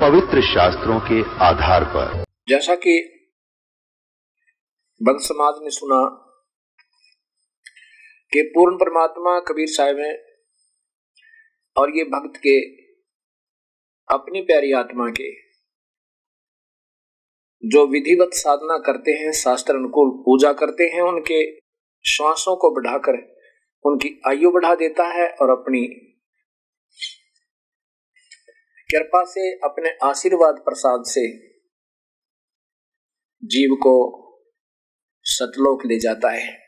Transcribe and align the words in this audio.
पवित्र 0.00 0.42
शास्त्रों 0.42 1.00
के 1.00 1.20
आधार 1.44 1.84
पर। 1.84 2.24
जैसा 2.48 2.74
कि 2.74 2.94
बंद 5.02 5.20
समाज 5.20 5.54
ने 5.62 5.70
सुना 5.70 6.00
कि 8.32 8.52
पूर्ण 8.54 8.76
परमात्मा 8.76 9.40
कबीर 9.40 9.66
साहब 9.68 9.98
हैं 9.98 10.18
और 11.76 11.96
ये 11.96 12.04
भक्त 12.04 12.36
के 12.36 12.60
अपनी 14.14 14.40
प्यारी 14.40 14.72
आत्मा 14.72 15.10
के 15.10 15.32
जो 17.68 17.86
विधिवत 17.86 18.30
साधना 18.32 18.78
करते 18.78 19.10
हैं, 19.10 19.32
शास्त्र 19.32 19.74
अनुकूल 19.74 20.10
पूजा 20.10 20.52
करते 20.52 20.84
हैं, 20.84 21.02
उनके 21.02 21.56
श्वासों 22.06 22.56
को 22.56 22.70
बढ़ाकर 22.70 23.34
उनकी 23.84 24.20
आयु 24.26 24.50
बढ़ा 24.50 24.74
देता 24.74 25.04
है 25.04 25.28
और 25.28 25.50
अपनी 25.50 26.10
कृपा 28.94 29.24
से 29.24 29.52
अपने 29.52 29.98
आशीर्वाद 30.02 30.54
प्रसाद 30.54 31.02
से 31.06 31.38
जीव 33.44 33.74
को 33.74 33.94
सतलोक 35.22 35.86
ले 35.86 35.98
जाता 35.98 36.30
है। 36.30 36.64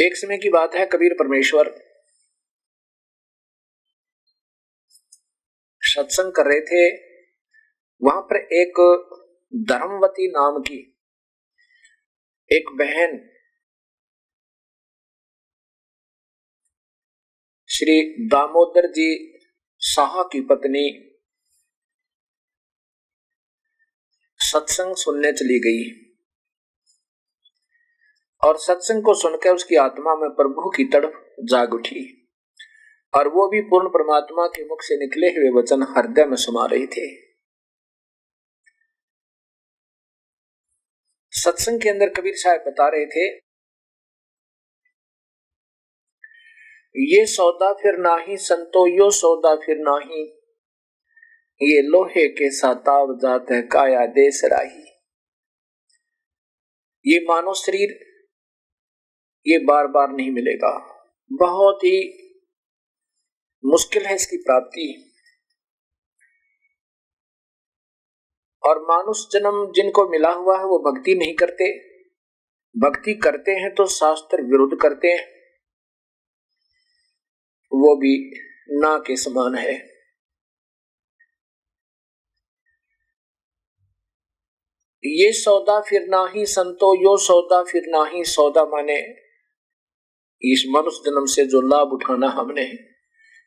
एक 0.00 0.16
समय 0.16 0.38
की 0.38 0.50
बात 0.50 0.74
है, 0.74 0.86
कबीर 0.86 1.14
परमेश्वर 1.14 1.74
सत्संग 5.80 6.32
कर 6.32 6.46
रहे 6.46 6.60
थे। 6.60 7.10
वहाँ 8.02 8.22
पर 8.22 8.36
एक 8.36 9.06
धर्मवती 9.54 10.28
नाम 10.28 10.60
की 10.60 10.96
एक 12.52 12.64
बहन 12.74 13.30
श्री 17.68 18.28
दामोदर 18.28 18.86
जी 18.86 19.29
शाह 19.94 20.22
की 20.22 20.40
पत्नी 20.40 21.06
सत्संग 24.38 24.96
सुनने 24.96 25.32
चली 25.32 25.58
गई। 25.58 26.10
और 28.48 28.58
सत्संग 28.58 29.02
को 29.02 29.14
सुनकर 29.14 29.54
उसकी 29.54 29.76
आत्मा 29.76 30.14
में 30.14 30.30
प्रभु 30.30 30.70
की 30.70 30.84
तड़प 30.84 31.34
जाग 31.44 31.74
उठी। 31.74 32.30
और 33.14 33.28
वो 33.28 33.48
भी 33.48 33.60
पूर्ण 33.60 33.88
परमात्मा 33.88 34.46
के 34.46 34.64
मुख 34.64 34.78
से 34.82 34.96
निकले 34.96 35.26
हुए 35.26 35.62
वचन 35.62 35.82
हृदय 35.82 36.24
में 36.24 36.36
समा 36.36 36.66
रहे 36.66 36.86
थे। 36.86 37.30
सत्संग 41.30 41.80
के 41.80 41.88
अंदर 41.88 42.08
कबीर 42.08 42.34
साहब 42.36 42.64
बता 42.66 42.88
रहे 42.88 43.06
थे 43.06 43.49
ये 46.96 47.26
सौदा 47.26 47.72
फिर 47.72 47.98
नाही, 47.98 48.36
संतो 48.36 48.86
यो 48.86 49.10
सौदा 49.10 49.56
फिर 49.56 49.76
नाही। 49.78 50.24
ये 51.62 51.82
लोहे 51.82 52.28
के 52.28 52.50
साताव 52.50 53.18
जात 53.18 53.46
है 53.52 53.62
काया 53.62 54.06
देश 54.06 54.40
राही। 54.44 54.82
ये 57.06 57.26
मानव 57.28 57.54
शरीर 57.54 58.10
ये 59.46 59.58
बार 59.58 59.86
बार 59.86 60.08
नहीं 60.10 60.30
मिलेगा। 60.30 60.72
बहुत 61.32 61.84
ही 61.84 61.98
मुश्किल 63.64 64.06
है 64.06 64.14
इसकी 64.14 64.36
प्राप्ति। 64.36 65.12
और 68.66 68.82
मानुष 68.82 69.18
जन्म 69.32 69.72
जिनको 69.72 70.08
मिला 70.08 70.30
हुआ 70.30 70.58
है 70.58 70.64
वो 70.64 70.78
भक्ति 70.78 71.14
नहीं 71.14 71.34
करते। 71.34 71.78
भक्ति 72.78 73.14
करते 73.14 73.52
हैं 73.52 73.74
तो 73.74 73.86
शास्त्र 73.86 74.42
विरुद्ध 74.42 74.82
करते 74.82 75.08
हैं। 75.08 75.39
वो 77.72 77.94
भी 77.96 78.16
ना 78.72 78.96
के 78.98 79.16
समान 79.16 79.54
है। 79.54 79.74
ये 85.04 85.32
सौदा 85.32 85.80
फिर 85.80 86.06
ना 86.08 86.26
ही 86.34 86.44
संतो, 86.46 86.94
यो 86.94 87.16
सौदा 87.18 87.62
फिर 87.62 87.82
ना 87.88 88.04
ही 88.06 88.24
सौदा 88.24 88.64
माने। 88.66 88.98
इस 90.42 90.64
मनुष्य 90.70 91.02
जन्म 91.04 91.24
से 91.26 91.44
जो 91.46 91.60
लाभ 91.60 91.92
उठाना 91.92 92.28
हमने, 92.30 92.64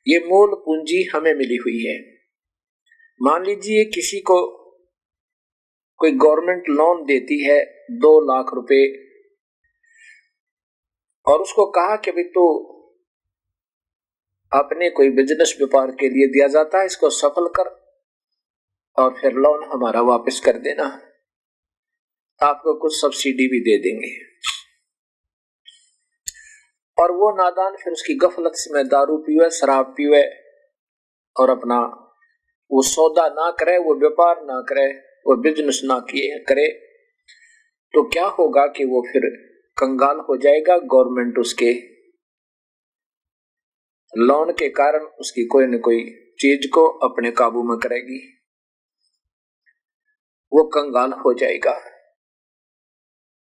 ये 0.07 0.19
मूल 0.19 0.55
पूंजी 0.55 1.03
हमें 1.13 1.33
मिली 1.33 1.55
हुई 1.55 1.83
है। 1.85 1.97
मान 3.21 3.45
लीजिए 3.45 3.85
किसी 3.85 4.19
को 4.21 4.41
कोई 5.99 6.11
गवर्नमेंट 6.17 6.69
लोन 6.69 7.03
देती 7.05 7.43
है 7.43 7.59
दो 7.99 8.19
लाख 8.23 8.53
रुपए, 8.55 8.83
और 11.25 11.41
उसको 11.41 11.65
कहा 11.71 11.95
कि 11.95 12.11
भाई 12.11 12.23
तो 12.23 12.72
अपने 14.53 14.89
कोई 14.89 15.09
बिज़नेस 15.09 15.55
व्यापार 15.57 15.91
के 15.91 16.09
लिए 16.09 16.27
दिया 16.27 16.47
जाता 16.47 16.79
है, 16.79 16.85
इसको 16.85 17.09
सफल 17.09 17.47
कर 17.47 17.69
और 18.97 19.13
फिर 19.21 19.33
लोन 19.33 19.63
हमारा 19.73 20.01
वापस 20.01 20.41
कर 20.45 20.57
देना। 20.57 20.83
आपको 22.43 22.73
कुछ 22.73 23.01
सब्सिडी 23.01 23.47
भी 23.47 23.59
दे 23.59 23.77
देंगे। 23.77 24.11
और 27.03 27.11
वो 27.11 27.31
नादान 27.35 27.75
फिर 27.75 27.93
उसकी 27.93 28.15
गफलत 28.15 28.53
में 28.71 28.87
दारू 28.87 29.17
पीवे 29.17 29.49
शराब 29.49 29.85
पीवे 29.85 30.23
और 31.39 31.49
अपना 31.49 31.79
वो 32.71 32.81
सौदा 32.81 33.27
ना 33.27 33.49
करे, 33.51 33.77
वो 33.77 33.95
व्यापार 33.95 34.35
ना 34.43 34.61
करे, 34.61 34.87
वो 35.27 35.35
बिज़नेस 35.35 35.81
ना 35.83 35.99
किए, 35.99 36.39
करे 36.39 36.67
तो 37.93 38.03
क्या 38.09 38.25
होगा 38.25 38.65
कि 38.67 38.85
वो 38.85 39.01
फिर 39.11 39.21
कंगाल 39.77 40.19
हो 40.19 40.37
जाएगा 40.37 40.77
गवर्नमेंट 40.77 41.39
उसके 41.39 41.92
लोन 44.17 44.51
के 44.51 44.69
कारण 44.69 44.99
उसकी 44.99 45.45
कोई 45.45 45.65
न 45.65 45.79
कोई 45.79 46.03
चीज़ 46.39 46.69
को 46.69 46.87
अपने 46.87 47.31
काबू 47.31 47.63
में 47.63 47.77
करेगी। 47.77 48.33
वो 50.53 50.63
कंगाल 50.63 51.11
हो 51.13 51.33
जाएगा। 51.33 51.77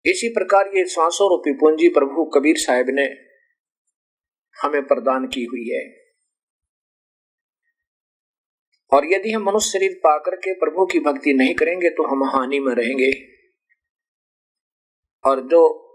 इसी 0.05 0.29
प्रकार 0.29 0.67
ये 0.67 0.85
सांसों 0.85 1.29
रूपी 1.29 1.53
पूंजी 1.53 1.89
प्रभु 1.89 2.25
कबीर 2.25 2.57
साहब 2.57 2.85
ने 2.89 3.03
हमें 4.61 4.87
प्रदान 4.87 5.27
की 5.27 5.43
हुई 5.43 5.69
है। 5.69 6.01
और 8.93 9.05
यदि 9.05 9.31
हम 9.31 9.43
मनुष्य 9.43 9.69
शरीर 9.69 9.93
पाकर 10.03 10.35
के 10.35 10.53
प्रभु 10.53 10.85
की 10.85 10.99
भक्ति 10.99 11.33
नहीं 11.33 11.53
करेंगे 11.53 11.89
तो 11.89 12.07
हम 12.07 12.23
हानि 12.23 12.59
में 12.59 12.75
रहेंगे। 12.75 13.11
और 15.29 15.41
जो 15.41 15.90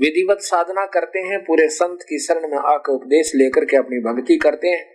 विधिवत 0.00 0.38
साधना 0.40 0.86
करते 0.86 1.18
हैं, 1.18 1.38
पूरे 1.44 1.68
संत 1.68 1.98
की 2.02 2.18
शरण 2.18 2.48
में 2.50 2.58
आकर 2.58 2.92
उपदेश 2.92 3.32
लेकर 3.34 3.64
के 3.64 3.76
अपनी 3.76 3.98
भक्ति 3.98 4.36
करते 4.36 4.68
हैं 4.68 4.86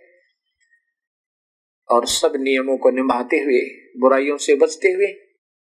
और 1.90 2.06
सब 2.06 2.32
नियमों 2.36 2.78
को 2.78 2.90
निभाते 2.90 3.36
हुए, 3.36 3.60
बुराइयों 4.00 4.36
से 4.36 4.54
बचते 4.54 4.88
हुए 4.88 5.06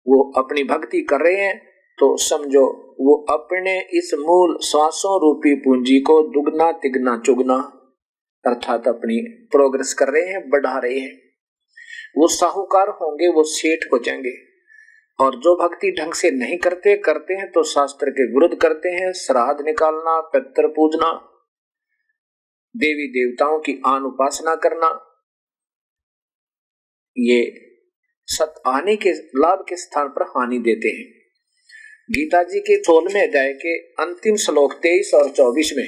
वो 0.08 0.32
अपनी 0.38 0.64
भक्ति 0.64 1.02
कर 1.02 1.22
रहे 1.22 1.36
हैं 1.36 1.58
तो 2.00 2.16
समझो 2.18 2.66
वो 3.00 3.26
अपने 3.30 3.80
इस 3.98 4.12
मूल 4.14 4.58
श्वासों 4.66 5.16
रूपी 5.22 5.56
पूंजी 5.56 6.00
को 6.00 6.22
दुगना, 6.28 6.72
तिगना, 6.72 7.22
चुगना 7.26 7.74
अर्थात 8.46 8.88
अपनी 8.88 9.48
प्रोग्रेस 9.52 9.94
कर 9.94 10.08
रहे 10.08 10.26
हैं, 10.26 10.50
बढ़ा 10.50 10.78
रहे 10.80 11.00
हैं। 11.00 11.16
वो 12.18 12.28
साहूकार 12.28 12.88
होंगे, 12.90 13.28
वो 13.28 13.44
सेठ 13.44 13.80
हो 13.94 14.00
जाएँगे 14.00 14.47
और 15.20 15.36
जो 15.36 15.56
भक्ति 15.58 15.92
ढंग 15.92 16.14
से 16.14 16.30
नहीं 16.32 16.58
करते 16.58 16.96
करते 16.98 17.34
हैं 17.34 17.50
तो 17.52 17.64
शास्त्र 17.66 18.10
के 18.10 18.26
विरुद्ध 18.34 18.58
करते 18.62 18.90
हैं, 18.90 19.12
श्राद्ध 19.16 19.66
निकालना, 19.66 20.20
पित्र 20.34 20.68
पूजना, 20.70 21.12
देवी 22.76 23.08
देवताओं 23.12 23.60
की 23.60 23.82
आन 23.88 24.04
उपासना 24.04 24.56
करना। 24.56 24.90
ये 27.18 27.40
सत 28.28 28.62
आने 28.68 28.96
के 28.96 29.12
लाभ 29.38 29.66
के 29.70 29.76
स्थान 29.76 30.08
पर 30.08 30.24
हानि 30.30 30.58
देते 30.60 30.90
हैं। 30.90 31.06
गीता 32.10 32.42
जी 32.44 32.60
के 32.60 32.76
सोलहवें 32.84 33.22
अध्याय 33.22 33.54
के 33.56 33.78
अंतिम 34.02 34.36
श्लोक 34.36 34.74
तेईस 34.74 35.12
और 35.14 35.30
चौबीस 35.30 35.72
में, 35.78 35.88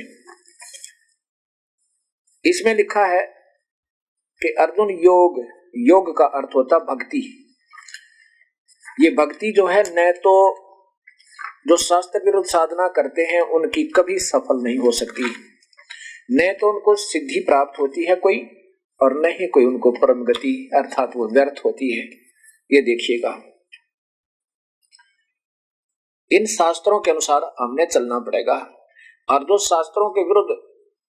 इसमें 2.45 2.73
लिखा 2.75 3.05
है 3.05 3.21
कि 4.41 4.53
अर्जुन 4.59 4.89
योग 5.03 5.39
योग 5.79 6.17
का 6.17 6.25
अर्थ 6.37 6.55
होता 6.55 6.79
भक्ति। 6.85 7.21
ये 8.99 9.09
भक्ति 9.09 9.53
जो 9.55 9.65
है, 9.65 9.83
न 9.87 10.11
तो 10.11 10.55
जो 11.67 11.77
शास्त्र 11.77 12.19
विरुद्ध 12.25 12.49
साधना 12.49 12.87
करते 12.87 13.21
हैं, 13.21 13.41
उनकी 13.41 13.83
कभी 13.83 14.19
सफल 14.19 14.63
नहीं 14.63 14.77
हो 14.77 14.91
सकती। 14.91 15.23
न 16.31 16.57
तो 16.61 16.73
उनको 16.73 16.95
सिद्धि 16.95 17.39
प्राप्त 17.39 17.79
होती 17.79 18.05
है 18.05 18.15
कोई, 18.15 18.37
और 19.01 19.13
न 19.13 19.25
ही 19.25 19.47
कोई 19.47 19.65
उनको 19.65 19.91
परम 19.91 20.23
गति 20.23 20.69
अर्थात 20.75 21.11
वो 21.15 21.27
व्यर्थ 21.33 21.65
होती 21.65 21.97
है। 21.97 22.05
ये 22.71 22.81
देखिएगा। 22.81 23.43
इन 26.31 26.45
शास्त्रों 26.45 26.99
के 26.99 27.11
अनुसार 27.11 27.53
हमने 27.59 27.85
चलना 27.85 28.19
पड़ेगा। 28.19 28.75
और 29.29 29.43
जो 29.43 29.57
शास्त्रों 29.57 30.09
के 30.09 30.21
विरुद्ध 30.21 30.61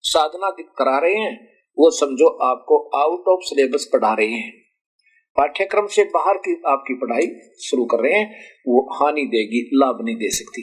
साधना 0.02 0.50
करा 0.50 0.98
रहे 0.98 1.14
हैं, 1.14 1.48
वो 1.78 1.90
समझो 1.90 2.28
आपको 2.28 2.88
आउट 2.88 3.28
ऑफ़ 3.28 3.40
सिलेबस 3.42 3.90
पढ़ा 3.92 4.14
रहे 4.14 4.28
हैं। 4.28 4.59
पाठ्यक्रम 5.40 5.86
से 5.86 6.04
बाहर 6.04 6.36
की 6.36 6.54
आपकी 6.66 6.94
पढ़ाई 6.94 7.26
शुरू 7.60 7.84
कर 7.84 8.00
रहे 8.00 8.12
हैं, 8.12 8.40
वो 8.68 8.80
हानि 8.94 9.22
देगी, 9.26 9.60
लाभ 9.74 10.04
नहीं 10.04 10.16
दे 10.16 10.30
सकती। 10.30 10.62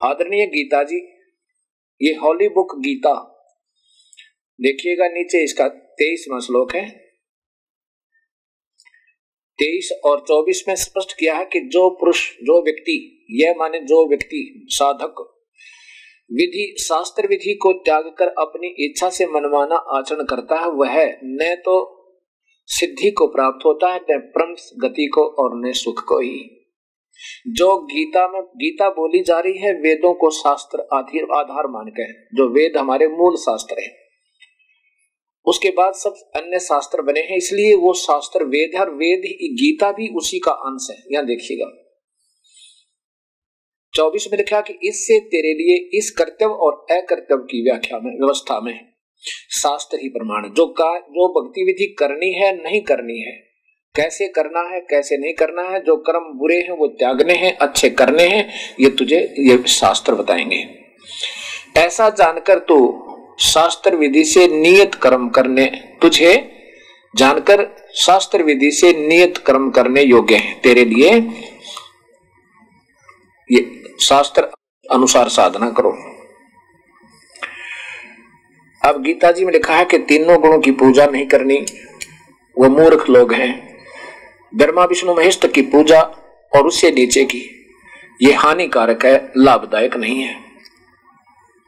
आदरणीय 0.00 0.46
गीता 0.46 0.82
जी, 0.82 0.96
ये 2.00 2.14
हॉली 2.14 2.48
बुक 2.48 2.74
गीता, 2.78 3.12
देखिएगा 4.60 5.08
नीचे 5.08 5.42
इसका 5.44 5.68
तेईसवा 5.68 6.38
श्लोक 6.40 6.74
है। 6.74 6.88
तेईस 9.58 9.90
और 10.04 10.20
चौबीस 10.20 10.64
में 10.68 10.74
स्पष्ट 10.74 11.12
किया 11.18 11.34
है 11.34 11.44
कि 11.44 11.60
जो 11.60 11.88
पुरुष, 11.90 12.20
जो 12.38 12.62
व्यक्ति, 12.64 13.26
यह 13.30 13.54
माने 13.58 13.80
जो 13.80 14.08
व्यक्ति, 14.08 14.66
साधक, 14.70 15.20
विधि, 16.30 16.76
शास्त्र 16.78 17.26
विधि 17.26 17.54
को 17.54 17.72
त्याग 17.72 18.04
कर 18.18 18.28
अपनी 18.28 18.68
इच्छा 18.84 19.08
से 19.10 19.26
मनमाना 19.26 19.76
आचरण 19.98 20.24
करता 20.24 20.60
है, 20.60 20.68
वह 20.70 21.04
न 21.24 21.54
तो 21.64 21.97
सिद्धि 22.70 23.10
को 23.10 23.26
प्राप्त 23.26 23.66
होता 23.66 23.92
है 23.92 24.00
न 24.10 24.32
परम 24.38 24.54
गति 24.88 25.06
को 25.06 25.22
और 25.22 25.68
न 25.68 25.72
सुख 25.72 26.04
को 26.08 26.20
ही। 26.20 26.54
जो 27.48 27.78
गीता 27.78 28.28
में, 28.28 28.42
गीता 28.42 28.88
बोली 28.88 29.22
जा 29.22 29.38
रही 29.40 29.58
है, 29.58 29.72
वेदों 29.72 30.14
को 30.14 30.30
शास्त्र 30.30 30.80
आधार 30.80 31.66
मान 31.66 31.88
के 31.88 32.12
जो 32.12 32.48
वेद 32.48 32.76
हमारे 32.76 33.08
मूल 33.08 33.36
शास्त्र 33.36 33.76
है। 33.80 33.96
उसके 35.46 35.70
बाद 35.70 35.94
सब 35.94 36.14
अन्य 36.36 36.58
शास्त्र 36.58 37.02
बने 37.02 37.20
हैं, 37.20 37.36
इसलिए 37.36 37.74
वो 37.74 37.94
शास्त्र 37.94 38.44
वेद 38.44 38.70
है, 38.74 38.80
और 38.80 38.90
वेद 38.90 39.20
गीता 39.54 39.92
भी 39.92 40.08
उसी 40.08 40.38
का 40.38 40.50
अंश 40.50 40.88
है। 40.90 40.96
यहाँ 41.12 41.26
देखिएगा। 41.26 41.84
चौबीस 43.94 44.28
में 44.32 44.38
लिखा 44.38 44.60
कि 44.60 44.72
इससे 44.72 45.20
तेरे 45.20 45.54
लिए 45.54 45.98
इस 45.98 46.10
कर्तव्य 46.10 46.54
और 46.54 46.86
अकर्तव्य 46.90 47.44
की 47.44 47.62
व्याख्या 47.62 47.98
में, 47.98 48.10
व्यवस्था 48.20 48.60
में 48.60 48.97
शास्त्र 49.50 49.98
ही 50.02 50.08
प्रमाण 50.08 50.50
जो 50.54 50.66
का, 50.66 50.98
जो 50.98 51.28
भक्ति 51.28 51.62
विधि 51.62 51.96
करनी 51.98 52.32
है, 52.32 52.62
नहीं 52.62 52.80
करनी 52.80 53.18
है। 53.18 53.48
कैसे 53.96 54.28
करना 54.28 54.74
है, 54.74 54.80
कैसे 54.80 55.18
नहीं 55.18 55.34
करना 55.34 55.62
है, 55.62 55.84
जो 55.84 55.96
कर्म 55.96 56.38
बुरे 56.38 56.56
हैं, 56.56 56.70
वो 56.70 56.86
त्यागने 56.86 57.34
हैं, 57.34 57.56
अच्छे 57.56 57.90
करने 57.90 58.22
हैं, 58.22 58.50
ये 58.80 58.90
तुझे, 58.90 59.34
ये 59.38 59.68
शास्त्र 59.68 60.14
बताएँगे। 60.14 60.68
ऐसा 61.76 62.10
जानकर 62.10 62.58
तू 62.58 63.04
शास्त्र 63.40 63.96
विधि 63.96 64.24
से 64.24 64.48
नियत 64.48 64.94
कर्म 64.94 65.28
करने, 65.28 65.66
तुझे 66.02 66.54
जानकर 67.16 67.88
शास्त्र 67.94 68.42
विधि 68.42 68.70
से 68.70 69.08
नियत 69.08 69.38
कर्म 69.38 69.70
करने 69.70 70.02
योग्य 70.02 70.36
है। 70.36 70.60
तेरे 70.60 70.84
लिए 70.84 71.12
ये 73.52 73.82
शास्त्र 74.02 74.42
अनुसार 74.90 75.28
साधना 75.28 75.70
करो। 75.70 76.17
अब 78.84 79.02
गीता 79.02 79.32
जी 79.32 79.44
में 79.44 79.52
लिखा 79.52 79.74
है 79.74 79.84
कि 79.84 79.98
तीनों 79.98 80.40
गुणों 80.40 80.58
की 80.58 80.70
पूजा 80.70 81.06
नहीं 81.06 81.26
करनी, 81.26 81.66
वो 82.58 82.68
मूर्ख 82.68 83.10
लोग 83.10 83.32
हैं। 83.32 83.78
ब्रह्मा, 84.54 84.84
विष्णु, 84.84 85.14
महेश 85.14 85.40
तक 85.40 85.52
की 85.52 85.62
पूजा 85.62 86.00
और 86.56 86.66
उससे 86.66 86.90
नीचे 86.90 87.24
की, 87.24 87.42
ये 88.22 88.32
हानिकारक 88.32 89.04
है, 89.04 89.32
लाभदायक 89.36 89.96
नहीं 89.96 90.22
है। 90.22 90.36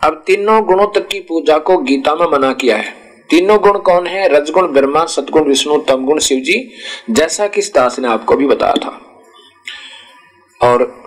अब 0.00 0.24
तीनों 0.26 0.62
गुणों 0.64 0.86
तक 0.86 1.08
की 1.08 1.20
पूजा 1.20 1.58
को 1.58 1.76
गीता 1.78 2.14
में 2.14 2.26
मना 2.26 2.52
किया 2.52 2.76
है। 2.76 2.94
तीनों 3.30 3.58
गुण 3.58 3.78
कौन 3.78 4.06
है? 4.06 4.28
रजगुण, 4.28 4.66
ब्रह्मा 4.66 5.04
सतगुण 5.04 5.42
विष्णु, 5.42 5.78
तमगुण 5.78 6.18
शिव 6.18 6.38
जी 6.38 6.70
जैसा 7.10 7.46
कि 7.46 7.60
दास 7.60 7.98
ने 7.98 8.08
आपको 8.08 8.36
भी 8.36 8.46
बताया 8.46 8.74
था। 8.74 9.22
और 10.62 11.04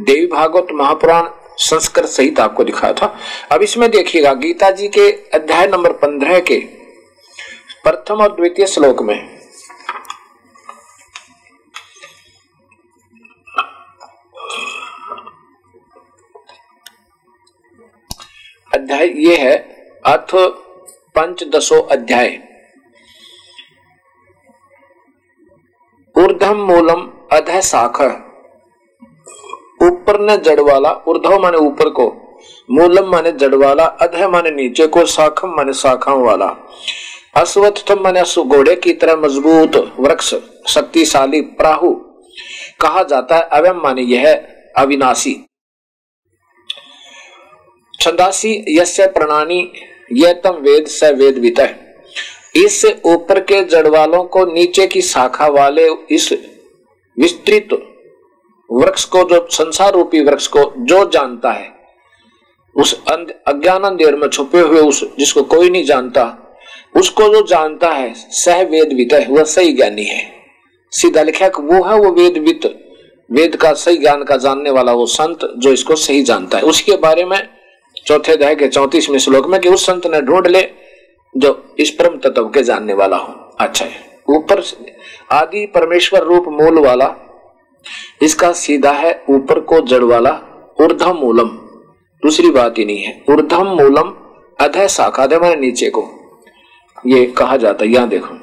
देवी 0.00 0.26
भागवत 0.26 0.66
महापुराण 0.72 1.28
संस्कृत 1.56 2.04
सहित 2.04 2.40
आपको 2.40 2.64
दिखाया 2.64 2.92
था। 2.92 3.18
अब 3.52 3.62
इसमें 3.62 3.90
देखिएगा, 3.90 4.32
गीता 4.34 4.70
जी 4.70 4.88
के 4.88 5.10
अध्याय 5.34 5.66
नंबर 5.66 5.92
पंद्रह 5.92 6.40
के 6.40 6.58
प्रथम 7.84 8.14
और 8.14 8.36
द्वितीय 8.36 8.66
श्लोक 8.66 9.02
में। 9.02 9.42
अध्याय 18.74 19.06
ये 19.06 19.36
है, 19.36 19.56
अथ 20.06 20.34
पंचदशो 21.14 21.80
अध्याय। 21.80 22.48
ऊर्धम 26.16 26.56
मूलम 26.56 27.00
अध 27.32 27.60
ऊपर 29.82 30.20
ने 30.20 30.36
जड़ 30.36 30.60
वाला 30.60 30.90
ऊर्धव 31.08 31.40
माने 31.42 31.58
ऊपर 31.58 31.88
को, 31.90 32.06
मूलम 32.70 33.10
माने 33.10 33.32
जड़ 33.32 33.54
वाला 33.54 33.84
अध 33.84 34.16
माने 34.30 34.50
नीचे 34.50 34.86
को 34.86 35.04
शाखम 35.06 35.48
माने 35.48 35.72
शाखाओं 35.72 36.24
वाला। 36.24 36.46
अश्वत्थम 37.36 38.02
माने 38.02 38.22
घोड़े 38.44 38.74
की 38.76 38.92
तरह 38.92 39.16
मज़बूत, 39.16 39.76
वृक्ष, 40.00 40.34
शक्तिशाली, 40.68 41.40
प्राहु, 41.40 41.92
कहा 42.80 43.02
जाता 43.02 43.36
है 43.36 43.42
अवम 43.52 43.80
माने 43.82 44.02
यह 44.04 44.32
अविनाशी। 44.76 45.34
छंदासी 47.94 48.52
यस्य 48.70 49.06
प्रणानी 49.06 49.72
यह 50.12 50.32
तम 50.34 50.56
वेद 50.60 50.86
स 50.86 51.12
वेद 51.12 51.38
वित। 51.38 51.60
इससे 52.56 53.00
ऊपर 53.04 53.40
के 53.40 53.62
जड़ 53.64 53.86
वालों 53.86 54.22
को 54.24 54.44
नीचे 54.44 54.86
की 54.86 55.02
शाखा 55.02 55.46
वाले, 55.48 55.88
इस 56.10 56.32
विस्तृत 57.18 57.68
वृक्ष 58.72 59.04
को, 59.04 59.24
जो 59.24 59.46
संसार 59.50 59.92
रूपी 59.92 60.20
वृक्ष 60.20 60.46
को 60.46 60.72
जो 60.78 61.04
जानता 61.10 61.50
है, 61.52 61.68
उस 62.76 63.04
अज्ञान 63.46 63.82
अंधेर 63.82 64.16
में 64.16 64.28
छुपे 64.28 64.60
हुए 64.60 64.80
उस, 64.80 65.04
जिसको 65.18 65.42
कोई 65.42 65.70
नहीं 65.70 65.84
जानता, 65.84 66.38
उसको 66.96 67.22
जो 67.22 67.42
जानता 67.46 67.90
है, 67.90 68.14
सह 68.14 68.62
वेद 68.62 68.92
वित 68.92 69.12
है, 69.12 69.26
वह 69.28 69.44
सही 69.44 69.72
ज्ञानी 69.72 70.04
है। 70.04 70.32
सीधा 70.90 71.22
लिखा 71.22 71.46
वो 71.46 71.84
है 71.84 71.98
वो 71.98 72.12
वेद 72.12 72.38
वित 72.38 72.78
वेद 73.30 73.56
का 73.56 73.72
सही 73.72 73.96
ज्ञान 73.96 74.22
का 74.24 74.36
जानने 74.36 74.70
वाला 74.70 74.92
वो 74.92 75.06
संत, 75.06 75.38
जो 75.58 75.72
इसको 75.72 75.96
सही 75.96 76.22
जानता 76.22 76.58
है। 76.58 76.64
उसके 76.64 76.96
बारे 76.96 77.24
में 77.24 77.48
चौथे 78.06 78.32
अध्याय 78.32 78.54
के 78.54 78.68
चौतीसवें 78.68 79.18
श्लोक 79.18 79.46
में 79.46 79.60
कि 79.60 79.68
उस 79.68 79.86
संत 79.86 80.06
ने 80.06 80.20
ढूंढ 80.20 80.46
ले, 80.46 80.68
जो 81.36 81.74
इस 81.78 81.90
परम 81.90 82.18
तत्व 82.18 82.44
के 82.44 82.62
जानने 82.62 82.94
वाला 82.94 83.16
हो। 83.16 83.32
अच्छा 83.60 83.84
है। 83.84 84.20
ऊपर 84.28 84.62
आदि 85.32 85.66
परमेश्वर 85.66 86.20
रूप 86.20 86.44
मूल 86.48 86.78
वाला 86.78 87.06
इसका 88.22 88.52
सीधा 88.52 88.90
है 88.90 89.24
ऊपर 89.30 89.60
को 89.60 89.80
जड़ 89.80 90.02
वाला 90.02 90.30
ऊर्धम 90.80 91.16
मूलम। 91.16 91.48
दूसरी 92.22 92.50
बात 92.50 92.78
ही 92.78 92.84
नहीं 92.84 93.02
है। 93.02 93.24
ऊर्धम 93.30 93.64
मूलम 93.64 94.16
अधय 94.64 94.88
शाखा 94.88 95.26
दे 95.26 95.38
मैंने 95.38 95.56
नीचे 95.56 95.90
को। 95.90 96.04
ये 97.06 97.26
कहा 97.26 97.56
जाता 97.56 97.84
है। 97.84 97.90
यहाँ 97.90 98.08
देखो। 98.08 98.38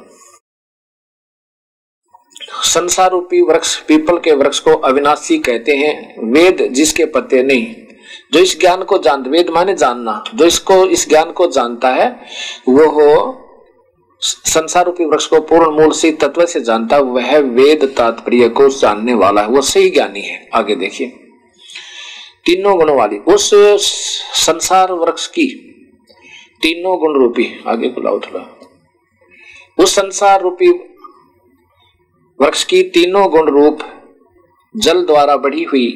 संसार 2.64 3.12
रूपी 3.12 3.42
वृक्ष, 3.42 3.80
पीपल 3.80 4.18
के 4.18 4.32
वृक्ष 4.32 4.60
को 4.60 4.74
अविनाशी 4.74 5.38
कहते 5.38 5.72
हैं। 5.72 6.16
वेद 6.24 6.70
जिसके 6.72 7.06
पत्ते 7.06 7.44
नहीं। 7.44 7.76
जो 8.34 8.40
इस 8.40 8.60
ज्ञान 8.60 8.84
को 8.84 8.98
जान, 8.98 9.22
वेद 9.22 9.50
माने 9.50 9.76
जानना। 9.76 10.24
जो 10.36 10.46
इसको, 10.46 10.86
इस 10.86 11.10
ज्ञान 11.10 11.32
को 11.32 11.48
जानता 11.48 11.90
है, 11.90 12.26
वो 12.70 12.86
हो 12.86 13.46
संसार 14.22 14.86
रूपी 14.86 15.06
वृक्ष 15.06 15.26
को 15.28 15.40
पूर्ण 15.42 15.72
मूल 15.72 15.92
से 15.92 16.12
तत्व 16.12 16.46
से 16.46 16.62
जानता 16.62 16.98
वह 16.98 17.38
वेद 17.38 17.86
तात्पर्य 17.98 18.50
को 18.50 18.68
जानने 18.70 19.14
वाला 19.14 19.42
है। 19.42 19.48
वह 19.48 19.62
सही 19.62 19.90
ज्ञानी 19.90 20.22
है। 20.22 20.50
आगे 20.54 20.76
देखिए। 20.76 21.08
तीनों 22.46 22.78
गुणों 22.78 22.98
वाली, 22.98 23.18
उस 23.18 23.52
संसार 24.46 24.92
वृक्ष 24.92 25.28
की 25.28 25.48
तीनों 26.62 26.98
गुण 27.00 27.14
रूपी, 27.20 27.64
आगे 27.68 27.88
बुलाओ 27.88 28.20
थोड़ा। 28.20 28.60
उस 29.80 29.96
संसार 29.96 30.42
रूपी 30.42 30.70
वृक्ष 32.40 32.64
की 32.64 32.84
तीनों 32.84 33.30
गुण 33.32 33.50
रूप 33.50 33.80
जल 34.76 35.06
द्वारा 35.06 35.38
बढ़ी 35.38 35.64
हुई, 35.64 35.88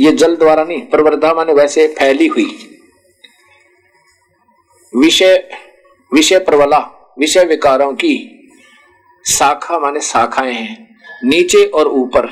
ये 0.00 0.12
जल 0.12 0.36
द्वारा 0.36 0.64
नहीं 0.64 0.80
प्रवर्धा 0.82 1.32
माने 1.34 1.52
वैसे 1.52 1.86
फैली 1.88 2.26
हुई। 2.26 2.46
विषय 4.92 5.48
विषय 6.16 6.38
प्रबला 6.38 7.12
विषय 7.18 7.44
विकारों 7.44 7.92
की 7.92 8.32
शाखा 9.26 9.78
माने 9.78 10.00
शाखाएँ 10.00 10.52
हैं। 10.52 10.96
नीचे 11.24 11.64
और 11.64 11.88
ऊपर, 11.88 12.30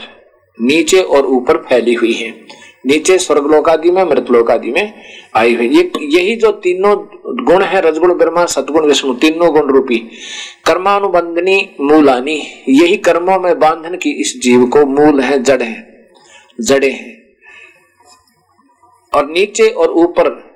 नीचे 0.60 1.02
और 1.02 1.26
ऊपर 1.26 1.56
फैली 1.56 1.94
हुई 1.94 2.12
है। 2.12 2.30
नीचे 2.86 3.18
स्वर्गलोकादि 3.18 3.90
में, 3.90 4.04
मृतलोकादि 4.04 4.70
में 4.70 4.92
आई 5.34 5.54
हुई। 5.54 5.68
ये, 5.68 5.92
यही 6.02 6.36
जो 6.36 6.52
तीनों 6.52 6.96
गुण 7.44 7.62
है, 7.62 7.80
रजगुण, 7.80 8.14
ब्रह्मा, 8.14 8.46
सदगुण, 8.46 8.86
विष्णु, 8.86 9.14
तीनों 9.14 9.52
गुण 9.52 9.72
रूपी, 9.72 9.98
कर्मानुबंधनी, 10.64 11.76
मूलानी, 11.80 12.64
यही 12.68 12.96
कर्मों 12.96 13.38
में 13.38 13.58
बांधन 13.58 13.96
की 13.96 14.10
इस 14.10 14.40
जीव 14.40 14.66
को 14.66 14.86
मूल 14.86 15.20
है, 15.20 15.42
जड़ 15.42 15.62
है, 15.62 16.08
जड़े 16.60 16.90
हैं। 16.90 17.22
और 19.14 19.30
नीचे 19.30 19.68
और 19.68 19.90
ऊपर 19.90 20.53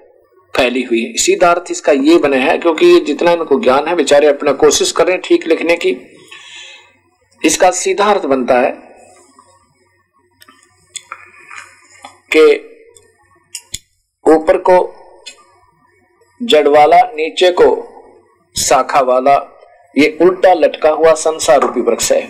फैली 0.57 0.83
हुई 0.83 1.03
है। 1.05 1.17
सीधा 1.17 1.51
अर्थ 1.51 1.71
इसका 1.71 1.93
ये 1.93 2.19
बने 2.19 2.37
है, 2.37 2.59
क्योंकि 2.59 3.01
जितना 3.01 3.33
इनको 3.33 3.61
ज्ञान 3.61 3.89
है, 3.89 3.95
बेचारे 3.95 4.27
अपना 4.27 4.53
कोशिश 4.53 4.93
कर 4.93 5.07
रहे 5.07 5.13
हैं 5.13 5.23
ठीक 5.25 5.47
लिखने 5.47 5.77
की। 5.77 5.97
इसका 7.45 7.71
सीधा 7.71 8.05
अर्थ 8.05 8.27
बनता 8.27 8.59
है 8.61 8.71
कि 12.37 12.45
ऊपर 14.27 14.57
को 14.59 14.95
जड़ 16.43 16.69
वाला, 16.69 17.01
नीचे 17.03 17.51
को 17.51 17.69
शाखा 18.57 19.01
वाला, 19.01 19.35
ये 19.99 20.19
उल्टा 20.23 20.53
लटका 20.53 20.91
हुआ 20.91 21.15
संसार 21.15 21.61
रूपी 21.61 21.81
वृक्ष 21.81 22.13
है। 22.13 22.23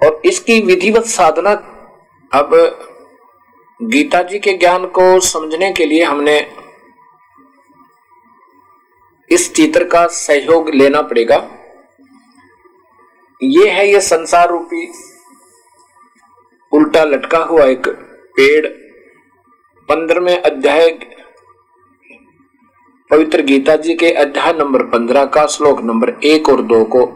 और 0.00 0.22
इसकी 0.24 0.60
विधिवत 0.60 1.04
साधना 1.04 1.52
अब 2.32 2.54
गीता 3.80 4.22
जी 4.22 4.38
के 4.38 4.52
ज्ञान 4.52 4.86
को 4.86 5.20
समझने 5.20 5.72
के 5.72 5.84
लिए 5.86 6.04
हमने 6.04 6.38
इस 9.30 9.52
चित्र 9.54 9.84
का 9.84 10.06
सहयोग 10.06 10.70
लेना 10.74 11.02
पड़ेगा। 11.02 11.36
ये 13.42 13.68
है 13.70 13.86
ये 13.88 14.00
संसार 14.00 14.48
रूपी 14.48 14.86
उल्टा 16.72 17.04
लटका 17.04 17.38
हुआ 17.38 17.64
एक 17.64 17.88
पेड़। 18.36 18.66
पंद्रहवें 19.88 20.40
अध्याय 20.42 20.90
पवित्र 23.10 23.42
गीता 23.42 23.76
जी 23.76 23.94
के 23.94 24.10
अध्याय 24.12 24.52
नंबर 24.52 24.82
पंद्रह 24.82 25.24
का 25.24 25.46
श्लोक 25.46 25.80
नंबर 25.80 26.10
एक 26.24 26.48
और 26.48 26.62
दो 26.62 26.84
को 26.84 27.06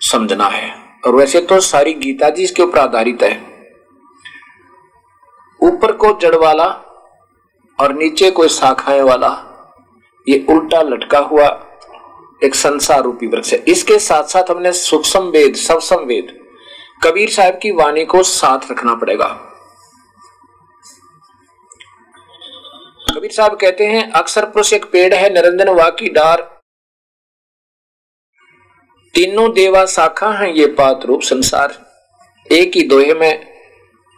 समझना 0.00 0.48
है। 0.48 0.70
और 1.06 1.14
वैसे 1.14 1.40
तो 1.40 1.60
सारी 1.60 1.94
गीता 1.94 2.30
जी 2.30 2.42
इसके 2.42 2.62
ऊपर 2.62 2.78
आधारित 2.78 3.22
है। 3.22 3.53
ऊपर 5.60 5.92
को 5.92 6.18
जड़ 6.20 6.34
वाला 6.34 6.66
और 7.78 7.92
नीचे 7.92 8.30
को 8.30 8.48
शाखाएँ 8.48 9.00
वाला, 9.00 9.30
ये 10.26 10.46
उल्टा 10.50 10.82
लटका 10.82 11.18
हुआ 11.18 11.46
एक 12.44 12.54
संसार 12.54 13.02
रूपी 13.02 13.26
वृक्ष 13.26 13.52
है। 13.52 13.58
इसके 13.68 13.98
साथ 13.98 14.24
साथ 14.24 14.50
हमने 14.50 14.72
सूक्ष्म 14.72 15.20
वेद, 15.20 15.54
सवसम 15.54 16.04
वेद, 16.04 16.38
कबीर 17.04 17.30
साहब 17.30 17.58
की 17.62 17.70
वाणी 17.70 18.04
को 18.04 18.22
साथ 18.22 18.70
रखना 18.70 18.94
पड़ेगा। 18.94 19.26
कबीर 23.14 23.30
साहब 23.30 23.56
कहते 23.56 23.86
हैं, 23.86 24.10
अक्सर 24.12 24.44
पुरुष 24.44 24.72
एक 24.72 24.84
पेड़ 24.84 25.14
है, 25.14 25.32
निरंजन 25.34 25.68
वा 25.68 25.88
की 25.90 26.08
डार। 26.08 26.42
तीनों 29.14 29.52
देवा 29.52 29.84
शाखा 29.86 30.30
हैं, 30.30 30.48
ये 30.48 30.66
पात 30.66 31.04
रूप 31.06 31.22
संसार। 31.22 31.76
एक 32.46 32.72
ही 32.74 32.82
दोहे 32.82 33.14
में 33.14 33.53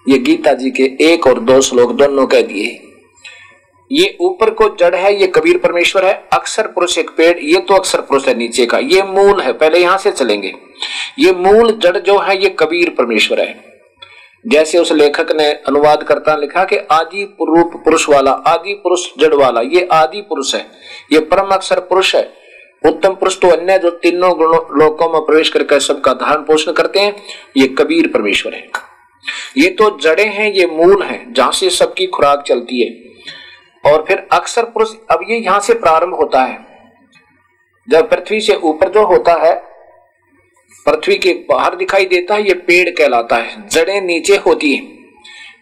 ये 0.09 0.19
गीता 0.19 0.53
जी 0.53 0.71
के 0.71 0.85
एक 1.05 1.27
और 1.27 1.41
दो 1.41 1.61
श्लोक 1.61 1.93
दोनों 1.93 2.27
कह 2.27 2.43
दिए। 2.43 2.83
ये 3.91 4.17
ऊपर 4.21 4.51
को 4.51 4.69
जड़ 4.77 4.95
है, 4.95 5.15
ये 5.15 5.27
कबीर 5.27 5.59
परमेश्वर 5.59 6.05
है, 6.05 6.13
अक्सर 6.33 6.67
पुरुष 6.67 6.97
एक 6.99 7.11
पेड़, 7.11 7.39
ये 7.39 7.61
तो 7.61 7.75
अक्सर 7.75 8.01
पुरुष 8.01 8.27
है 8.29 8.35
नीचे 8.35 8.67
का, 8.67 8.79
ये 8.79 9.03
मूल 9.03 9.41
है, 9.41 9.53
पहले 9.53 9.79
यहाँ 9.79 9.99
से 9.99 10.11
चलेंगे। 10.11 10.53
ये 11.19 11.33
मूल 11.33 11.71
जड़ 11.73 11.97
जो 11.99 12.19
है, 12.19 12.43
ये 12.43 12.49
कबीर 12.59 12.91
परमेश्वर 12.91 13.41
है। 13.41 13.55
जैसे 14.45 14.79
उस 14.79 14.93
लेखक 14.93 15.33
ने 15.33 15.47
अनुवाद 15.69 16.03
करता 16.03 16.37
लिखा 16.37 16.65
कि 16.65 16.77
आदि 16.91 17.23
रूप 17.43 17.73
पुरुष 17.85 18.09
वाला, 18.09 18.31
आदि 18.31 18.75
पुरुष 18.75 19.07
जड़ 19.19 19.35
वाला, 19.35 19.61
ये 19.61 19.89
आदि 19.93 20.21
पुरुष 20.21 20.55
है, 20.55 20.67
ये 21.13 21.21
परम 21.21 21.55
अक्षर 21.55 21.81
पुरुष 21.81 22.15
है। 22.15 22.23
उत्तम 22.85 23.15
पुरुष 23.15 23.41
तो 23.41 23.49
अन्य 23.49 23.79
जो 23.79 23.91
तीनों 23.93 24.31
लोकों 24.79 25.09
में 25.09 25.21
प्रवेश 25.21 25.49
करके 25.49 25.81
सबका 25.81 26.13
धारण 26.15 26.43
पोषण 26.43 26.73
करते 26.73 27.01
हैं, 27.01 27.15
ये 27.57 27.67
कबीर 27.69 28.09
परमेश्वर 28.09 28.55
है। 28.55 28.69
ये 29.59 29.69
तो 29.69 29.99
जड़े 29.99 30.25
हैं, 30.25 30.53
ये 30.53 30.67
मूल 30.67 31.03
है, 31.03 31.33
जहाँ 31.33 31.53
से 31.53 31.71
सबकी 31.71 32.07
खुराक 32.07 32.45
चलती 32.47 32.83
है। 32.83 33.07
और 33.93 34.05
फिर 34.09 34.29
अक्सर 34.33 34.65
पुरुष, 34.65 34.89
अब 35.11 35.25
ये 35.29 35.37
यहाँ 35.37 35.61
से 35.61 35.75
प्रारंभ 35.75 36.15
होता 36.15 36.43
है। 36.43 36.67
जब 37.91 38.11
पृथ्वी 38.11 38.41
से 38.41 38.55
ऊपर 38.55 38.89
जो 38.89 39.07
होता 39.07 39.33
है, 39.33 39.63
पृथ्वी 40.89 41.19
के 41.19 41.33
बाहर 41.33 41.77
दिखाई 41.77 42.05
देता 42.05 42.35
है, 42.35 42.49
ये 42.49 42.55
पेड़ 42.55 42.91
कहलाता 42.91 43.37
है। 43.37 43.69
जड़ें 43.69 44.01
नीचे 44.01 44.37
होती 44.37 44.75
है। 44.75 44.97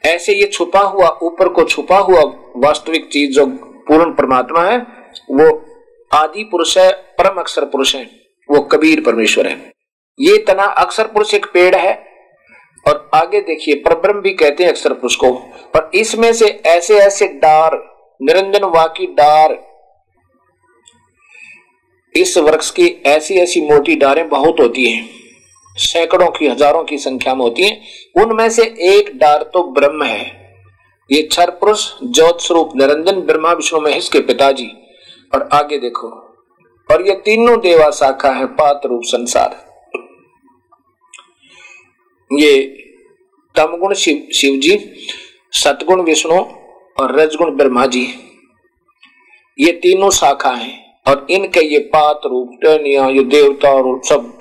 ऐसे 0.04 0.32
ये 0.32 0.46
छुपा 0.46 0.80
हुआ, 0.80 1.18
ऊपर 1.22 1.48
को 1.48 1.64
छुपा 1.64 1.98
हुआ 1.98 2.20
वास्तविक 2.56 3.08
चीज़ 3.08 3.30
जो 3.30 3.46
पूर्ण 3.88 4.10
परमात्मा 4.10 4.60
है, 4.60 4.78
वो 5.30 5.64
आदि 6.14 6.44
पुरुष 6.44 6.78
है, 6.78 6.92
परम 6.92 7.40
अक्षर 7.40 7.64
पुरुष 7.64 7.96
है, 7.96 8.10
वो 8.50 8.60
कबीर 8.60 9.00
परमेश्वर 9.00 9.46
है। 9.46 9.72
ये 10.20 10.38
तना 10.38 10.64
अक्षर 10.64 11.06
पुरुष 11.06 11.34
एक 11.34 11.46
पेड़ 11.46 11.76
है 11.76 12.13
और 12.86 13.08
आगे 13.14 13.40
देखिए 13.42 13.74
परब्रह्म 13.82 14.20
भी 14.20 14.32
कहते 14.34 14.64
हैं 14.64 14.70
अक्षर 14.70 14.92
पुरुष 14.92 15.16
को 15.16 15.30
पर 15.74 15.90
इसमें 15.94 16.32
से 16.32 16.46
ऐसे 16.66 16.98
ऐसे 16.98 17.26
डार, 17.38 17.76
निरंजन 18.20 18.64
वाकी 18.70 19.06
डार, 19.14 19.58
इस 22.14 22.36
वृक्ष 22.38 22.70
की 22.70 22.86
ऐसी 23.06 23.34
ऐसी 23.36 23.60
मोटी 23.62 23.94
डारें 23.96 24.28
बहुत 24.28 24.60
होती 24.60 24.84
हैं, 24.84 25.08
सैकड़ों 25.76 26.28
की, 26.28 26.46
हज़ारों 26.46 26.82
की 26.84 26.98
संख्या 26.98 27.34
में 27.34 27.40
होती 27.40 27.62
हैं। 27.62 28.22
उनमें 28.22 28.48
से 28.50 28.62
एक 28.88 29.10
डार 29.18 29.42
तो 29.54 29.62
ब्रह्म 29.72 30.04
है। 30.04 30.24
ये 31.10 31.22
क्षर 31.22 31.50
पुरुष, 31.52 31.88
ज्योत 32.04 32.40
स्वरूप, 32.40 32.76
निरंजन 32.76 33.20
ब्रह्मा 33.22 33.52
विष्णु 33.52 33.80
महेश 33.80 34.08
के 34.08 34.20
पिताजी। 34.22 34.70
और 35.32 35.48
आगे 35.52 35.78
देखो, 35.78 36.08
और 36.88 37.06
ये 37.06 37.14
तीनों 37.24 37.58
देवा 37.60 37.90
शाखा 37.92 38.30
है 38.30 38.46
पात्र 38.54 38.88
रूप 38.88 39.02
संसार। 39.06 39.56
ये 42.38 42.62
तमगुण 43.54 43.94
शिव 43.94 44.28
शिव 44.34 44.60
जी 44.60 44.78
सतगुण 45.52 46.02
विष्णु 46.02 46.34
और 46.96 47.14
रजगुण 47.20 47.50
ब्रह्मा 47.50 47.86
जी 47.86 48.06
ये 49.58 49.72
तीनों 49.72 50.10
शाखा 50.10 50.50
हैं 50.50 51.02
और 51.06 51.26
इनके 51.30 51.60
ये 51.60 51.78
पात 51.78 52.20
रूप 52.26 52.58
टनिया 52.62 53.08
ये 53.08 53.24
देवता 53.24 53.70
और 53.70 54.00
सब 54.04 54.38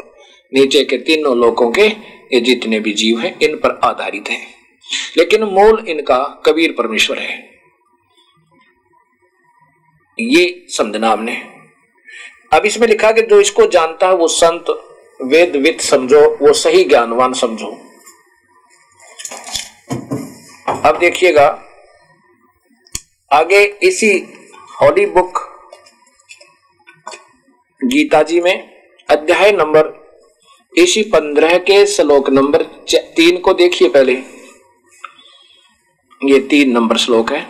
नीचे 0.54 0.84
के 0.86 0.98
तीनों 0.98 1.38
लोगों 1.38 1.72
के 1.72 1.88
ये 2.34 2.40
जितने 2.40 2.80
भी 2.80 2.94
जीव 2.94 3.20
हैं, 3.20 3.40
इन 3.40 3.56
पर 3.56 3.80
आधारित 3.84 4.30
है। 4.30 4.38
लेकिन 5.18 5.44
मूल 5.44 5.86
इनका 5.88 6.44
कबीर 6.46 6.76
परमेश्वर 6.78 7.20
है। 7.20 7.38
ये 10.20 10.66
समझना 10.70 11.12
हमने 11.12 11.36
अब 12.54 12.66
इसमें 12.66 12.88
लिखा 12.88 13.12
कि 13.12 13.22
जो 13.22 13.40
इसको 13.40 13.66
जानता 13.68 14.08
है, 14.08 14.16
वो 14.16 14.28
संत 14.28 14.66
वेद 15.24 15.56
विद 15.56 15.80
समझो, 15.80 16.22
वो 16.42 16.54
सही 16.54 16.84
ज्ञानवान 16.84 17.34
समझो। 17.34 17.68
अब 20.86 20.98
देखिएगा, 21.00 21.48
आगे 23.32 23.64
इसी 23.84 24.12
हॉली 24.82 25.06
बुक 25.06 25.40
गीता 27.82 28.24
जी 28.24 28.42
में, 28.42 28.56
अध्याय 29.10 29.52
नंबर, 29.52 29.92
इसी 30.78 31.04
पंद्रह 31.04 31.58
के 31.58 31.86
श्लोक 31.86 32.30
नंबर 32.30 32.64
तीन 32.94 33.38
को 33.38 33.54
देखिए 33.54 33.90
पहले। 33.90 34.14
ये 36.22 36.40
तीन 36.40 36.72
नंबर 36.72 36.98
श्लोक 36.98 37.32
है। 37.32 37.48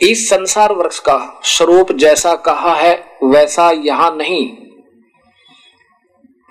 इस 0.00 0.28
संसार 0.30 0.72
वृक्ष 0.72 0.98
का 0.98 1.40
स्वरूप 1.44 1.92
जैसा 1.92 2.34
कहा 2.36 2.74
है, 2.74 2.94
वैसा 3.24 3.70
यहाँ 3.70 4.16
नहीं। 4.16 4.69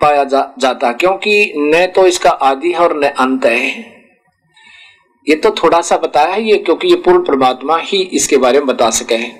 पाया 0.00 0.24
जा, 0.24 0.42
जाता 0.58 0.92
क्योंकि 0.94 1.52
न 1.56 1.86
तो 1.86 2.06
इसका 2.06 2.30
आदि 2.30 2.72
है 2.72 2.78
और 2.78 2.96
न 2.96 3.08
अंत 3.18 3.44
है। 3.46 3.68
ये 5.26 5.34
तो 5.36 5.50
थोड़ा 5.52 5.80
सा 5.82 5.96
बताया 5.98 6.32
है 6.34 6.42
ये 6.42 6.56
क्योंकि 6.58 6.88
ये 6.88 6.96
पूर्ण 6.96 7.24
परमात्मा 7.24 7.76
ही 7.78 8.02
इसके 8.14 8.36
बारे 8.38 8.58
में 8.58 8.66
बता 8.66 8.90
सके 8.92 9.14
हैं। 9.16 9.32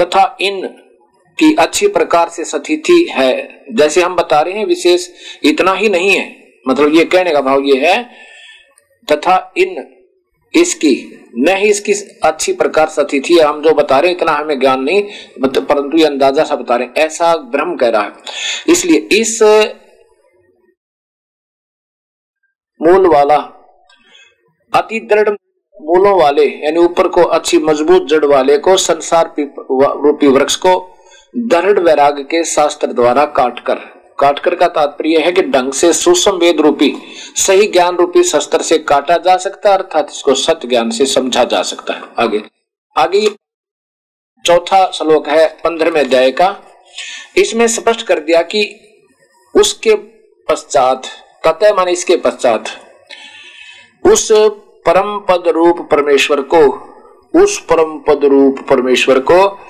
तथा 0.00 0.36
इन 0.40 0.66
की 1.38 1.54
अच्छी 1.56 1.88
प्रकार 1.88 2.28
से 2.28 2.44
सतिथि 2.44 3.06
है 3.10 3.32
जैसे 3.76 4.02
हम 4.02 4.16
बता 4.16 4.40
रहे 4.40 4.58
हैं 4.58 4.64
विशेष 4.66 5.08
इतना 5.44 5.72
ही 5.74 5.88
नहीं 5.88 6.10
है। 6.10 6.26
मतलब 6.68 6.94
ये 6.94 7.04
कहने 7.04 7.32
का 7.32 7.40
भाव 7.40 7.64
ये 7.64 7.76
है 7.80 8.02
तथा 9.08 9.36
इन 9.58 9.86
इसकी 10.54 10.94
न 11.38 11.56
ही 11.56 11.68
इसकी 11.70 11.92
अच्छी 12.24 12.52
प्रकार 12.54 12.88
सतिथि 12.88 13.34
है 13.34 13.44
हम 13.44 13.60
जो 13.62 13.72
बता 13.74 13.98
रहे 13.98 14.10
हैं 14.10 14.16
इतना 14.16 14.32
हमें 14.32 14.58
ज्ञान 14.60 14.82
नहीं 14.82 15.02
परंतु 15.42 15.98
ये 15.98 16.04
अंदाज़ा 16.04 16.44
सा 16.44 16.56
बता 16.56 16.76
रहे 16.76 16.86
हैं। 16.86 17.06
ऐसा 17.06 17.34
ब्रह्म 17.52 17.76
कह 17.76 17.88
रहा 17.88 18.02
है। 18.02 18.72
इसलिए 18.72 19.20
इस 19.20 19.38
मूल 22.82 23.06
वाला, 23.06 23.36
अति 24.74 25.00
दृढ़ 25.00 25.28
मूलों 25.82 26.20
वाले, 26.20 26.44
यानी 26.44 26.78
ऊपर 26.78 27.08
को 27.08 27.22
अच्छी 27.22 27.58
मज़बूत 27.58 28.06
जड़ 28.06 28.24
वाले 28.24 28.58
को 28.58 28.76
संसार 28.76 29.34
रूपी 30.04 30.26
वृक्ष 30.26 30.56
को 30.56 30.94
दृढ़ 31.36 31.78
वैराग 31.78 32.20
के 32.20 32.44
शास्त्र 32.44 32.86
द्वारा 32.86 33.24
काटकर 33.24 33.74
काटकर 34.18 34.54
का 34.54 34.68
तात्पर्य 34.68 35.18
है 35.18 35.32
कि 35.32 35.42
ढंग 35.42 35.72
से 35.72 35.92
सूक्ष्म 35.92 36.32
वेद 36.32 36.60
रूपी, 36.60 36.94
सही 37.36 37.66
ज्ञान 37.66 37.96
रूपी 37.96 38.22
शस्त्र 38.22 38.62
से 38.62 38.78
काटा 38.78 39.16
जा 39.16 39.36
सकता 39.36 39.70
है, 39.70 39.78
अर्थात 39.78 40.06
इसको 40.10 40.34
सत्य 40.34 40.68
ज्ञान 40.68 40.90
से 40.90 41.06
समझा 41.06 41.44
जा 41.44 41.62
सकता 41.62 41.94
है। 41.94 42.02
आगे। 42.18 42.42
आगे 42.96 43.30
चौथा 44.44 44.90
श्लोक 44.90 45.28
है 45.28 45.48
पंद्रहवें 45.48 46.00
अध्याय 46.00 46.30
का। 46.30 46.56
इसमें 47.36 47.68
स्पष्ट 47.68 48.02
कर 48.02 48.20
दिया 48.20 48.42
कि 48.42 48.80
उसके 49.56 49.94
पश्चात 50.48 51.02
ततः 51.48 51.74
मान 51.74 51.88
इसके 51.88 52.16
पश्चात, 52.16 52.64
उस 54.06 54.28
परम 54.86 55.18
पद 55.18 55.48
रूप 55.48 55.88
परमेश्वर 55.90 56.40
को, 56.40 56.58
उस 57.42 57.58
परम 57.60 57.98
पद 57.98 58.24
रूप 58.24 58.58
परमेश्वर 58.58 59.18
को 59.18 59.60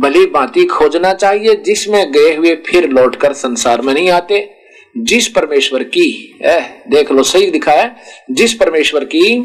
भली 0.00 0.26
भांति 0.26 0.64
खोजना 0.64 1.14
चाहिए, 1.14 1.54
जिसमें 1.54 2.12
गए 2.12 2.34
हुए 2.34 2.56
फिर 2.56 2.88
लौटकर 2.88 3.32
संसार 3.32 3.80
में 3.80 3.94
नहीं 3.94 4.10
आते। 4.10 4.56
जिस 4.98 5.28
परमेश्वर 5.28 5.82
की 5.82 6.38
है 6.42 6.82
देख 6.88 7.12
लो 7.12 7.22
सही 7.22 7.50
दिखा 7.50 7.72
है, 7.72 7.96
जिस 8.30 8.54
परमेश्वर 8.54 9.04
की 9.04 9.38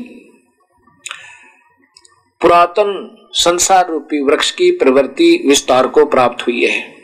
पुरातन 2.42 3.18
संसार 3.34 3.90
रूपी 3.90 4.22
वृक्ष 4.22 4.52
की 4.52 4.72
प्रवृत्ति 4.72 5.44
विस्तार 5.48 5.88
को 5.88 6.06
प्राप्त 6.06 6.48
हुई 6.48 6.66
है। 6.66 6.95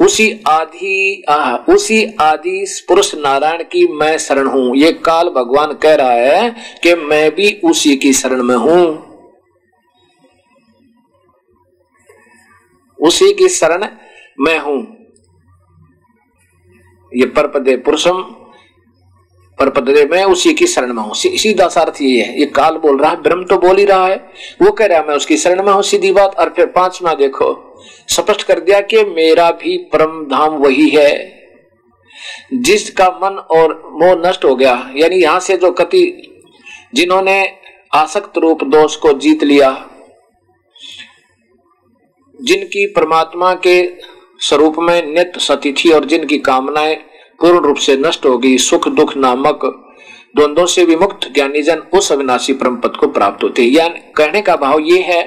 उसी 0.00 0.30
आदि 0.48 1.22
उसी 1.68 2.04
आदि 2.20 2.64
पुरुष 2.88 3.14
नारायण 3.14 3.62
की 3.62 3.86
मैं 3.92 4.16
शरण 4.18 4.46
हूँ। 4.46 4.76
ये 4.76 4.92
काल 4.92 5.28
भगवान 5.28 5.72
कह 5.72 5.94
रहा 5.94 6.12
है 6.12 6.50
कि 6.82 6.94
मैं 6.94 7.30
भी 7.34 7.60
उसी 7.64 7.96
की 7.96 8.12
शरण 8.12 8.42
में 8.42 8.56
हूँ। 8.56 8.82
उसी 12.98 13.32
की 13.32 13.48
शरण 13.48 13.86
मैं 14.40 14.58
हूँ। 14.58 14.80
ये 17.12 17.26
परपदे 17.26 17.76
पुरुषम, 17.76 18.20
परपदे 19.58 20.04
में 20.04 20.24
उसी 20.24 20.52
की 20.54 20.66
शरण 20.66 20.92
में 20.92 21.02
हूँ। 21.02 21.14
सीधा 21.14 21.64
अर्थ 21.64 22.00
ये 22.02 22.22
है। 22.22 22.38
ये 22.40 22.46
काल 22.46 22.76
बोल 22.76 22.98
रहा 22.98 23.10
है, 23.10 23.20
ब्रह्म 23.22 23.44
तो 23.44 23.58
बोल 23.58 23.76
ही 23.76 23.84
रहा 23.84 24.06
है। 24.06 24.16
वो 24.62 24.72
कह 24.72 24.86
रहा 24.86 24.98
है, 24.98 25.06
मैं 25.08 25.14
उसकी 25.14 25.36
शरण 25.36 25.62
में 25.62 25.72
हूँ, 25.72 25.82
सीधी 25.82 26.12
बात। 26.12 26.34
और 26.34 26.52
फिर 26.56 26.66
पांचवा 26.66 27.14
देखो। 27.14 27.69
स्पष्ट 28.08 28.42
कर 28.42 28.60
दिया 28.60 28.80
कि 28.82 29.04
मेरा 29.06 29.50
भी 29.52 29.76
परम 29.92 30.24
धाम 30.26 30.56
वही 30.56 30.88
है, 30.88 31.12
जिसका 32.54 33.08
मन 33.22 33.38
और 33.50 33.74
मोह 33.94 34.14
नष्ट 34.20 34.44
हो 34.44 34.54
गया। 34.54 34.74
यानी 34.96 35.16
यहाँ 35.16 35.40
से 35.40 35.56
जो 35.56 35.70
कति, 35.72 36.02
जिन्होंने 36.94 37.42
आसक्त 37.92 38.38
रूप 38.38 38.64
दोष 38.64 38.96
को 38.96 39.12
जीत 39.12 39.44
लिया, 39.44 39.70
जिनकी 42.34 42.86
परमात्मा 42.86 43.54
के 43.66 43.82
स्वरूप 44.40 44.76
में 44.78 45.02
नित्य 45.06 45.40
सती 45.40 45.72
थी 45.74 45.90
और 45.92 46.04
जिनकी 46.04 46.38
कामनाएँ 46.38 46.94
पूर्ण 47.40 47.58
रूप 47.58 47.76
से 47.76 47.96
नष्ट 47.96 48.26
हो 48.26 48.36
गई, 48.38 48.56
सुख 48.58 48.88
दुख 48.88 49.16
नामक 49.16 49.64
द्वंद्वों 50.36 50.66
से 50.66 50.84
विमुक्त 50.84 51.26
ज्ञानी 51.34 51.62
जन 51.62 51.78
उस 51.94 52.10
अविनाशी 52.12 52.52
परम 52.52 52.76
पद 52.76 52.96
को 52.96 53.06
प्राप्त 53.08 53.44
होते 53.44 53.64
हैं। 53.64 54.12
कहने 54.12 54.42
का 54.42 54.56
भाव 54.56 54.80
ये 54.80 54.98
है 55.02 55.22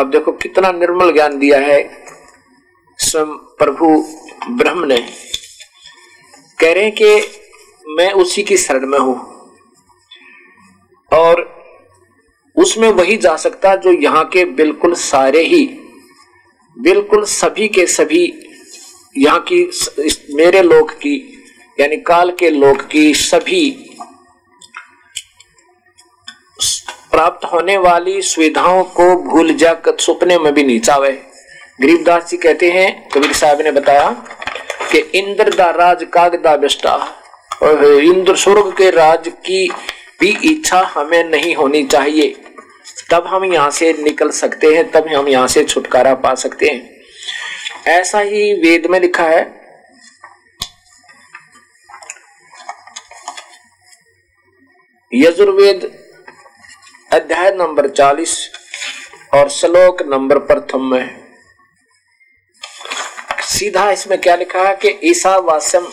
अब 0.00 0.10
देखो 0.10 0.32
कितना 0.32 0.70
निर्मल 0.72 1.12
ज्ञान 1.12 1.38
दिया 1.38 1.58
है 1.60 1.78
स्वयं 2.98 3.32
प्रभु 3.58 3.86
ब्रह्म 4.56 4.86
ने। 4.86 4.98
कह 6.58 6.72
रहे 6.72 6.84
हैं 6.84 6.92
कि 6.92 7.94
मैं 7.96 8.10
उसी 8.12 8.42
की 8.42 8.56
शरण 8.56 8.86
में 8.86 8.98
हूँ 8.98 9.16
और 11.12 11.42
उसमें 12.56 12.88
वही 12.90 13.16
जा 13.16 13.34
सकता 13.36 13.74
जो 13.76 13.92
यहाँ 13.92 14.24
के 14.28 14.44
बिल्कुल 14.54 14.94
सारे 14.94 15.42
ही, 15.44 15.64
बिल्कुल 16.76 17.24
सभी 17.26 17.68
के 17.68 17.86
सभी 17.88 18.24
यहाँ 19.16 19.44
की 19.52 19.62
मेरे 20.34 20.62
लोक 20.62 20.90
की, 20.92 21.16
यानी 21.78 21.96
काल 22.02 22.30
के 22.38 22.50
लोक 22.50 22.82
की 22.82 23.12
सभी 23.16 23.64
प्राप्त 27.20 27.44
होने 27.44 27.76
वाली 27.76 28.20
सुविधाओं 28.22 28.82
को 28.90 29.04
भूल 29.22 29.52
जाकर 29.54 29.96
सुपने 30.00 30.38
में 30.38 30.52
भी 30.54 30.62
नहीं 30.62 30.78
चावे 30.80 31.10
गरीबदास 31.80 32.28
जी 32.30 32.36
कहते 32.36 32.70
हैं, 32.72 33.08
कबीर 33.08 33.32
साहब 33.32 33.60
ने 33.60 33.70
बताया 33.70 34.08
कि 34.92 34.98
इंद्र 35.18 35.54
दा 35.54 35.68
राज 35.70 36.04
कागदा 36.14 36.56
बेस्टा 36.56 36.94
और 37.62 37.84
इंद्र 37.84 38.36
स्वर्ग 38.36 38.72
के 38.78 38.90
राज 38.90 39.28
की 39.28 39.68
भी 40.20 40.30
इच्छा 40.44 40.80
हमें 40.94 41.22
नहीं 41.24 41.54
होनी 41.54 41.84
चाहिए। 41.84 42.34
तब 43.10 43.26
हम 43.26 43.44
यहाँ 43.44 43.70
से 43.70 43.92
निकल 44.00 44.30
सकते 44.32 44.74
हैं, 44.74 44.90
तब 44.90 45.08
हम 45.08 45.28
यहाँ 45.28 45.46
से 45.48 45.64
छुटकारा 45.64 46.14
पा 46.16 46.34
सकते 46.36 46.66
हैं। 46.66 47.98
ऐसा 47.98 48.20
ही 48.20 48.52
वेद 48.60 48.86
में 48.86 49.00
लिखा 49.00 49.28
है, 49.28 49.48
यजुर्वेद 55.12 55.90
अध्याय 57.10 57.50
नंबर 57.50 57.88
चालीस 57.88 58.32
और 59.34 59.48
श्लोक 59.50 60.02
नंबर 60.02 60.38
प्रथम 60.38 60.84
में 60.90 61.26
सीधा 63.48 63.90
इसमें 63.90 64.20
क्या 64.20 64.36
लिखा 64.36 64.62
है 64.68 64.76
कि 64.76 64.88
ईसा 65.10 65.36
वास्यम 65.38 65.88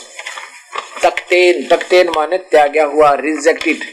तकतेन 1.03 1.67
तकतेन 1.67 2.09
माने 2.09 2.37
त्याग्या 2.51 2.85
हुआ 2.85 3.13
रिजेक्टेड 3.15 3.83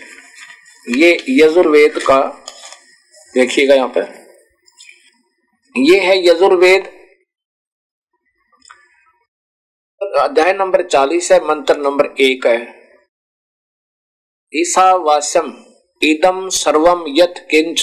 ये 0.96 1.12
यजुर्वेद 1.30 1.98
का, 2.06 2.20
देखिएगा 3.34 3.74
यहाँ 3.74 3.88
पर। 3.88 4.12
ये 5.74 6.00
है 6.00 6.18
यजुर्वेद। 6.28 6.92
अध्याय 10.20 10.52
नंबर 10.52 10.86
चालीस 10.86 11.32
है, 11.32 11.44
मंत्र 11.46 11.76
नंबर 11.78 12.14
एक 12.22 12.46
है। 12.46 12.60
ईसावास्यम 14.52 15.52
इदम 16.02 16.48
सर्वम 16.48 17.04
यथ 17.08 17.38
किंच 17.50 17.82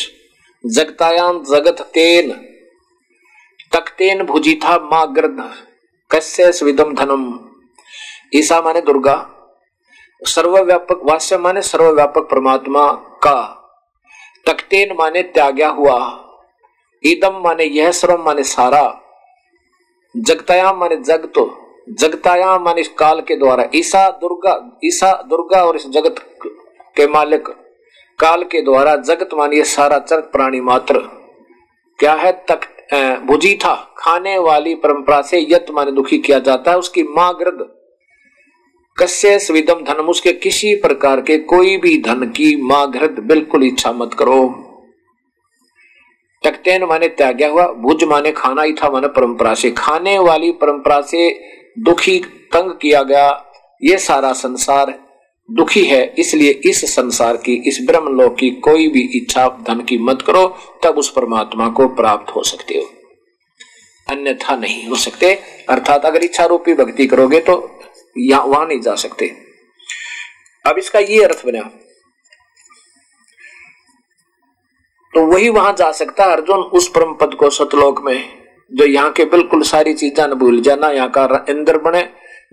जगतायाम 0.66 1.44
जगत 1.44 1.82
तेन। 1.94 2.32
तकतेन 3.74 4.24
भुजिथा 4.24 4.78
माँ 4.80 5.14
ग्रद 5.14 5.54
कस्य 6.12 6.52
स्विदम 6.52 6.94
धनम? 6.94 7.24
ईसा 8.36 8.62
माने 8.62 8.82
दुर्गा। 8.82 9.16
सर्वव्यापक 10.22 11.02
वास्य 11.04 11.38
माने 11.38 11.62
सर्वव्यापक 11.62 12.22
परमात्मा 12.22 12.92
का। 13.24 13.42
तकतेन 14.46 14.96
माने 15.00 15.24
त्याग्या 15.24 15.70
हुआ। 15.70 15.98
ईदम 17.04 17.42
माने 17.44 17.64
यह 17.64 17.92
श्रम 17.92 18.22
माने 18.22 18.44
सारा। 18.44 18.84
जगतायाम 20.18 20.80
माने 20.80 20.96
जग 20.96 21.26
तो 21.36 21.46
जगतायाम 21.90 22.64
माने 22.64 22.84
काल 22.84 23.22
के 23.22 23.36
द्वारा। 23.36 23.70
ईसा 23.76 24.10
दुर्गा 24.12 24.80
ईसा 24.86 25.12
दुर्गा 25.22 25.66
और 25.66 25.76
इस 25.76 25.88
जगत 25.88 26.16
के 26.96 27.08
मालिक 27.08 27.50
काल 28.22 28.44
के 28.44 28.62
द्वारा 28.62 28.96
जगत 28.98 29.30
मानिए 29.34 29.64
सारा 29.66 29.98
चरक 30.00 30.30
प्राणी 30.32 30.62
मात्र। 30.62 31.00
क्या 32.00 32.14
है 32.14 32.32
तक 32.50 32.68
भुजी 33.28 33.54
था? 33.56 33.74
खाने 33.98 34.38
वाली 34.38 34.74
परंपरा 34.78 35.22
से 35.22 35.40
यत 35.52 35.66
माने 35.72 35.92
दुखी 35.92 36.18
किया 36.18 36.40
जाता 36.40 36.72
है, 36.72 36.78
उसकी 36.78 37.04
माँ 37.10 37.34
ग्रद 37.40 37.68
कस्य 38.98 39.38
स्विदम 39.40 39.84
धन 39.84 40.00
उसके 40.06 40.32
किसी 40.34 40.74
प्रकार 40.76 41.22
के 41.22 41.38
कोई 41.46 41.78
भी 41.78 41.98
धन 42.02 42.26
की 42.30 42.56
माघृत 42.64 43.20
बिल्कुल 43.22 43.64
इच्छा 43.64 43.92
मत 43.92 44.14
करो। 44.14 44.42
तकतेन 46.44 46.84
माने 46.84 47.08
त्याग्या 47.10 47.50
हुआ 47.50 47.68
भुज 47.82 48.04
माने 48.04 48.32
खाना 48.32 48.64
ही 48.64 48.74
था 48.74 48.90
माने 48.90 49.08
परंपरा 49.10 49.54
से। 49.54 49.72
खाने 49.72 50.18
वाली 50.20 50.52
परंपरा 50.62 51.00
से 51.04 51.30
दुखी 51.80 52.18
तंग 52.54 52.72
किया 52.72 53.04
गया, 53.04 53.30
ये 53.82 53.98
सारा 54.00 54.32
संसार 54.36 54.94
दुखी 55.52 55.84
है, 55.84 56.04
इसलिए 56.20 56.52
इस 56.66 56.84
संसार 56.86 57.38
की, 57.38 57.54
इस 57.68 57.80
ब्रह्म 57.88 58.16
लोक 58.18 58.38
की 58.38 58.50
कोई 58.62 58.88
भी 58.88 59.02
इच्छा, 59.16 59.48
धन 59.68 59.82
की 59.82 59.98
मत 60.00 60.22
करो, 60.22 60.48
तब 60.84 60.98
उस 60.98 61.12
परमात्मा 61.12 61.70
को 61.70 61.88
प्राप्त 61.96 62.36
हो 62.36 62.44
सकते 62.44 62.78
हो। 62.78 62.90
अन्यथा 64.08 64.56
नहीं 64.56 64.88
हो 64.88 64.96
सकते। 64.98 65.34
अर्थात 65.70 66.06
अगर 66.06 66.24
इच्छा 66.24 66.46
रूपी 66.46 66.74
भक्ति 66.74 67.06
करोगे 67.08 67.40
तो 67.40 67.56
या 68.16 68.40
वहाँ 68.40 68.66
नहीं 68.68 68.80
जा 68.82 68.96
सकते। 68.96 69.28
अब 70.66 70.78
इसका 70.78 71.00
ये 71.00 71.24
अर्थ 71.24 71.46
बना। 71.46 71.62
तो 75.14 75.26
वही 75.26 75.50
वहाँ 75.50 75.74
जा 75.74 75.92
सकता 75.92 76.26
है 76.26 76.32
अर्जुन 76.32 76.60
उस 76.72 76.88
परम 76.88 77.14
पद 77.14 77.34
को 77.34 77.50
सतलोक 77.50 78.02
में, 78.06 78.24
जो 78.72 78.86
यहाँ 78.86 79.12
के 79.12 79.26
बिल्कुल 79.28 79.62
सारी 79.64 79.94
चीज़ें 79.94 80.28
न 80.28 80.34
भूल 80.34 80.62
जाना, 80.62 80.90
यहाँ 80.90 81.10
का 81.10 81.46
इंद्र 81.50 81.78
बने 81.80 82.02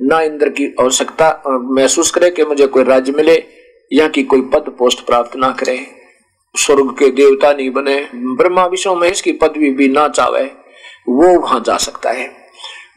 ना 0.01 0.21
इंद्र 0.21 0.49
की 0.49 0.75
आवश्यकता 0.81 1.43
महसूस 1.49 2.11
करे 2.11 2.31
कि 2.31 2.45
मुझे 2.45 2.67
कोई 2.67 2.85
राज्य 2.85 3.13
मिले 3.13 3.45
या 3.93 4.09
की 4.09 4.23
कोई 4.23 4.41
पद 4.41 4.75
पोस्ट 4.79 5.07
प्राप्त 5.07 5.37
ना 5.37 5.51
करे। 5.51 5.87
स्वर्ग 6.55 6.91
के 6.91 7.11
देवता 7.11 7.53
नहीं 7.53 7.71
बने, 7.71 8.09
ब्रह्मा 8.15 8.67
विष्णु 8.67 8.95
महेश 8.95 9.21
की 9.21 9.33
पदवी 9.33 9.71
भी 9.71 9.89
ना 9.89 10.09
चावे 10.09 10.45
वो 11.09 11.41
वहाँ 11.41 11.61
जा 11.67 11.77
सकता 11.77 12.11
है। 12.11 12.29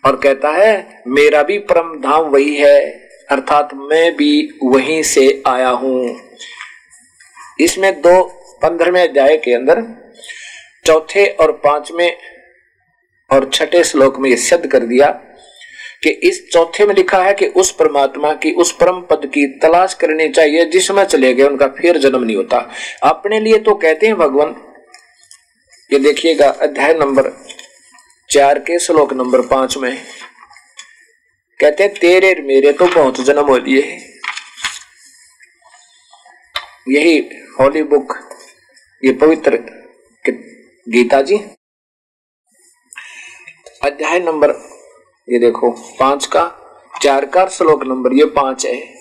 और 0.06 0.16
कहता 0.16 0.50
है, 0.50 1.04
मेरा 1.08 1.44
भी 1.44 1.58
परम 1.60 2.02
धाम 2.02 2.26
वही 2.26 2.56
है, 2.56 2.80
अर्थात 3.32 3.74
मैं 3.74 4.16
भी 4.16 4.60
वहीं 4.64 5.04
से 5.04 5.44
आया 5.48 5.70
हूँ। 5.70 6.20
इसमें 7.60 8.02
दो 8.02 8.24
पंद्रहवें 8.62 9.10
अध्याय 9.10 9.38
के 9.38 9.54
अंदर, 9.54 9.84
चौथे 10.86 11.26
और 11.26 11.52
पाँचवें 11.52 12.18
और 13.30 13.50
छठे 13.54 13.84
श्लोक 13.84 14.20
में 14.20 14.30
यह 14.30 14.36
सिद्ध 14.36 14.68
कर 14.68 14.80
दिया 14.80 15.20
कि 16.02 16.10
इस 16.10 16.42
चौथे 16.52 16.86
में 16.86 16.94
लिखा 16.96 17.22
है 17.24 17.34
कि 17.34 17.46
उस 17.46 17.72
परमात्मा 17.72 18.34
की, 18.34 18.52
उस 18.54 18.72
परम 18.72 19.02
पद 19.02 19.26
की 19.34 19.46
तलाश 19.60 19.94
करनी 19.94 20.28
चाहिए 20.30 20.66
जिसमें 20.66 21.04
चले 21.06 21.34
गए, 21.34 21.44
उनका 21.44 21.68
फिर 21.80 21.98
जन्म 21.98 22.24
नहीं 22.24 22.36
होता। 22.36 22.58
अपने 23.04 23.40
लिए 23.40 23.60
तो 23.60 23.76
कहते 23.76 24.08
हैं 24.08 24.16
भगवान, 24.18 24.56
ये 25.90 26.00
देखिएगा 26.00 26.50
अध्याय 26.62 26.94
नंबर 26.94 27.32
चार 28.30 28.60
के 28.60 28.80
श्लोक 28.80 29.14
नंबर 29.14 29.42
पाँच 29.48 29.78
में। 29.78 29.96
कहते 31.60 31.84
हैं, 31.84 31.94
तेरे 31.94 32.34
मेरे 32.42 32.72
तो 32.74 32.86
बहुत 32.88 33.22
जन्म 33.22 33.46
हो 33.46 33.58
लिए 33.58 33.82
यही 36.90 37.18
होली 37.60 37.84
बुक 37.86 38.14
ये 39.04 39.12
पवित्र 39.14 39.58
गीता 40.88 41.22
जी। 41.22 41.38
अध्याय 43.84 44.20
नंबर 44.20 44.52
ये 45.30 45.40
देखो, 45.40 45.72
पाँच 45.72 46.26
का, 46.26 46.58
चार 47.04 47.26
का 47.26 47.48
श्लोक 47.48 47.84
नंबर, 47.84 48.14
ये 48.14 48.26
पाँच 48.26 48.66
है। 48.66 48.96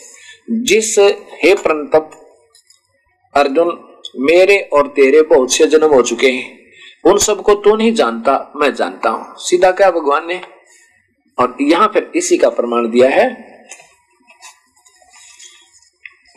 जिस 0.50 0.98
हे 1.44 1.54
प्रंतप, 1.54 2.10
अर्जुन, 3.34 4.00
मेरे 4.16 4.70
और 4.72 4.88
तेरे 4.88 5.22
बहुत 5.22 5.52
से 5.52 5.66
जन्म 5.66 5.94
हो 5.94 6.02
चुके 6.02 6.28
हैं। 6.28 6.60
उन 7.04 7.18
सबको 7.18 7.54
तू 7.54 7.76
नहीं 7.76 7.94
जानता, 7.94 8.52
मैं 8.56 8.74
जानता 8.74 9.10
हूँ। 9.10 9.34
सीधा 9.38 9.70
क्या 9.70 9.90
भगवान 9.90 10.26
ने? 10.26 10.40
और 11.38 11.56
यहाँ 11.60 11.88
फिर 11.88 12.12
इसी 12.14 12.38
का 12.38 12.48
प्रमाण 12.48 12.90
दिया 12.90 13.10
है। 13.10 13.26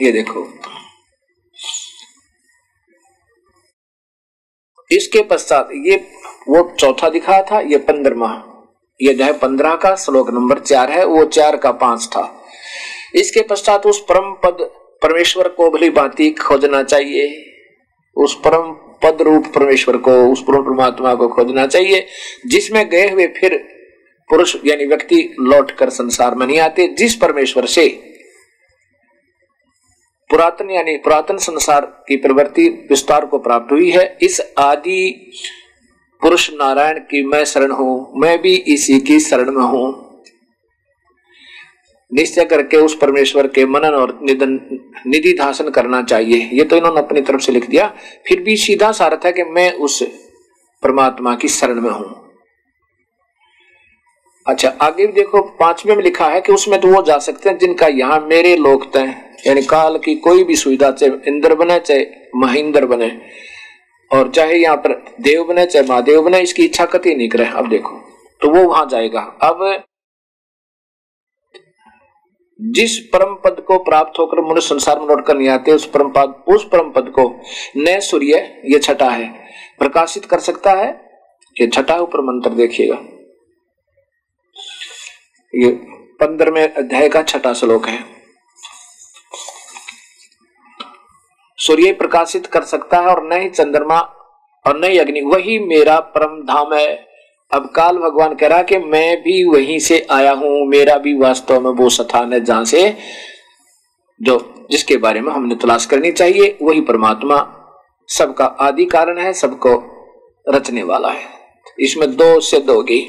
ये 0.02 0.12
देखो। 0.12 0.54
इसके 4.91 5.24
पश्चात 5.24 5.69
ये, 5.74 6.12
वो 6.48 6.76
चौथा 6.80 7.10
दिखा 7.10 7.41
था, 7.41 7.60
ये 7.60 7.78
पंद्रमा। 7.78 8.50
ये 9.04 9.13
है 9.24 9.32
पंद्रह 9.34 9.76
का 9.76 9.96
श्लोक 9.96 10.30
नंबर 10.30 10.60
चार 10.60 10.92
है, 10.92 11.06
वो 11.06 11.24
चार 11.26 11.58
का 11.58 11.72
पाँच 11.72 12.06
था। 12.06 12.30
इसके 13.16 13.42
पश्चात 13.42 13.86
उस 13.86 14.00
परम 14.00 14.32
पद, 14.44 14.58
परमेश्वर 15.02 15.48
को 15.48 15.70
भली 15.70 15.89
बाती 15.89 16.30
खोजना 16.32 16.84
चाहिए। 16.84 17.28
उस 18.18 18.36
परम 18.46 18.72
पद 19.04 19.22
रूप 19.22 19.48
परमेश्वर 19.56 19.98
को, 19.98 20.12
उस 20.32 20.42
परम 20.42 20.62
परमात्मा 20.62 21.13
को 21.16 21.28
खोजना 21.28 21.66
चाहिए, 21.68 22.06
जिसमें 22.48 22.88
गए 22.89 23.10
हुए 23.10 23.28
फिर 23.28 23.58
पुरुष 24.30 24.56
यानी 24.66 24.86
व्यक्ति 24.86 25.36
लौट 25.39 25.72
कर 25.72 25.89
संसार 25.89 26.36
में 26.36 26.46
नहीं 26.48 26.60
आते, 26.60 26.88
जिस 26.88 27.16
परमेश्वर 27.16 27.66
से 27.66 27.88
पुरातन 30.30 30.70
यानी 30.70 30.96
पुरातन 30.98 31.38
संसार 31.38 31.86
की 32.08 32.16
प्रवृत्ति 32.18 32.68
विस्तार 32.89 33.26
को 33.26 33.39
प्राप्त 33.39 33.72
हुई 33.72 33.89
है। 33.92 34.06
इस 34.22 34.42
आदि 34.58 35.32
पुरुष 36.23 36.49
नारायण 36.51 36.99
की 37.01 37.25
मैं 37.25 37.43
शरण 37.45 37.71
हूँ, 37.71 38.13
मैं 38.15 38.38
भी 38.41 38.55
इसी 38.55 38.99
की 38.99 39.19
शरण 39.19 39.51
में 39.51 39.63
हूँ। 39.63 39.91
निश्चय 42.12 42.45
करके 42.45 42.77
उस 42.77 42.95
परमेश्वर 42.97 43.47
के 43.47 43.65
मनन 43.65 43.95
और 43.95 44.17
निधन, 44.23 44.59
निधि 45.07 45.33
धासन 45.33 45.69
करना 45.69 46.01
चाहिए। 46.03 46.49
ये 46.53 46.63
तो 46.63 46.75
इन्होंने 46.75 46.99
अपनी 46.99 47.21
तरफ़ 47.21 47.41
से 47.41 47.51
लिख 47.51 47.69
दिया। 47.69 47.88
फिर 48.27 48.39
भी 48.39 48.55
सीधा 48.57 48.91
सारथ 48.91 49.25
है 49.25 49.31
कि 49.31 49.43
मैं 49.43 49.71
उस 49.79 50.01
परमात्मा 50.83 51.36
की 51.36 51.47
शरण 51.49 51.81
में 51.81 51.89
हूँ। 51.89 52.13
अच्छा 54.45 54.69
आगे 54.81 55.05
भी 55.07 55.13
देखो, 55.13 55.41
पांचवे 55.41 55.95
में 55.95 56.03
लिखा 56.03 56.27
है 56.27 56.41
कि 56.41 56.51
उसमें 56.53 56.79
तो 56.81 56.88
वो 56.88 57.01
जा 57.03 57.17
सकते 57.19 57.49
हैं 57.49 57.57
जिनका 57.57 57.88
यहाँ 57.89 58.19
मेरे 58.21 58.55
लोग 58.57 58.91
तय 58.93 59.13
यानी 59.47 59.62
काल 59.63 59.97
की 59.97 60.15
कोई 60.17 60.43
भी 60.43 60.55
सुविधा, 60.55 60.91
चाहे 60.91 61.12
इंद्र 61.27 61.55
बने, 61.55 61.79
चाहे 61.79 62.05
महेंद्र 62.36 62.86
बने 62.86 63.12
और 64.13 64.30
चाहे 64.32 64.58
यहाँ 64.58 64.78
पर 64.78 64.93
देव 65.21 65.43
बने, 65.43 65.65
चाहे 65.65 65.86
महादेव 65.86 66.21
बने, 66.21 66.39
इसकी 66.41 66.65
इच्छा 66.65 66.86
कति 66.88 67.15
नहीं 67.15 67.30
करे। 67.30 67.45
अब 67.47 67.69
देखो 67.69 67.97
तो 68.41 68.49
वो 68.49 68.63
वहाँ 68.63 68.88
जाएगा। 68.89 69.19
अब 69.43 69.84
जिस 72.60 72.97
परम 73.13 73.34
पद 73.43 73.63
को 73.67 73.78
प्राप्त 73.84 74.19
होकर 74.19 74.41
मनुष्य 74.43 74.67
संसार 74.67 74.99
में 74.99 75.08
लौटकर 75.08 75.38
नहीं 75.38 75.47
आते, 75.49 75.71
उस 75.71 75.86
परम 75.86 76.12
पद 76.12 76.43
उस 76.47 76.67
परम 76.71 76.91
पद 76.91 77.10
को 77.10 77.28
न 77.78 77.99
सूर्य, 78.02 78.38
ये 78.65 78.80
छठा 78.80 79.10
है, 79.10 79.28
प्रकाशित 79.80 80.26
कर 80.26 80.39
सकता 80.41 80.71
है? 80.73 80.89
ये 81.56 81.67
छठा 81.67 81.97
ऊपर 81.97 82.21
मंत्र 82.23 82.49
देखिएगा। 82.52 82.95
ये 85.54 85.71
पंद्रहवें 86.19 86.67
अध्याय 86.67 87.10
का 87.10 87.21
छठा 87.23 87.54
श्लोक 87.54 87.88
है। 87.88 87.97
सूर्य 91.65 91.91
प्रकाशित 91.93 92.45
कर 92.45 92.63
सकता 92.65 92.99
है 92.99 93.08
और 93.08 93.23
न 93.23 93.41
ही 93.41 93.49
चंद्रमा 93.49 93.99
और 94.65 94.80
न 94.80 94.84
ही 94.84 94.97
अग्नि, 94.97 95.21
वही 95.23 95.58
मेरा 95.60 95.99
परम 95.99 96.39
धाम 96.43 96.73
है। 96.73 96.88
अब 97.52 97.69
काल 97.76 97.97
भगवान 97.97 98.34
कह 98.36 98.47
रहा 98.47 98.63
कि 98.63 98.78
मैं 98.78 99.21
भी 99.21 99.43
वहीं 99.45 99.80
से 99.80 100.06
आया 100.12 100.32
हूँ, 100.32 100.65
मेरा 100.67 100.97
भी 100.97 101.13
वास्तव 101.17 101.60
में 101.62 101.71
वो 101.71 101.89
स्थान 101.89 102.34
है 102.34 102.43
जहाँ 102.43 102.65
से 102.65 102.95
जो 104.21 104.38
जिसके 104.71 104.97
बारे 104.97 105.21
में 105.21 105.32
हमने 105.32 105.56
तलाश 105.56 105.86
करनी 105.86 106.12
चाहिए, 106.12 106.58
वही 106.62 106.82
परमात्मा 106.82 107.38
सबका 108.10 108.45
आदि 108.45 108.86
कारण 108.86 109.17
है, 109.17 109.34
सबको 109.34 109.73
रचने 110.47 110.84
वाला 110.84 111.10
है। 111.10 111.26
इसमें 111.80 112.10
दो 112.15 112.39
सिद्ध 112.39 112.69
होगी। 112.69 112.99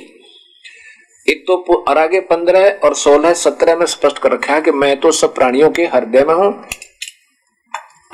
एक 1.26 1.44
तो 1.48 1.82
आगे 1.90 2.20
पंद्रह 2.22 2.68
और 2.84 2.94
सोलह 2.94 3.32
सत्रह 3.34 3.76
में 3.76 3.86
स्पष्ट 3.86 4.18
कर 4.18 4.32
रखा 4.32 4.54
है 4.54 4.62
कि 4.62 4.70
मैं 4.72 4.98
तो 5.00 5.10
सब 5.12 5.34
प्राणियों 5.34 5.70
के 5.70 5.84
हृदय 5.84 6.24
में 6.24 6.34
हूँ। 6.34 6.52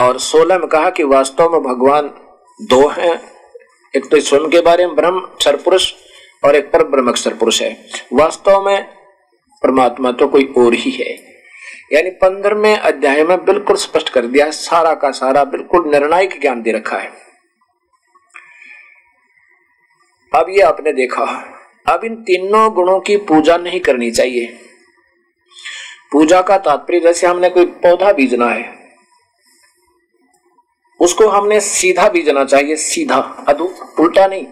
और 0.00 0.18
सोलह 0.18 0.58
में 0.58 0.68
कहा 0.68 0.90
कि 0.90 1.04
वास्तव 1.04 1.50
में 1.50 1.62
भगवान 1.62 2.10
दो 2.60 2.88
हैं। 2.88 3.20
एक 3.94 4.10
तो 4.10 4.20
स्वयं 4.20 4.48
के 4.48 4.60
बारे 4.60 4.86
में 4.86 4.94
ब्रह्म 4.96 5.20
क्षर 5.20 5.56
पुरुष 5.56 5.92
और 6.44 6.56
एक 6.56 6.70
पर 6.72 6.84
ब्रह्म 6.84 7.08
अक्षर 7.08 7.34
पुरुष 7.34 7.62
है। 7.62 7.86
वास्तव 8.12 8.62
में 8.62 8.84
परमात्मा 9.62 10.12
तो 10.12 10.28
कोई 10.28 10.44
और 10.58 10.74
ही 10.74 10.90
है। 10.90 11.10
यानी 11.92 12.10
पंद्रहवें 12.10 12.76
अध्याय 12.76 13.24
में 13.24 13.44
बिल्कुल 13.44 13.76
स्पष्ट 13.76 14.08
कर 14.08 14.26
दिया 14.26 14.50
सारा 14.50 14.94
का 14.94 15.10
सारा 15.10 15.44
बिल्कुल 15.44 15.90
निर्णायक 15.90 16.40
ज्ञान 16.40 16.62
दे 16.62 16.72
रखा 16.72 16.98
है। 16.98 17.12
अब 20.32 20.46
ये 20.50 20.60
आपने 20.60 20.92
देखा, 20.92 21.24
अब 21.86 22.04
इन 22.04 22.14
तीनों 22.14 22.72
गुणों 22.74 23.00
की 23.00 23.16
पूजा 23.16 23.56
नहीं 23.56 23.80
करनी 23.80 24.10
चाहिए। 24.10 24.46
पूजा 26.12 26.42
का 26.42 26.58
तात्पर्य, 26.58 27.00
जैसे 27.00 27.26
हमने 27.26 27.48
कोई 27.48 27.66
पौधा 27.66 28.12
बीजना 28.12 28.48
है 28.48 28.80
उसको 31.00 31.28
हमने 31.28 31.60
सीधा 31.60 32.08
बीजना 32.08 32.44
चाहिए, 32.44 32.76
सीधा। 32.76 33.44
अधु 33.48 33.64
उल्टा 34.00 34.26
नहीं। 34.26 34.46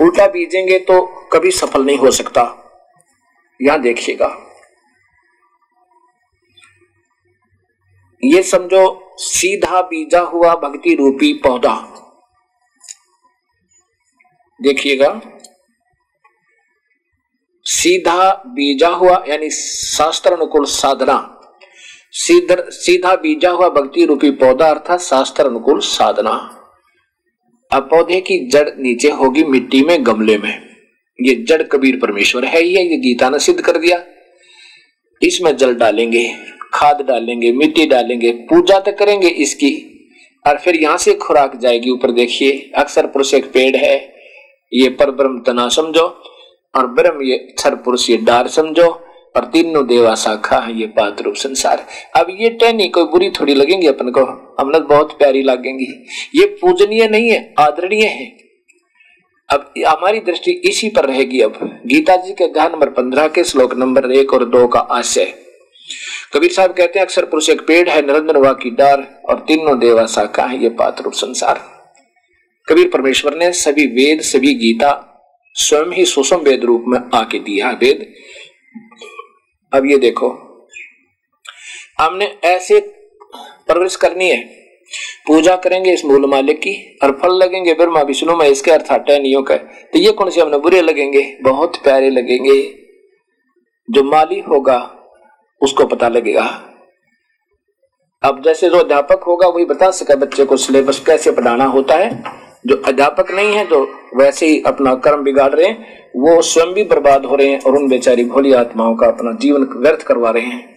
उल्टा 0.00 0.26
बीजेंगे 0.26 0.78
तो 0.78 1.06
कभी 1.32 1.50
सफल 1.50 1.84
नहीं 1.84 1.98
हो 1.98 2.10
सकता। 2.10 2.62
यहाँ 3.62 3.80
देखिएगा। 3.80 4.42
ये 8.24 8.42
समझो, 8.42 9.14
सीधा 9.16 9.82
बीजा 9.82 10.20
हुआ 10.20 10.54
भक्ति 10.54 10.94
रूपी 10.94 11.32
पौधा। 11.32 11.92
देखिएगा। 14.62 15.20
सीधा 17.64 18.32
बीजा 18.32 18.88
हुआ, 18.88 19.24
यानी 19.28 19.50
शास्त्र 19.50 20.32
अनुकूल 20.32 20.64
साधना। 20.64 21.35
सीधा 22.12 22.54
सीधा 22.70 23.14
बीजा 23.16 23.50
हुआ 23.50 23.68
भक्ति 23.68 24.04
रूपी 24.04 24.30
पौधा 24.30 24.66
अर्थात 24.66 25.00
शास्त्र 25.00 25.46
अनुकूल 25.46 25.80
साधना। 25.80 26.30
अब 27.72 27.82
पौधे 27.82 28.20
की 28.20 28.38
जड़ 28.48 28.68
नीचे 28.78 29.10
होगी 29.10 29.44
मिट्टी 29.44 29.82
में, 29.82 30.06
गमले 30.06 30.38
में। 30.38 30.62
ये 31.18 31.34
जड़ 31.34 31.62
कबीर 31.62 31.98
परमेश्वर 32.02 32.44
है 32.44 32.62
ही 32.62 32.74
है, 32.74 32.90
ये 32.90 32.96
गीता 32.96 33.30
ने 33.30 33.38
सिद्ध 33.38 33.60
कर 33.60 33.78
दिया। 33.78 34.04
इसमें 35.22 35.56
जल 35.56 35.74
डालेंगे, 35.74 36.34
खाद 36.74 37.02
डालेंगे, 37.02 37.52
मिट्टी 37.52 37.86
डालेंगे, 37.86 38.32
पूजा 38.32 38.78
तो 38.78 38.92
करेंगे 38.92 39.28
इसकी। 39.28 39.92
और 40.46 40.58
फिर 40.58 40.76
यहाँ 40.76 40.96
से 40.96 41.14
खुराक 41.14 41.56
जाएगी, 41.56 41.90
ऊपर 41.90 42.10
देखिए, 42.10 42.72
अक्सर 42.76 43.06
पुरुष 43.06 43.34
एक 43.34 43.44
पेड़ 43.44 43.76
है, 43.76 43.96
ये 44.72 44.88
पर 44.88 45.10
ब्रह्म 45.10 45.38
तना 45.38 45.68
समझो, 45.68 46.06
और 46.74 46.86
ब्रह्म 46.86 47.22
ये 47.22 47.36
क्षर 47.38 47.74
पुरुष 47.74 48.10
ये 48.10 48.16
डार 48.16 48.48
समझो। 48.48 49.05
और 49.36 49.44
तीनों 49.44 49.86
देवा 49.86 50.14
शाखा 50.14 50.58
है, 50.58 50.78
ये 50.80 50.86
पात 50.86 51.20
रूप 51.22 51.34
संसार 51.34 51.86
अब 52.16 52.26
ये 52.30 52.50
टहनी 52.50 52.88
कोई 52.88 53.04
बुरी 53.04 53.30
थोड़ी 53.30 53.54
लगेंगी 53.54 53.86
अपन 53.86 54.10
को? 54.10 54.20
हमने 54.60 54.80
बहुत 54.80 55.18
प्यारी 55.18 55.42
लगेंगी। 55.42 55.86
ये 56.34 56.46
पूजनीय 56.60 57.08
नहीं 57.08 57.30
है, 57.30 57.54
आदरणीय 57.58 58.04
है। 58.04 58.26
अब 59.48 59.72
हमारी 59.86 60.20
दृष्टि 60.20 60.50
इसी 60.64 60.88
पर 60.88 61.04
रहेगी 61.04 61.40
अब। 61.40 61.58
गीता 61.86 62.16
जी 62.16 62.32
के 62.32 62.46
ध्यान 62.52 62.72
नंबर 62.72 62.88
पंद्रह 62.90 63.28
के 63.28 63.44
श्लोक 63.44 63.74
नंबर 63.74 64.10
एक 64.12 64.32
और 64.34 64.44
दो 64.44 64.66
का 64.66 64.80
आशय 64.80 65.32
कबीर 66.32 66.52
साहब 66.52 66.72
कहते 66.72 66.98
हैं, 66.98 67.06
अक्सर 67.06 67.24
पुरुष 67.24 67.48
एक 67.50 67.60
पेड़ 67.60 67.88
है, 67.88 68.00
निरंजन 68.06 68.36
वा 68.36 68.52
की 68.52 68.70
डार 68.70 69.02
और 69.28 69.44
तीनों 69.48 69.78
देवा 69.78 70.06
शाखा 70.06 70.44
है, 70.44 70.62
ये 70.62 70.68
पात्र 70.68 71.04
रूप 71.04 71.12
संसार। 71.12 71.60
कबीर 72.68 72.88
परमेश्वर 72.88 73.34
ने 73.34 73.52
सभी 73.52 73.86
वेद, 73.86 74.20
सभी 74.20 74.54
गीता 74.54 74.90
स्वयं 75.54 75.92
ही 75.92 76.04
सुषम 76.04 76.36
वेद 76.36 76.64
रूप 76.64 76.84
में 76.88 76.98
आके 77.14 77.38
दिया 77.38 77.70
वेद 77.70 78.06
अब 79.72 79.86
ये 79.86 79.96
देखो। 79.96 80.28
हमने 81.98 82.38
ऐसे 82.44 82.80
परवरिश 83.68 83.96
करनी 83.96 84.30
है। 84.30 84.66
पूजा 85.26 85.56
करेंगे 85.56 85.94
इस 85.94 86.04
मूल 86.04 86.26
मालिक 86.26 86.58
की 86.58 86.98
और 87.02 87.18
फल 87.22 87.32
लगेंगे, 87.32 87.74
ब्रह्मा, 87.74 88.00
विष्णु 88.00 88.36
में 88.36 88.46
इसके 88.46 88.70
अर्थ 88.70 88.86
हटैनियों 88.92 89.42
का। 89.42 89.56
तो 89.56 89.98
ये 89.98 90.12
कौन 90.12 90.30
से 90.30 90.40
हमने 90.40 90.58
बुरे 90.58 90.82
लगेंगे? 90.82 91.38
बहुत 91.42 91.76
प्यारे 91.76 92.10
लगेंगे। 92.10 92.62
जो 93.90 94.04
माली 94.04 94.40
होगा, 94.40 94.96
उसको 95.60 95.86
पता 95.86 96.08
लगेगा। 96.08 96.72
अब 98.22 98.42
जैसे 98.44 98.68
जो 98.68 98.76
अध्यापक 98.76 99.22
होगा, 99.22 99.48
वही 99.48 99.64
बता 99.64 99.90
सका 99.90 100.14
बच्चे 100.14 100.44
को 100.44 100.56
सिलेबस 100.56 100.98
कैसे 101.06 101.30
पढ़ाना 101.30 101.64
होता 101.64 101.94
है। 101.94 102.22
जो 102.66 102.76
अध्यापक 102.86 103.30
नहीं 103.30 103.54
है 103.54 103.66
जो 103.66 103.82
वैसे 104.16 104.46
ही 104.46 104.60
अपना 104.66 104.94
कर्म 104.94 105.22
बिगाड़ 105.22 105.52
रहे 105.54 105.66
हैं, 105.66 106.10
वो 106.16 106.40
स्वयं 106.42 106.72
भी 106.74 106.84
बर्बाद 106.84 107.24
हो 107.24 107.36
रहे 107.36 107.48
हैं 107.48 107.60
और 107.60 107.76
उन 107.76 107.88
बेचारी 107.88 108.24
भोली 108.24 108.52
आत्माओं 108.52 108.94
का 108.96 109.06
अपना 109.06 109.32
जीवन 109.32 109.66
व्यर्थ 109.76 110.02
करवा 110.02 110.30
रहे 110.30 110.46
हैं। 110.46 110.74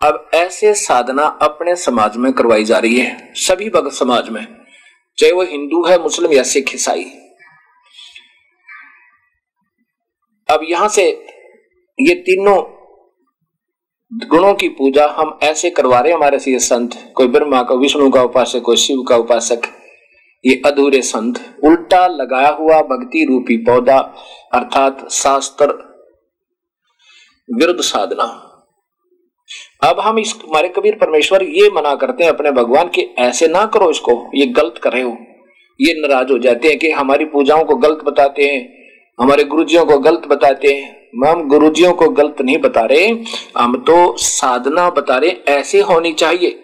अब 0.00 0.28
ऐसे 0.34 0.74
साधना 0.74 1.24
अपने 1.42 1.74
समाज 1.76 2.16
में 2.16 2.32
करवाई 2.32 2.64
जा 2.64 2.78
रही 2.78 2.98
है, 2.98 3.32
सभी 3.36 3.68
भगत 3.70 3.92
समाज 3.92 4.28
में, 4.28 4.46
चाहे 5.18 5.32
वो 5.32 5.42
हिंदू 5.42 5.84
है, 5.84 5.98
मुस्लिम 6.02 6.32
या 6.32 6.42
सिख, 6.42 6.74
ईसाई। 6.74 7.04
अब 10.48 10.60
यहाँ 10.62 10.88
से 10.88 11.08
ये 11.98 12.14
तीनों 12.20 12.56
गुणों 14.28 14.52
की 14.54 14.68
पूजा 14.68 15.06
हम 15.08 15.38
ऐसे 15.42 15.70
करवा 15.70 16.00
रहे 16.00 16.12
हैं, 16.12 16.18
हमारे 16.18 16.38
से 16.38 16.58
संत, 16.58 16.90
कोई 17.14 17.28
ब्रह्मा 17.28 17.62
का, 17.62 17.74
विष्णु 17.74 18.10
का 18.10 18.22
उपासक, 18.22 18.60
कोई 18.60 18.76
शिव 18.76 19.02
का 19.02 19.16
उपासक 19.16 19.62
ये 20.44 20.62
अधूरे 20.66 21.02
संत। 21.02 21.38
उल्टा 21.64 22.06
लगाया 22.06 22.48
हुआ 22.48 22.80
भक्ति 22.82 23.24
रूपी 23.24 23.56
पौधा, 23.56 23.98
अर्थात 24.54 25.10
शास्त्र 25.10 25.66
विरुद्ध 27.48 27.80
साधना। 27.80 28.42
अब 29.82 30.00
हम 30.00 30.18
इस 30.18 30.34
हमारे 30.44 30.68
कबीर 30.68 30.94
परमेश्वर 30.94 31.42
ये 31.42 31.68
मना 31.70 31.94
करते 31.94 32.24
हैं, 32.24 32.30
अपने 32.30 32.50
भगवान 32.50 32.90
के 32.94 33.00
ऐसे 33.18 33.48
ना 33.48 33.64
करो 33.66 33.90
इसको, 33.90 34.30
ये 34.34 34.46
गलत 34.46 34.80
कर 34.82 34.92
रहे 34.92 35.02
हो। 35.02 35.16
ये 35.80 35.94
नाराज़ 36.00 36.32
हो 36.32 36.38
जाते 36.38 36.68
हैं 36.68 36.78
कि 36.78 36.90
हमारी 36.90 37.24
पूजाओं 37.24 37.64
को 37.64 37.76
गलत 37.76 37.98
बताते 38.04 38.44
हैं, 38.44 38.68
हमारे 39.20 39.44
गुरुजियों 39.44 39.84
को 39.84 39.98
गलत 39.98 40.26
बताते 40.26 40.68
हैं। 40.68 40.94
हम 41.26 41.48
गुरुजियों 41.48 41.92
को 41.92 42.08
गलत 42.08 42.36
नहीं 42.40 42.58
बता 42.58 42.80
रहे, 42.80 43.06
हम 43.58 43.76
तो 43.76 44.16
साधना 44.16 44.90
बता 44.90 45.16
रहे, 45.16 45.30
ऐसे 45.30 45.80
होनी 45.80 46.12
चाहिए। 46.12 46.62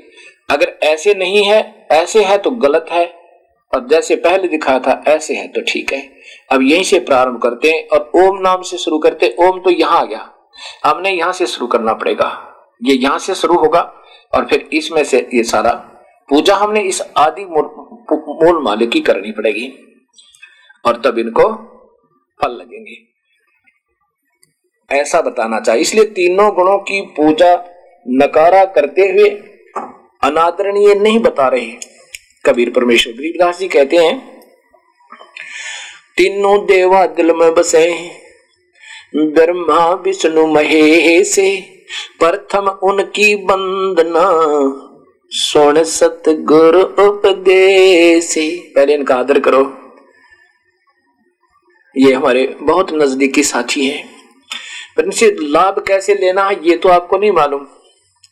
अगर 0.50 0.78
ऐसे 0.82 1.14
नहीं 1.14 1.44
है, 1.44 1.86
ऐसे 1.92 2.24
है 2.24 2.38
तो 2.38 2.50
गलत 2.50 2.86
है। 2.90 3.21
और 3.72 3.86
जैसे 3.88 4.16
पहले 4.16 4.48
दिखाया 4.48 4.78
था, 4.78 5.02
ऐसे 5.08 5.34
है 5.34 5.46
तो 5.48 5.60
ठीक 5.62 5.92
है। 5.92 6.00
अब 6.52 6.62
यहीं 6.62 6.84
से 6.84 6.98
प्रारंभ 7.00 7.40
करते 7.42 7.70
हैं, 7.70 7.86
और 7.88 8.10
ओम 8.16 8.40
नाम 8.40 8.62
से 8.62 8.78
शुरू 8.78 8.98
करते, 8.98 9.34
ओम 9.40 9.60
तो 9.60 9.70
यहाँ 9.70 10.00
आ 10.00 10.04
गया। 10.04 10.28
हमने 10.84 11.10
यहाँ 11.10 11.32
से 11.32 11.46
शुरू 11.46 11.66
करना 11.66 11.92
पड़ेगा। 11.94 12.28
ये 12.80 12.94
यहाँ 12.94 13.18
से 13.18 13.34
शुरू 13.34 13.54
होगा, 13.54 13.80
और 14.32 14.46
फिर 14.46 14.68
इसमें 14.72 15.02
से 15.04 15.28
ये 15.34 15.42
सारा 15.44 15.72
पूजा 16.28 16.56
हमने 16.56 16.80
इस 16.82 17.00
आदि 17.18 17.44
मूल 17.44 18.62
मालिक 18.62 18.90
की 18.90 19.00
करनी 19.00 19.32
पड़ेगी, 19.32 19.68
और 20.84 21.00
तब 21.04 21.18
इनको 21.18 21.48
फल 22.40 22.52
लगेंगे। 22.52 22.96
ऐसा 24.90 25.20
बताना 25.20 25.60
चाहिए 25.60 25.82
इसलिए 25.82 26.04
तीनों 26.06 26.48
गुणों 26.54 26.78
की 26.80 27.00
पूजा 27.16 27.54
नकारा 28.06 28.64
करते 28.74 29.08
हुए 29.08 29.28
अनादरणीय 30.22 30.94
नहीं 30.94 31.18
बता 31.20 31.46
रहे 31.48 31.70
कबीर 32.44 32.70
परमेश्वर। 32.70 33.12
गरीबदास 33.12 33.58
जी 33.58 33.68
कहते 33.68 33.96
हैं 33.96 34.40
तीनों 36.16 36.66
देवा 36.66 37.06
दिल 37.06 37.32
में 37.32 37.54
बसे, 37.54 38.10
ब्रह्मा 39.16 39.94
विष्णु 39.94 40.46
महेश, 40.46 41.36
प्रथम 42.18 42.68
उनकी 42.82 43.34
वंदना, 43.34 44.24
सोन 45.30 45.84
सतगुरु 45.84 46.80
उपदेश। 46.80 48.34
पहले 48.76 48.94
इनका 48.94 49.14
आदर 49.14 49.40
करो। 49.40 49.78
ये 51.96 52.12
हमारे 52.12 52.56
बहुत 52.60 52.92
नजदीकी 52.92 53.42
साथी 53.42 53.86
हैं। 53.86 54.08
पर 54.96 55.04
इनसे 55.04 55.36
लाभ 55.40 55.84
कैसे 55.88 56.14
लेना 56.14 56.48
है 56.48 56.58
ये 56.62 56.76
तो 56.76 56.88
आपको 56.88 57.18
नहीं 57.18 57.32
मालूम। 57.32 57.66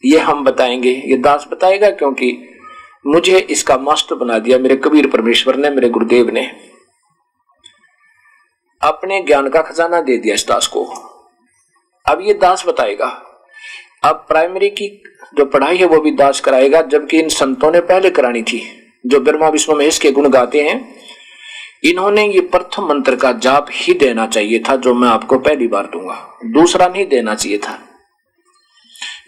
ये 0.05 0.18
हम 0.18 0.44
बताएँगे। 0.44 1.03
ये 1.07 1.16
दास 1.16 1.49
बताएगा 1.53 1.90
क्योंकि 1.90 2.49
मुझे 3.04 3.38
इसका 3.40 3.76
मास्टर 3.78 4.14
बना 4.14 4.38
दिया 4.38 4.58
मेरे 4.58 4.76
कबीर 4.76 5.06
परमेश्वर 5.06 5.56
ने, 5.56 5.70
मेरे 5.70 5.88
गुरुदेव 5.88 6.30
ने। 6.30 6.44
अपने 8.82 9.20
ज्ञान 9.22 9.48
का 9.48 9.62
खजाना 9.62 10.00
दे 10.00 10.16
दिया 10.16 10.34
इस 10.34 10.46
दास 10.48 10.66
को। 10.66 10.84
अब 12.06 12.20
ये 12.22 12.34
दास 12.34 12.64
बताएगा, 12.66 13.06
अब 14.04 14.24
प्राइमरी 14.28 14.68
की 14.70 14.88
जो 15.36 15.44
पढ़ाई 15.44 15.76
है 15.76 15.86
वो 15.86 16.00
भी 16.00 16.10
दास 16.10 16.40
कराएगा, 16.40 16.82
जबकि 16.82 17.18
इन 17.18 17.28
संतों 17.28 17.70
ने 17.72 17.80
पहले 17.80 18.10
करानी 18.10 18.42
थी, 18.42 18.62
जो 19.06 19.20
ब्रह्मा 19.20 19.48
विष्णु 19.48 19.76
महेश 19.76 19.98
के 19.98 20.10
गुण 20.12 20.28
गाते 20.28 20.62
हैं। 20.62 20.78
इन्होंने 21.84 22.26
ये 22.26 22.40
प्रथम 22.46 22.88
मंत्र 22.88 23.16
का 23.16 23.32
जाप 23.32 23.66
ही 23.72 23.94
देना 23.94 24.26
चाहिए 24.26 24.62
था, 24.68 24.76
जो 24.76 24.94
मैं 24.94 25.08
आपको 25.08 25.38
पहली 25.38 25.66
बार 25.68 25.86
दूँगा। 25.86 26.38
दूसरा 26.52 26.88
नहीं 26.88 27.06
देना 27.06 27.34
चाहिए 27.34 27.58
था। 27.58 27.78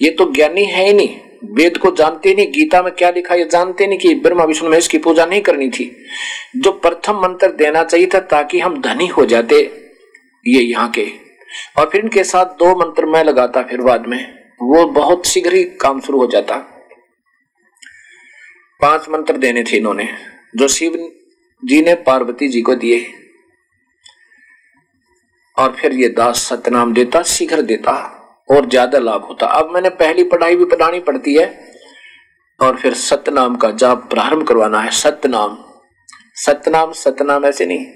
ये 0.02 0.10
तो 0.10 0.32
ज्ञानी 0.32 0.64
है 0.64 0.86
ही 0.86 0.92
नहीं 0.92 1.18
वेद 1.44 1.78
को 1.78 1.90
जानते 1.90 2.34
नहीं, 2.34 2.52
गीता 2.52 2.82
में 2.82 2.94
क्या 2.94 3.10
लिखा 3.10 3.34
ये 3.34 3.44
जानते 3.44 3.86
नहीं 3.86 3.98
कि 3.98 4.14
ब्रह्मा, 4.14 4.44
विष्णु, 4.44 4.70
महेश 4.70 4.88
की 4.88 4.98
पूजा 4.98 5.26
नहीं 5.26 5.42
करनी 5.42 5.70
थी। 5.70 6.04
जो 6.56 6.72
प्रथम 6.72 7.16
मंत्र 7.16 7.52
देना 7.52 7.84
चाहिए 7.84 8.06
था 8.14 8.20
ताकि 8.20 8.60
हम 8.60 8.80
धनी 8.80 9.06
हो 9.06 9.26
जाते, 9.26 9.56
ये 10.46 10.62
यहाँ 10.62 10.90
के। 10.90 11.12
और 11.78 11.88
फिर 11.90 12.00
इनके 12.00 12.24
साथ 12.24 12.46
दो 12.46 12.76
मंत्र 12.76 13.06
मैं 13.06 13.24
लगाता 13.24 13.62
फिर 13.62 13.80
बाद 13.80 14.06
में। 14.06 14.34
वो 14.62 14.86
बहुत 14.86 15.26
शीघ्र 15.26 15.54
ही 15.54 15.64
काम 15.64 16.00
शुरू 16.00 16.18
हो 16.18 16.26
जाता। 16.26 16.56
पाँच 18.80 19.08
मंत्र 19.08 19.36
देने 19.36 19.62
थे 19.62 19.76
इन्होंने, 19.76 20.08
जो 20.56 20.68
शिव 20.68 21.12
जी 21.64 21.82
ने 21.82 21.94
पार्वती 21.94 22.48
जी 22.48 22.62
को 22.62 22.74
दिए। 22.74 23.06
और 25.58 25.72
फिर 25.72 25.92
ये 25.92 26.08
दास 26.08 26.36
सतनाम 26.36 26.94
देता, 26.94 27.22
शीघ्र 27.22 27.62
देता। 27.62 28.18
और 28.48 28.68
ज़्यादा 28.68 28.98
लाभ 28.98 29.24
होता। 29.24 29.46
अब 29.48 29.70
मैंने 29.70 29.88
पहली 29.96 30.24
पढ़ाई 30.24 30.56
भी 30.56 30.64
पढ़ानी 30.66 31.00
पड़ती 31.00 31.34
है 31.34 31.46
और 32.60 32.76
फिर 32.76 32.94
सत्यनाम 32.96 33.56
का 33.56 33.70
जाप 33.72 34.08
प्रारंभ 34.10 34.46
करवाना 34.48 34.80
है। 34.80 34.90
सत्यनाम 34.92 35.56
सतनाम 36.36 36.92
सतनाम 36.94 37.44
ऐसे 37.44 37.66
नहीं, 37.66 37.86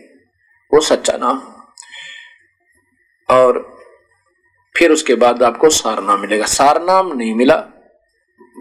वो 0.72 0.80
सच्चा 0.82 1.16
नाम। 1.16 1.40
और 3.28 3.64
फिर 4.74 4.92
उसके 4.92 5.14
बाद 5.16 5.42
आपको 5.42 5.68
सारनाम 5.70 6.20
मिलेगा। 6.20 6.46
सारनाम 6.46 7.12
नहीं 7.12 7.34
मिला। 7.34 7.62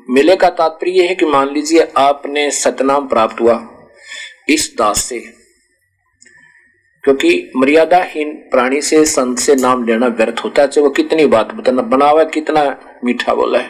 मिले 0.09 0.35
का 0.35 0.49
तात्पर्य 0.51 1.07
है 1.07 1.15
कि 1.15 1.25
मान 1.25 1.49
लीजिए 1.49 1.91
आपने 1.97 2.49
सतनाम 2.53 3.07
प्राप्त 3.07 3.41
हुआ 3.41 3.59
इस 4.49 4.73
दास 4.77 5.03
से। 5.03 5.19
क्योंकि 7.05 7.51
मर्यादाहीन 7.57 8.31
प्राणी 8.51 8.81
से 8.81 9.03
संत 9.05 9.39
से 9.39 9.55
नाम 9.55 9.83
लेना 9.83 10.07
व्यर्थ 10.07 10.39
होता 10.43 10.61
है, 10.61 10.67
चाहे 10.67 10.83
वो 10.83 10.89
कितनी 10.89 11.25
बात 11.25 11.53
बताना 11.53 11.81
बना 11.81 12.05
हुआ 12.05 12.23
कितना 12.23 12.63
मीठा 13.05 13.33
बोला 13.33 13.59
है। 13.59 13.69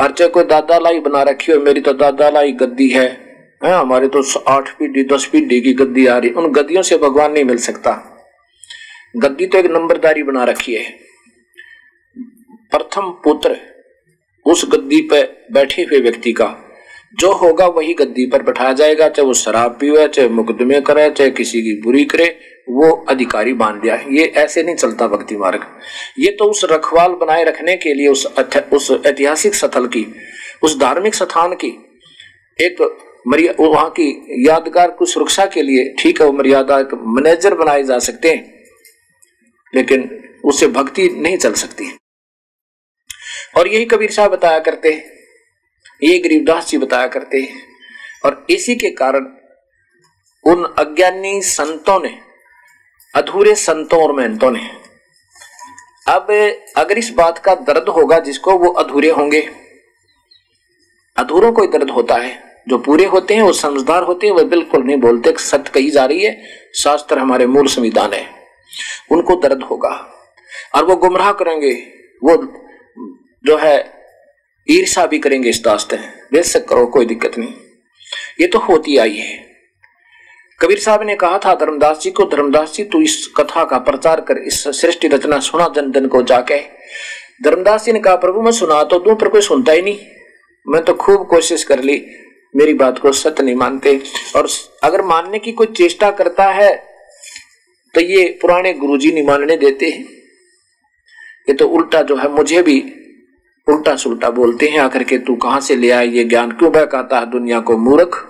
और 0.00 0.12
चाहे 0.12 0.30
कोई 0.30 0.44
दादा 0.44 0.78
लाई 0.78 1.00
बना 1.00 1.22
रखी 1.22 1.52
हो, 1.52 1.58
मेरी 1.60 1.80
तो 1.80 1.92
दादा 1.92 2.28
लाई 2.30 2.52
गद्दी 2.52 2.88
है। 2.88 3.08
है, 3.64 3.72
हमारे 3.72 4.08
तो 4.08 4.22
आठ 4.40 4.68
पीढ़ी, 4.70 5.04
दस 5.04 5.24
पीढ़ी 5.26 5.60
की 5.60 5.72
गद्दी 5.74 6.06
आ 6.06 6.18
रही 6.18 6.30
उन 6.30 6.52
गद्दियों 6.52 6.82
से 6.82 6.96
भगवान 6.98 7.32
नहीं 7.32 7.44
मिल 7.44 7.56
सकता। 7.58 7.92
गद्दी 9.16 9.46
तो 9.46 9.58
एक 9.58 9.66
नंबरदारी 9.66 10.22
बना 10.22 10.44
रखी 10.44 10.74
है। 10.74 10.84
प्रथम 12.72 13.10
पुत्र 13.24 13.56
उस 14.46 14.64
गद्दी 14.70 15.00
पर 15.02 15.46
बैठे 15.52 15.82
हुए 15.82 16.00
व्यक्ति 16.00 16.32
का, 16.32 16.54
जो 17.18 17.32
होगा 17.32 17.66
वही 17.66 17.94
गद्दी 17.94 18.26
पर 18.26 18.42
बैठाया 18.42 18.72
जाएगा, 18.72 19.08
चाहे 19.08 19.26
वो 19.26 19.34
शराब 19.34 19.76
पीवे, 19.80 20.06
चाहे 20.08 20.28
मुकदमे 20.28 20.80
करे, 20.80 21.08
चाहे 21.10 21.30
किसी 21.30 21.62
की 21.62 21.74
बुरी 21.82 22.04
करे। 22.04 22.26
वो 22.70 22.90
अधिकारी 23.08 23.52
बाँध 23.54 23.80
दिया 23.82 23.94
ये 24.10 24.24
ऐसे 24.36 24.62
नहीं 24.62 24.76
चलता 24.76 25.06
भक्ति 25.08 25.36
मार्ग। 25.36 25.64
ये 26.18 26.30
तो 26.30 26.44
उस 26.44 26.64
रखवाल 26.70 27.12
बनाए 27.14 27.44
रखने 27.44 27.76
के 27.76 27.94
लिए 27.94 28.08
उस 28.08 28.26
उस 28.72 28.90
ऐतिहासिक 29.06 29.54
स्थल 29.54 29.86
की, 29.86 30.06
उस 30.62 30.78
धार्मिक 30.78 31.14
स्थान 31.14 31.54
की, 31.54 31.68
एक 32.58 32.80
वहाँ 33.60 33.88
की 33.90 34.44
यादगार 34.48 34.90
की 34.90 35.06
सुरक्षा 35.06 35.46
के 35.46 35.62
लिए 35.62 35.94
ठीक 35.98 36.20
है, 36.20 36.26
वो 36.26 36.32
मर्यादा 36.32 36.78
मैनेजर 36.94 37.54
बनाए 37.54 37.82
जा 37.82 37.98
सकते 38.00 38.28
हैं, 38.28 38.64
लेकिन 39.72 40.08
उससे 40.44 40.66
भक्ति 40.68 41.08
नहीं 41.12 41.36
चल 41.36 41.52
सकती। 41.54 41.90
और 43.56 43.68
यही 43.68 43.84
कबीर 43.84 44.10
साहब 44.10 44.30
बताया 44.30 44.58
करते 44.58 44.90
ये 46.02 46.18
गरीबदास 46.18 46.68
जी 46.68 46.78
बताया 46.78 47.06
करते 47.08 47.46
और 48.24 48.46
इसी 48.50 48.74
के 48.76 48.90
कारण 48.90 49.26
उन 50.44 50.64
अज्ञानी 50.78 51.40
संतों 51.42 51.98
ने 52.02 52.16
अधूरे 53.14 53.54
संतों 53.54 54.02
और 54.02 54.12
मेहनतों 54.12 54.50
ने। 54.50 54.70
अब, 56.08 56.52
अगर 56.76 56.98
इस 56.98 57.10
बात 57.10 57.38
का 57.38 57.54
दर्द 57.54 57.88
होगा 57.88 58.18
जिसको 58.18 58.58
वो 58.58 58.72
अधूरे 58.72 59.10
होंगे, 59.10 59.50
अधूरों 61.16 61.52
को 61.52 61.66
दर्द 61.66 61.90
होता 61.90 62.14
है। 62.14 62.62
जो 62.68 62.78
पूरे 62.78 63.04
होते 63.04 63.34
हैं, 63.34 63.42
वो 63.42 63.52
समझदार 63.52 64.02
होते 64.02 64.26
हैं, 64.26 64.34
वो 64.34 64.44
बिल्कुल 64.44 64.82
नहीं 64.82 64.96
बोलते 64.96 65.34
सत्य 65.38 65.70
कही 65.74 65.90
जा 65.90 66.04
रही 66.04 66.24
है। 66.24 66.42
शास्त्र 66.74 67.18
हमारे 67.18 67.46
मूल 67.46 67.66
संविधान 67.66 68.12
है। 68.12 68.30
उनको 69.10 69.36
दर्द 69.36 69.62
होगा। 69.62 70.14
और 70.74 70.84
वो 70.84 70.96
गुमराह 70.96 71.32
करेंगे। 71.32 71.72
वो 72.24 72.36
जो 73.46 73.56
है 73.56 73.94
ईर्षा 74.70 75.06
भी 75.06 75.18
करेंगे 75.18 75.50
इस 75.50 75.62
दास्ते 75.64 75.96
बेशक 76.32 76.68
करो, 76.68 76.86
कोई 76.86 77.06
दिक्कत 77.06 77.38
नहीं। 77.38 77.54
ये 78.40 78.46
तो 78.46 78.58
होती 78.58 78.96
आई 78.96 79.16
है। 79.16 79.47
कबीर 80.60 80.78
साहब 80.78 81.02
ने 81.02 81.14
कहा 81.14 81.38
था, 81.38 81.54
धर्मदास 81.54 82.00
जी 82.00 82.10
को, 82.10 82.24
धर्मदास 82.26 82.72
जी, 82.74 82.84
तू 82.84 83.00
इस 83.00 83.26
कथा 83.36 83.64
का 83.64 83.78
प्रचार 83.78 84.20
कर, 84.20 84.38
इस 84.38 84.62
सृष्टि 84.80 85.08
रचना 85.08 85.38
सुना 85.40 85.68
जन 85.76 85.90
जन 85.92 86.06
को 86.06 86.22
जाके। 86.22 86.58
धर्मदास 87.44 87.84
जी 87.84 87.92
ने 87.92 88.00
कहा, 88.00 88.16
प्रभु, 88.16 88.40
मैं 88.42 88.52
सुना 88.52 88.82
तो 88.84 88.98
तू 88.98 89.14
पर 89.14 89.28
कोई 89.28 89.40
सुनता 89.40 89.72
ही 89.72 89.82
नहीं। 89.82 89.98
मैं 90.66 90.82
तो 90.84 90.94
खूब 90.94 91.26
कोशिश 91.26 91.64
कर 91.64 91.82
ली, 91.82 92.04
मेरी 92.54 92.74
बात 92.74 92.98
को 92.98 93.12
सत्य 93.12 93.42
नहीं 93.42 93.54
मानते। 93.54 94.00
और 94.36 94.48
अगर 94.84 95.02
मानने 95.04 95.38
की 95.38 95.52
कोई 95.52 95.66
चेष्टा 95.68 96.10
करता 96.10 96.44
है 96.52 96.74
तो 97.94 98.00
ये 98.00 98.26
पुराने 98.42 98.72
गुरुजी 98.72 99.12
नहीं 99.12 99.26
मानने 99.26 99.56
देते 99.56 99.86
हैं। 99.86 100.04
ये 101.48 101.54
तो 101.54 101.68
उल्टा 101.68 102.02
जो 102.02 102.16
है, 102.16 102.28
मुझे 102.28 102.62
भी 102.62 102.80
उल्टा 103.66 103.94
सुल्टा 103.96 104.30
बोलते 104.30 104.68
हैं, 104.68 104.78
आकर 104.80 105.02
के, 105.02 105.18
तू 105.18 105.34
कहाँ 105.36 105.60
से 105.60 105.76
ले 105.76 105.90
आया 105.90 106.10
ये 106.10 106.24
ज्ञान? 106.24 106.50
क्यों 106.50 106.72
बहकाता 106.72 107.18
है 107.18 107.30
दुनिया 107.30 107.60
को, 107.60 107.76
मूर्ख? 107.78 108.24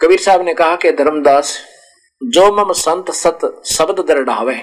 कबीर 0.00 0.18
साहब 0.18 0.44
ने 0.44 0.52
कहा 0.54 0.76
कि 0.76 0.90
धर्मदास, 0.92 1.58
जो 2.20 2.44
मम 2.52 2.72
संत 2.72 3.10
सत 3.12 3.40
शब्द 3.66 3.98
दृढ़ावे 4.08 4.54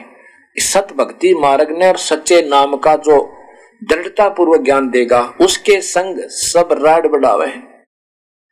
सत 0.56 0.88
भक्ति 0.98 1.34
मार्ग 1.36 1.72
ने 1.72 1.88
और 1.88 1.98
सच्चे 1.98 2.42
नाम 2.42 2.76
का 2.78 2.96
जो 2.98 3.18
दृढ़ता 3.82 4.28
पूर्वक 4.30 4.62
ज्ञान 4.62 4.90
देगा, 4.90 5.20
उसके 5.42 5.80
संग 5.82 6.20
सब 6.30 6.70
राड 6.82 7.06
बढ़ावे। 7.12 7.48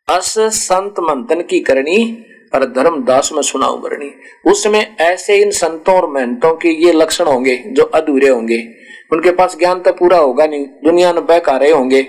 अस 0.07 0.33
संत 0.57 0.99
मंथन 0.99 1.41
की 1.41 1.59
करनी 1.59 2.01
और 2.55 2.65
धर्मदास 2.73 3.31
में 3.33 3.41
सुनाऊ 3.41 3.79
करनी 3.81 4.11
उसमें 4.45 4.95
ऐसे 4.97 5.37
इन 5.37 5.51
संतों 5.51 5.95
और 5.95 6.09
महंतों 6.09 6.53
के 6.55 6.69
ये 6.83 6.91
लक्षण 6.93 7.25
होंगे 7.25 7.55
जो 7.67 7.83
अधूरे 7.95 8.27
होंगे। 8.27 8.59
उनके 9.11 9.31
पास 9.31 9.57
ज्ञान 9.59 9.81
तो 9.81 9.91
पूरा 9.93 10.17
होगा 10.17 10.45
नहीं, 10.45 10.65
दुनिया 10.83 11.13
में 11.13 11.25
बहका 11.25 11.57
रहे 11.57 11.71
होंगे, 11.71 12.01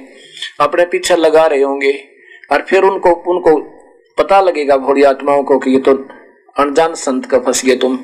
अपने 0.61 0.85
पीछे 0.87 1.17
लगा 1.17 1.47
रहे 1.47 1.63
होंगे, 1.63 1.93
और 2.51 2.63
फिर 2.63 2.83
उनको 2.83 3.11
उनको 3.27 3.57
पता 4.19 4.41
लगेगा 4.41 4.77
भोड़ी 4.77 5.03
आत्माओं 5.03 5.43
को 5.45 5.59
कि 5.59 5.71
ये 5.71 5.79
तो 5.79 5.95
अनजान 6.57 6.95
संत 6.97 7.27
का 7.27 7.39
फंस 7.39 7.65
गए 7.65 7.77
तुम। 7.77 7.97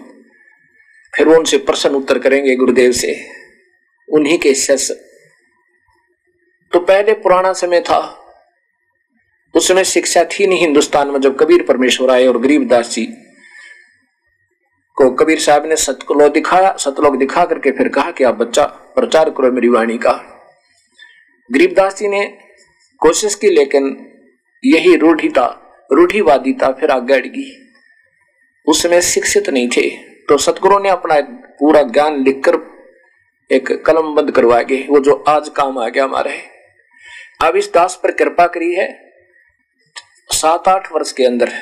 फिर 1.15 1.29
वो 1.29 1.37
उनसे 1.37 1.59
प्रश्न 1.59 1.91
उत्तर 1.91 2.19
करेंगे 2.19 2.57
गुरुदेव 2.57 2.93
से, 2.93 3.15
उन्हीं 4.09 4.39
के 4.39 4.55
शस 4.55 4.91
तो 6.73 6.81
पहले 6.81 7.13
पुराना 7.15 7.53
समय 7.53 7.81
था। 7.81 7.99
उस 9.55 9.69
समय 9.69 9.85
शिक्षा 9.85 10.25
थी 10.25 10.47
नहीं 10.47 10.61
हिंदुस्तान 10.61 11.09
में, 11.09 11.21
जब 11.21 11.37
कबीर 11.39 11.63
परमेश्वर 11.63 12.11
आए 12.11 12.27
और 12.27 12.39
गरीबदास 12.39 12.91
जी 12.91 13.05
को 14.97 15.11
कबीर 15.15 15.39
साहब 15.39 15.67
ने 15.67 15.77
सतलोक 15.77 16.33
दिखाया 16.33 16.75
सतलोक 16.77 17.17
दिखा 17.17 17.45
करके 17.45 17.71
फिर 17.71 17.89
कहा 17.89 18.11
कि 18.11 18.25
आप 18.25 18.35
बच्चा, 18.35 18.65
प्रचार 18.65 19.31
करो 19.31 19.53
मेरी 19.53 19.69
वाणी 19.69 19.99
का। 19.99 20.13
गरीबदास 21.51 21.97
जी 21.97 22.09
ने 22.09 22.25
कोशिश 23.03 23.35
की, 23.35 23.51
लेकिन 23.51 23.85
यही 24.65 24.97
रूढ़िता 24.97 25.47
रूढ़िवादिता 25.93 26.71
फिर 26.73 26.91
आगे 26.91 27.45
उस 28.67 28.83
समय 28.83 29.01
शिक्षित 29.03 29.49
नहीं 29.51 29.69
थे। 29.69 29.89
तो 30.29 30.37
सतगुरु 30.39 30.79
ने 30.79 30.89
अपना 30.89 31.21
पूरा 31.61 31.83
ज्ञान 31.83 32.23
लिखकर 32.25 32.59
एक 33.51 33.73
कलम 33.87 34.15
बंद 34.15 34.31
करवा 34.31 34.63
के 34.63 34.77
वो 34.91 34.99
जो 35.01 35.15
आज 35.29 35.49
काम 35.49 35.79
आ 35.79 35.89
गया 35.89 36.05
हमारे। 36.05 36.37
अब 37.41 37.57
इस 37.57 37.71
दास 37.75 37.99
पर 38.03 38.11
कृपा 38.13 38.47
करी 38.47 38.73
है। 38.75 38.89
सात 40.31 40.69
आठ 40.69 40.93
वर्ष 40.93 41.13
के 41.13 41.25
अंदर 41.25 41.53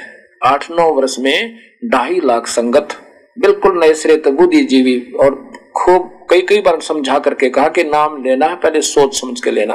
आठ 0.43 0.71
नौ 0.71 0.91
वर्ष 0.93 1.17
में 1.19 1.59
ढाई 1.85 2.21
लाख 2.25 2.47
संगत, 2.47 2.89
बिल्कुल 3.37 3.81
नए 3.81 3.95
सिरे 3.95 4.17
तो 4.17 4.33
बुद्धिजीवी 4.33 5.01
और 5.21 5.35
खूब 5.77 6.27
कई 6.31 6.41
कई 6.41 6.61
बार 6.61 6.81
समझा 6.81 7.19
करके 7.19 7.51
कहा 7.51 7.69
कि 7.69 7.85
नाम 7.85 8.23
लेना 8.25 8.47
है, 8.47 8.57
पहले 8.57 8.81
सोच 8.83 9.21
समझ 9.21 9.41
के 9.41 9.51
लेना। 9.51 9.75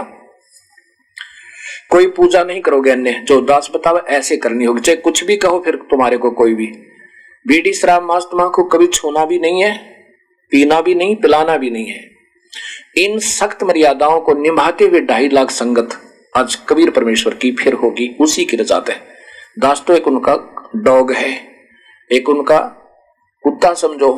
कोई 1.89 2.07
पूजा 2.07 2.43
नहीं 2.43 2.61
करोगे 2.61 2.91
अन्य, 2.91 3.11
जो 3.23 3.39
दास 3.41 3.69
बतावे 3.73 3.99
ऐसे 4.15 4.37
करनी 4.37 4.65
होगी। 4.65 4.81
चाहे 4.81 4.95
कुछ 4.97 5.23
भी 5.23 5.37
कहो, 5.37 5.59
फिर 5.59 5.75
तुम्हारे 5.91 6.17
को 6.17 6.31
कोई 6.31 6.53
भी। 6.53 6.65
बीड़ी 7.45 7.73
शराब 7.73 8.03
मांस 8.03 8.23
तमाकू 8.23 8.63
कभी 8.63 8.87
छूना 8.87 9.25
भी 9.25 9.39
नहीं 9.39 9.63
है, 9.63 9.75
पीना 10.51 10.81
भी 10.81 10.95
नहीं, 10.95 11.15
पिलाना 11.15 11.57
भी 11.57 11.69
नहीं 11.69 11.87
है। 11.87 12.03
इन 12.97 13.17
सख्त 13.19 13.63
मर्यादाओं 13.63 14.19
को 14.21 14.33
निभाते 14.33 14.85
हुए 14.85 14.99
ढाई 15.01 15.29
लाख 15.29 15.49
संगत 15.51 15.97
आज 16.35 16.55
कबीर 16.69 16.89
परमेश्वर 16.89 17.33
की 17.33 17.51
फिर 17.51 17.73
होगी, 17.73 18.15
उसी 18.19 18.45
की 18.45 18.57
रजात 18.57 18.89
है 18.89 18.95
दास 19.57 19.83
तो 19.87 19.93
एक 19.93 20.07
उनका 20.07 20.35
डॉग 20.75 21.11
है, 21.11 21.31
एक 22.11 22.29
उनका 22.29 22.57
कुत्ता 23.43 23.73
समझो, 23.73 24.11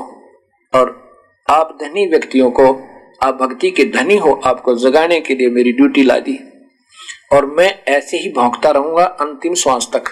और 0.74 1.08
आप 1.48 1.78
धनी 1.82 2.06
व्यक्तियों 2.06 2.50
को, 2.52 2.66
आप 3.24 3.38
भक्ति 3.42 3.72
के 3.72 3.84
धनी 3.86 4.18
हो, 4.18 4.32
आपको 4.46 4.76
जगाने 4.76 5.20
के 5.20 5.36
लिए 5.36 5.50
मेरी 5.50 5.72
ड्यूटी 5.72 6.04
ला 6.04 6.18
दी। 6.20 6.38
और 7.32 7.46
मैं 7.46 7.84
ऐसे 7.84 8.18
ही 8.18 8.30
भौंकता 8.30 8.72
रहूँगा 8.72 9.04
अंतिम 9.04 9.54
श्वास 9.54 9.90
तक। 9.94 10.04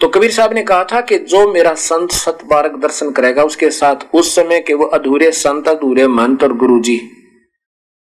तो 0.00 0.08
कबीर 0.08 0.30
साहब 0.30 0.52
ने 0.52 0.62
कहा 0.62 0.84
था 0.84 1.00
कि 1.00 1.18
जो 1.18 1.52
मेरा 1.52 1.74
संत 1.74 2.10
सत 2.10 2.38
बारक 2.44 2.72
दर्शन 2.72 3.10
करेगा, 3.10 3.42
उसके 3.42 3.70
साथ 3.70 3.96
उस 4.14 4.34
समय 4.34 4.60
के 4.60 4.74
वो 4.74 4.84
अधूरे 4.84 5.30
संत, 5.30 5.68
अधूरे 5.68 6.06
मंत 6.06 6.42
और 6.42 6.52
गुरु 6.52 6.80
जी 6.80 6.96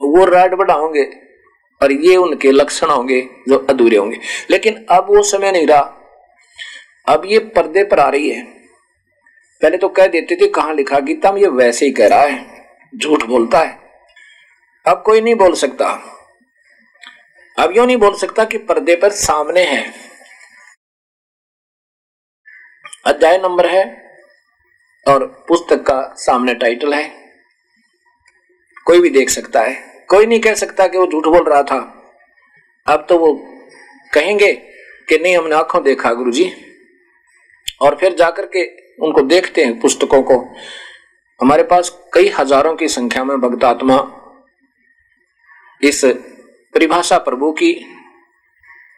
वो 0.02 0.26
राड 0.26 0.56
बढ़ाओगे 0.56 1.04
और 1.82 1.92
ये 1.92 2.16
उनके 2.16 2.52
लक्षण 2.52 2.88
होंगे 2.88 3.22
जो 3.50 3.58
अधूरे 3.70 3.98
होंगे। 3.98 4.20
लेकिन 4.52 4.86
अब 4.90 5.06
वो 5.10 5.24
समय 5.24 5.52
नहीं 5.52 5.68
रहा। 5.68 5.96
अब 7.08 7.22
ये 7.26 7.40
पर्दे 7.40 7.84
पर 7.84 8.00
आ 8.00 8.10
रही 8.10 8.30
है। 8.30 8.44
पहले 9.62 9.78
तो 9.78 9.90
कह 9.90 10.08
देते 10.08 10.36
थे, 10.36 10.48
कहा 10.48 10.72
लिखा 10.72 11.00
गीता 11.00 11.32
में 11.32 11.42
ये 11.42 11.48
वैसे 11.48 11.86
ही 11.86 11.92
कह 11.92 12.08
रहा 12.08 12.22
है, 12.22 12.66
झूठ 12.96 13.24
बोलता 13.24 13.60
है। 13.60 13.78
अब 14.88 15.04
कोई 15.06 15.22
नहीं 15.22 15.36
बोल 15.36 15.54
सकता। 15.54 16.16
अब 17.60 17.74
यू 17.78 17.86
नहीं 17.86 17.98
बोल 17.98 18.16
सकता 18.16 18.44
कि 18.46 18.58
पर्दे 18.58 18.96
पर 18.96 19.10
सामने 19.12 19.64
है। 19.66 19.82
अध्याय 23.06 23.38
नंबर 23.38 23.68
है 23.68 23.84
और 25.06 25.26
पुस्तक 25.48 25.82
का 25.82 26.14
सामने 26.18 26.54
टाइटल 26.54 26.94
है। 26.94 27.04
कोई 28.86 29.00
भी 29.00 29.10
देख 29.10 29.30
सकता 29.30 29.62
है। 29.62 29.74
कोई 30.10 30.26
नहीं 30.26 30.40
कह 30.40 30.54
सकता 30.54 30.88
कि 30.88 30.98
वो 30.98 31.08
झूठ 31.08 31.28
बोल 31.28 31.50
रहा 31.50 31.62
था। 31.64 31.80
अब 32.88 33.06
तो 33.10 33.18
वो 33.18 33.34
कहेंगे 34.14 34.54
कि 34.54 35.18
नहीं, 35.18 35.38
हमने 35.38 35.56
आँखों 35.56 35.84
देखा 35.84 36.14
गुरुजी। 36.14 36.52
और 37.82 37.96
फिर 37.96 38.16
जाकर 38.16 38.46
के 38.46 38.66
उनको 39.06 39.22
देखते 39.22 39.66
हैं 39.66 39.80
पुस्तकों 39.80 40.22
को। 40.24 40.40
हमारे 41.40 41.64
पास 41.64 41.90
कई 42.14 42.30
हज़ारों 42.30 42.76
की 42.76 42.88
संख्या 42.88 43.24
में 43.24 43.38
भक्त 43.42 43.64
आत्मा 43.64 44.02
इस 45.82 46.04
परिभाषा 46.74 47.18
प्रभु 47.18 47.52
की 47.52 47.74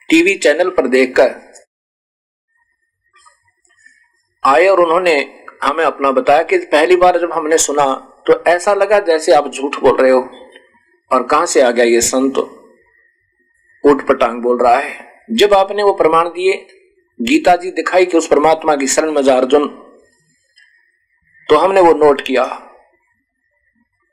टीवी 0.10 0.36
चैनल 0.36 0.70
पर 0.70 0.88
देखकर 0.88 1.36
आए 4.44 4.68
और 4.68 4.80
उन्होंने 4.80 5.14
हमें 5.64 5.84
अपना 5.86 6.12
बताया 6.12 6.44
कि 6.44 6.58
पहली 6.58 6.96
बार 6.96 7.20
जब 7.20 7.32
हमने 7.34 7.58
सुना 7.58 7.86
तो 8.28 8.44
ऐसा 8.44 8.74
लगा 8.74 9.00
जैसे 9.00 9.32
आप 9.32 9.52
झूठ 9.52 9.76
बोल 9.76 9.98
रहे 9.98 10.12
हो। 10.12 10.22
और 11.12 11.24
कहाँ 11.24 11.46
से 11.46 11.62
आ 11.62 11.72
गया 11.72 11.86
ये 11.86 12.02
संत? 12.02 12.38
ऊट 13.84 14.08
पटांग 14.08 14.42
बोल 14.42 14.62
रहा 14.64 14.76
है। 14.76 15.26
जब 15.32 15.54
आपने 15.54 15.84
वो 15.84 15.94
प्रमाण 15.94 16.28
दिए, 16.28 16.54
गीता 17.20 17.56
जी 17.56 17.72
दिखाई 17.72 18.06
कि 18.06 18.18
उस 18.18 18.28
परमात्मा 18.28 18.76
की 18.76 18.88
शरण 18.88 19.12
में 19.12 19.22
अर्जुन 19.24 19.68
तो 21.50 21.58
हमने 21.58 21.82
वो 21.82 21.94
नोट 21.94 22.22
किया। 22.22 22.46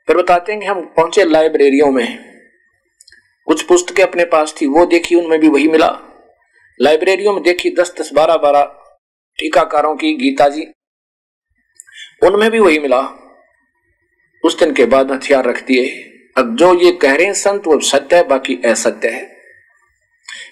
फिर 0.07 0.17
बताते 0.17 0.51
हैं 0.51 0.61
कि 0.61 0.67
हम 0.67 0.81
पहुँचे 0.97 1.25
लाइब्रेरियों 1.25 1.91
में। 1.91 2.28
कुछ 3.49 3.61
पुस्तकें 3.61 4.03
अपने 4.03 4.25
पास 4.25 4.55
थी, 4.61 4.65
वो 4.67 4.85
देखी, 4.85 5.15
उनमें 5.15 5.39
भी 5.39 5.47
वही 5.47 5.67
मिला। 5.67 5.99
लाइब्रेरियों 6.81 7.33
में 7.33 7.43
देखी, 7.43 7.69
दस 7.69 7.95
दस 7.99 8.13
बारह 8.13 8.37
बारह 8.37 8.63
टीकाकारों 9.39 9.95
की, 9.95 10.13
गीता 10.13 10.49
जी। 10.49 10.61
उनमें 12.23 12.51
भी 12.51 12.59
वही 12.59 12.79
मिला। 12.79 12.99
उस 14.43 14.59
दिन 14.59 14.73
के 14.73 14.85
बाद 14.85 15.11
हथियार 15.11 15.45
रख 15.45 15.65
दिए। 15.65 15.87
अब 16.37 16.55
जो 16.55 16.73
ये 16.73 16.91
कह 16.91 17.15
रहे 17.15 17.25
हैं 17.25 17.33
संत, 17.33 17.67
वो 17.67 17.79
सत्य 17.79 18.15
है, 18.15 18.27
बाकी 18.27 18.55
असत्य 18.65 19.07
है। 19.07 19.37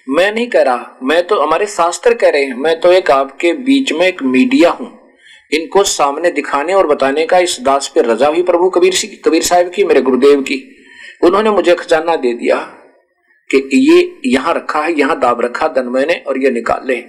मैं 0.08 0.32
नहीं 0.32 0.48
कह 0.48 0.62
रहा, 0.62 0.98
मैं 1.02 1.26
तो 1.26 1.40
हमारे 1.40 1.66
शास्त्र 1.66 2.14
कह 2.14 2.28
रहे 2.28 2.44
हैं, 2.44 2.54
मैं 2.54 2.80
तो 2.80 2.92
एक 2.92 3.10
आपके 3.10 3.52
बीच 3.52 3.92
में 3.92 4.06
एक 4.06 4.22
मीडिया 4.22 4.70
हूँ। 4.70 5.10
इनको 5.52 5.84
सामने 5.84 6.30
दिखाने 6.30 6.74
और 6.74 6.86
बताने 6.86 7.26
का 7.26 7.38
इस 7.38 7.60
दास 7.60 7.92
पे 7.94 8.00
रजा 8.00 8.28
हुई 8.28 8.42
प्रभु 8.42 8.70
कबीर 8.70 9.20
कबीर 9.24 9.42
साहब 9.42 9.68
की, 9.68 9.84
मेरे 9.84 10.00
गुरुदेव 10.00 10.42
की। 10.42 10.86
उन्होंने 11.24 11.50
मुझे 11.50 11.74
खजाना 11.74 12.16
दे 12.16 12.32
दिया। 12.32 12.74
कि 13.50 13.58
ये 13.74 14.20
यहाँ 14.26 14.54
रखा 14.54 14.82
है, 14.82 14.92
यहाँ 14.92 15.18
दाब 15.20 15.40
रखा 15.40 15.68
धन 15.68 15.88
मैंने 15.88 16.14
और 16.28 16.38
ये 16.38 16.50
निकाल 16.50 16.86
ले 16.86 17.00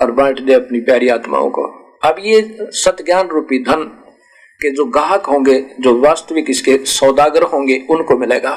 और 0.00 0.10
बांट 0.10 0.40
दे 0.40 0.52
अपनी 0.52 0.80
प्यारी 0.80 1.08
आत्माओं 1.08 1.50
को। 1.50 1.64
अब 2.02 2.16
ये 2.18 2.42
सत 2.74 3.02
ज्ञान 3.06 3.28
रूपी 3.28 3.58
धन 3.58 3.84
के 4.60 4.70
जो 4.70 4.84
ग्राहक 4.84 5.26
होंगे, 5.26 5.58
जो 5.80 5.98
वास्तविक 6.00 6.50
इसके 6.50 6.76
सौदागर 6.86 7.42
होंगे, 7.42 7.86
उनको 7.90 8.16
मिलेगा। 8.18 8.52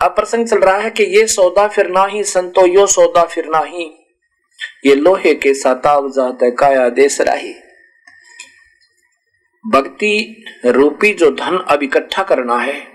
अब 0.00 0.10
प्रसंग 0.10 0.46
चल 0.46 0.58
रहा 0.58 0.78
है 0.78 0.90
कि 0.90 1.04
ये 1.16 1.26
सौदा 1.26 1.66
फिर 1.68 1.88
ना 1.88 2.04
ही, 2.04 2.22
संतो 2.24 2.66
यो 2.66 2.86
सौदा 2.86 3.24
फिर 3.24 3.46
ना 3.46 3.58
ही। 3.58 3.84
ये 4.86 4.94
लोहे 4.94 5.34
के 5.34 5.54
सताव 5.54 6.08
जात 6.10 6.38
काया 6.58 6.88
देश 6.88 7.20
राही। 7.20 7.54
भक्ति 9.64 10.44
रूपी 10.66 11.12
जो 11.12 11.30
धन 11.30 11.64
अब 11.68 11.82
इकट्ठा 11.82 12.22
करना 12.22 12.58
है 12.58 12.93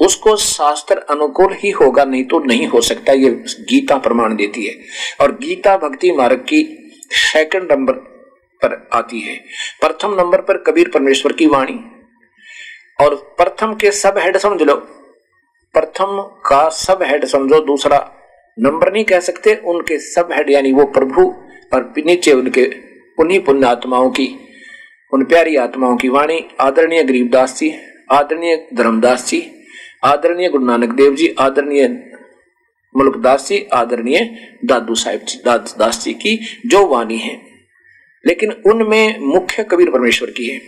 उसको 0.00 0.36
शास्त्र 0.36 0.98
अनुकूल 0.98 1.52
ही 1.52 1.70
होगा, 1.70 2.04
नहीं 2.04 2.24
तो 2.24 2.38
नहीं 2.38 2.66
हो 2.66 2.80
सकता, 2.80 3.12
ये 3.12 3.30
गीता 3.60 3.96
प्रमाण 3.96 4.36
देती 4.36 4.66
है। 4.66 4.74
और 5.20 5.32
गीता 5.32 5.76
भक्ति 5.76 6.12
मार्ग 6.12 6.36
की 6.36 6.92
सेकंड 7.10 7.72
नंबर 7.72 7.92
पर 8.64 8.88
आती 8.92 9.20
है। 9.20 9.36
प्रथम 9.80 10.14
नंबर 10.14 10.40
पर 10.40 10.56
कबीर 10.56 10.88
परमेश्वर 10.88 11.32
की 11.32 11.46
वाणी। 11.46 11.80
और 13.00 13.14
प्रथम 13.14 13.74
के 13.74 13.90
सब 13.90 14.18
हेड 14.18 14.36
समझ 14.36 14.62
लो। 14.62 14.76
प्रथम 15.72 16.22
का 16.22 16.68
सब 16.68 16.98
हेड 17.02 17.24
समझो, 17.24 17.60
दूसरा 17.60 18.12
नंबर 18.58 18.92
नहीं 18.92 19.04
कह 19.04 19.20
सकते, 19.20 19.54
उनके 19.54 19.98
सब 19.98 20.28
हेड 20.32 20.50
यानी 20.50 20.72
वो 20.72 20.84
प्रभु 20.84 21.34
और 21.74 21.94
नीचे 22.06 22.32
उनके, 22.32 22.74
उन्हीं 23.18 23.40
पुण्य 23.40 23.66
आत्माओं 23.66 24.10
की, 24.10 24.40
उन 25.12 25.24
प्यारी 25.24 25.56
आत्माओं 25.56 25.96
की 25.96 26.08
वाणी। 26.08 26.48
आदरणीय 26.60 27.02
गरीबदास 27.02 27.58
जी, 27.58 27.74
आदरणीय 28.12 28.68
धर्मदास 28.74 29.26
जी 29.28 29.59
आदरणीय 30.04 30.48
गुरु 30.48 30.64
नानक 30.64 30.88
देव 30.88 31.14
जी, 31.14 31.34
आदरणीय 31.38 31.88
मुल्कदास 32.96 33.48
जी, 33.48 33.66
आदरणीय 33.72 34.48
दादू 34.64 34.94
साहिब 34.94 35.20
जी 35.20 35.38
दास 35.78 36.04
जी 36.04 36.12
की 36.12 36.60
जो 36.66 36.86
वाणी 36.86 37.18
है। 37.18 37.42
लेकिन 38.26 38.52
उनमें 38.52 39.18
मुख्य 39.18 39.64
कबीर 39.64 39.90
परमेश्वर 39.90 40.30
की 40.30 40.50
है। 40.50 40.60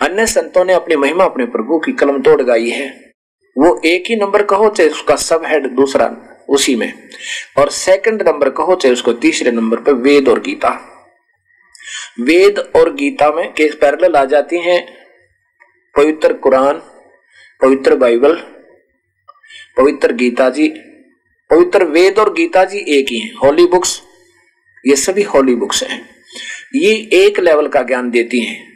अन्य 0.00 0.26
संतों 0.26 0.64
ने 0.64 0.72
अपनी 0.72 0.96
महिमा, 0.96 1.24
अपने 1.24 1.44
प्रभु 1.44 1.78
की 1.78 1.92
कलम 1.92 2.22
तोड़ 2.22 2.42
गाई 2.42 2.70
है। 2.70 3.12
वो 3.58 3.80
एक 3.84 4.04
ही 4.08 4.16
नंबर 4.16 4.42
कहो, 4.42 4.70
चाहे 4.70 4.88
उसका 4.88 5.16
सब 5.16 5.42
हेड 5.46 5.66
दूसरा 5.66 6.16
उसी 6.48 6.76
में। 6.76 6.92
और 7.58 7.70
सेकंड 7.70 8.28
नंबर 8.28 8.50
कहो, 8.50 8.74
चाहे 8.74 8.92
उसको 8.92 9.12
तीसरे 9.12 9.50
नंबर 9.50 9.76
पर 9.76 9.92
वेद 9.92 10.28
और 10.28 10.40
गीता। 10.40 10.70
वेद 12.20 12.58
और 12.76 12.94
गीता 12.94 13.30
में 13.30 13.52
केस 13.52 13.74
पैरल 13.74 14.14
आ 14.14 14.24
जाती 14.24 14.58
हैं 14.58 14.94
पवित्र 15.96 16.32
कुरान, 16.32 16.82
पवित्र 17.62 17.94
बाइबल 17.94 18.53
पवित्र 19.76 20.12
गीता 20.12 20.50
जी, 20.50 20.68
पवित्र 21.50 21.84
वेद 21.84 22.18
और 22.18 22.32
गीता 22.32 22.64
जी 22.64 22.78
एक 22.78 23.06
ही 23.10 23.18
हैं 23.18 23.34
होली 23.34 23.66
बुक्स 23.66 24.02
ये 24.86 24.96
सभी 24.96 25.22
होली 25.22 25.54
बुक्स 25.54 25.82
हैं। 25.82 26.10
ये 26.74 27.08
एक 27.12 27.40
लेवल 27.40 27.68
का 27.68 27.82
ज्ञान 27.82 28.10
देती 28.10 28.40
हैं। 28.40 28.74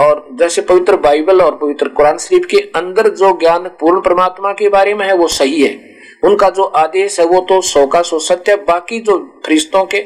और 0.00 0.28
जैसे 0.32 0.62
पवित्र 0.62 0.96
बाइबल 0.96 1.40
और 1.40 1.56
पवित्र 1.56 1.88
कुरान 1.88 2.18
शरीफ 2.18 2.46
के 2.46 2.56
अंदर 2.56 3.08
जो 3.08 3.38
ज्ञान 3.40 3.62
पूर्ण 3.62 4.00
परमात्मा 4.00 4.52
के 4.52 4.68
बारे 4.68 4.94
में 4.94 5.06
है, 5.06 5.14
वो 5.14 5.28
सही 5.28 5.62
है। 5.62 5.96
उनका 6.24 6.50
जो 6.50 6.62
आदेश 6.62 7.20
है, 7.20 7.26
वो 7.26 7.40
तो 7.40 7.60
सौ 7.60 7.86
का 7.86 8.02
सौ 8.02 8.18
सत्य 8.18 8.56
बाकी 8.56 9.00
जो 9.00 9.42
फरिश्तों 9.46 9.84
के, 9.84 9.98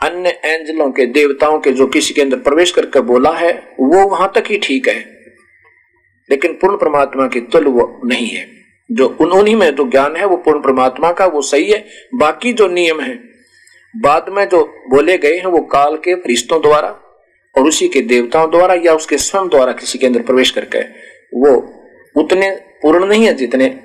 अन्य 0.00 0.40
एंजलों 0.44 0.90
के, 0.90 1.06
देवताओं 1.06 1.58
के, 1.58 1.72
जो 1.72 1.86
किसी 1.86 2.14
के 2.14 2.22
अंदर 2.22 2.36
प्रवेश 2.36 2.70
करके 2.70 3.00
बोला 3.00 3.30
है, 3.30 3.74
वो 3.80 4.08
वहाँ 4.08 4.32
तक 4.34 4.44
ही 4.46 4.58
ठीक 4.58 4.88
है। 4.88 5.24
लेकिन 6.30 6.52
पूर्ण 6.52 6.76
परमात्मा 6.76 7.26
की 7.26 7.40
तुल 7.40 7.66
वो 7.66 8.00
नहीं 8.04 8.26
है। 8.26 8.61
जो 8.92 9.08
उन्होंने 9.20 9.54
में 9.54 9.74
जो 9.74 9.90
ज्ञान 9.90 10.16
है, 10.16 10.24
वो 10.24 10.36
पूर्ण 10.36 10.62
परमात्मा 10.62 11.12
का, 11.12 11.26
वो 11.26 11.42
सही 11.42 11.70
है। 11.70 11.86
बाकी 12.14 12.52
जो 12.52 12.68
नियम 12.68 13.00
है, 13.00 13.14
बाद 13.96 14.28
में 14.28 14.48
जो 14.48 14.64
बोले 14.90 15.18
गए 15.18 15.36
हैं, 15.36 15.46
वो 15.46 15.60
काल 15.60 15.96
के 15.96 16.14
फरिश्तों 16.14 16.62
द्वारा 16.62 16.88
और 17.54 17.68
उसी 17.68 17.88
के 17.88 18.00
देवताओं 18.00 18.50
द्वारा 18.50 18.74
या 18.74 18.94
उसके 18.94 19.18
स्वयं 19.18 19.48
द्वारा 19.48 19.72
किसी 19.72 19.98
के 19.98 20.06
अंदर 20.06 20.22
प्रवेश 20.22 20.50
करके, 20.50 20.80
वो 21.38 21.56
उतने 22.22 22.50
पूर्ण 22.82 23.06
नहीं 23.06 23.26
है 23.26 23.34
जितने 23.34 23.80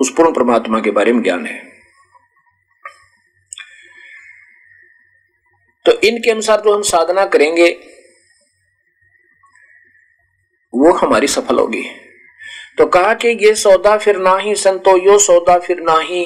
उस 0.00 0.10
पूर्ण 0.10 0.32
परमात्मा 0.32 0.80
के 0.80 0.90
बारे 0.90 1.12
में 1.12 1.22
ज्ञान 1.22 1.46
है। 1.46 1.62
तो 5.84 5.92
इनके 5.92 6.30
अनुसार 6.30 6.60
जो 6.60 6.74
हम 6.74 6.82
साधना 6.82 7.24
करेंगे, 7.26 7.68
वो 10.74 10.92
हमारी 10.92 11.26
सफल 11.26 11.58
होगी। 11.58 12.05
तो 12.78 12.86
कहा 12.86 13.14
कि 13.14 13.28
ये 13.42 13.54
सौदा 13.54 13.96
फिर 13.98 14.16
ना 14.18 14.36
ही 14.36 14.54
संतो 14.54 14.96
यो 14.98 15.18
सौदा 15.18 15.58
फिर 15.58 15.80
ना 15.80 15.98
ही 16.00 16.22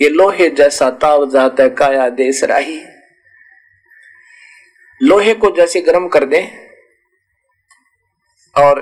ये 0.00 0.08
लोहे 0.08 0.48
जैसा 0.50 0.90
ताव 0.90 1.28
जाता 1.30 1.62
है, 1.62 1.70
काया 1.70 2.08
देश 2.10 2.42
राही। 2.44 2.80
लोहे 5.00 5.34
को 5.34 5.50
जैसे 5.56 5.80
गर्म 5.80 6.08
कर 6.08 6.24
दें 6.24 6.42
और 8.54 8.80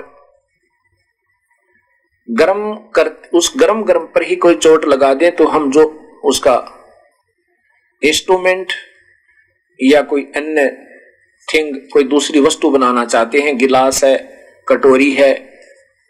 गर्म 2.29 2.73
कर, 2.95 3.09
उस 3.33 3.53
गर्म 3.57 3.83
गर्म 3.83 4.05
पर 4.05 4.23
ही 4.23 4.35
कोई 4.35 4.55
चोट 4.57 4.85
लगा 4.85 5.13
दे 5.13 5.31
तो 5.31 5.47
हम 5.47 5.71
जो 5.71 5.83
उसका 6.23 6.57
इंस्ट्रूमेंट 8.01 8.73
या 9.79 10.01
कोई 10.01 10.23
अन्य 10.35 10.69
थिंग 11.47 11.75
कोई 11.93 12.03
दूसरी 12.03 12.39
वस्तु 12.39 12.69
बनाना 12.69 13.05
चाहते 13.05 13.39
हैं, 13.39 13.57
गिलास 13.57 14.03
है, 14.03 14.15
कटोरी 14.67 15.11
है 15.13 15.33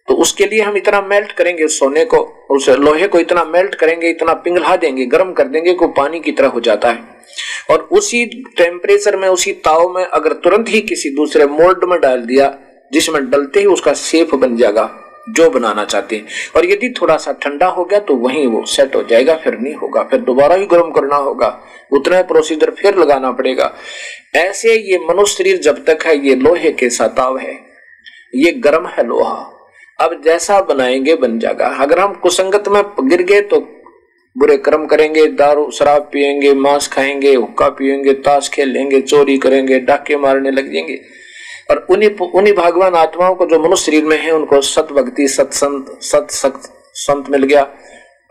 तो 0.07 0.13
उसके 0.13 0.45
लिए 0.45 0.61
हम 0.61 0.77
इतना 0.77 1.01
मेल्ट 1.01 1.31
करेंगे 1.31 1.63
उस 1.63 1.79
सोने 1.79 2.05
को 2.05 2.17
उस 2.49 2.69
लोहे 2.69 3.07
को 3.07 3.19
इतना 3.19 3.43
मेल्ट 3.45 3.75
करेंगे, 3.75 4.09
इतना 4.09 4.33
पिघला 4.33 4.75
देंगे, 4.75 5.05
गर्म 5.05 5.31
कर 5.31 5.43
देंगे 5.43 5.73
को 5.73 5.87
पानी 5.87 6.19
की 6.19 6.31
तरह 6.31 6.47
हो 6.47 6.59
जाता 6.59 6.89
है। 6.89 7.03
और 7.69 7.89
उसी 7.91 8.25
टेम्परेचर 8.57 9.15
में, 9.15 9.27
उसी 9.29 9.51
ताव 9.51 9.89
में 9.89 10.05
अगर 10.05 10.33
तुरंत 10.33 10.69
ही 10.69 10.81
किसी 10.81 11.09
दूसरे 11.09 11.45
मोल्ड 11.45 11.83
में 11.83 11.99
डाल 12.01 12.21
दिया, 12.21 12.57
जिसमें 12.93 13.29
डलते 13.29 13.59
ही 13.59 13.65
उसका 13.65 13.93
सेफ़ 13.93 14.35
बन 14.35 14.57
जाएगा, 14.57 15.01
जो 15.29 15.49
बनाना 15.49 15.85
चाहते 15.85 16.15
हैं। 16.15 16.25
और 16.55 16.65
यदि 16.65 16.93
थोड़ा 17.01 17.17
सा 17.17 17.31
ठंडा 17.31 17.67
हो 17.67 17.85
गया 17.85 17.99
तो 17.99 18.15
वहीं 18.15 18.47
वो 18.47 18.65
सेट 18.65 18.95
हो 18.95 19.03
जाएगा, 19.03 19.35
फिर 19.35 19.57
नहीं 19.59 19.73
होगा, 19.73 20.03
फिर 20.03 20.19
दोबारा 20.19 20.55
ही 20.55 20.65
गर्म 20.65 20.91
करना 20.91 21.15
होगा। 21.15 21.61
उतना 21.91 22.21
प्रोसीजर 22.21 22.71
फिर 22.71 22.95
लगाना 22.95 23.31
पड़ेगा। 23.31 23.75
ऐसे 24.35 24.73
ये 24.73 25.05
मनुष्य 25.09 25.35
शरीर 25.35 25.57
जब 25.57 25.85
तक 25.85 26.05
है, 26.05 26.27
ये 26.27 26.35
लोहे 26.35 26.71
के 26.71 26.89
सताव 26.89 27.37
है। 27.37 27.59
ये 28.35 28.51
गर्म 28.51 28.87
है 28.87 29.07
लोहा। 29.07 29.51
अब 29.99 30.21
जैसा 30.25 30.59
बनाएँगे 30.61 31.15
बन 31.15 31.39
जाएगा। 31.39 31.67
अगर 31.79 31.99
हम 31.99 32.13
कुसंगत 32.13 32.67
में 32.67 32.81
गिर 33.01 33.21
गए 33.21 33.41
तो 33.41 33.59
बुरे 34.35 34.57
कर्म 34.57 34.85
करेंगे, 34.85 35.25
दारू, 35.27 35.69
शराब 35.71 36.09
पियेंगे, 36.13 36.53
मांस 36.53 36.87
खाएँगे, 36.87 37.33
हुक्का 37.35 37.69
पियेंगे, 37.69 38.13
ताश 38.13 38.49
खेलेंगे, 38.49 39.01
चोरी 39.01 39.37
करेंगे, 39.37 39.79
डाके 39.79 40.17
मारने 40.17 40.51
लग 40.51 40.73
जाएँगे। 40.73 40.99
और 41.69 41.85
उन्हीं 41.89 42.09
उन्हीं 42.09 42.53
भगवान 42.53 42.95
आत्माओं 42.95 43.35
को 43.35 43.45
जो 43.45 43.59
मनुष्य 43.59 43.85
शरीर 43.85 44.05
में 44.05 44.17
है, 44.17 44.31
उनको 44.31 44.61
सत 44.61 44.87
भक्ति 44.91 45.27
सत्संत 45.27 45.97
सत 46.01 46.27
संत 46.93 47.29
मिल 47.29 47.43
गया 47.43 47.67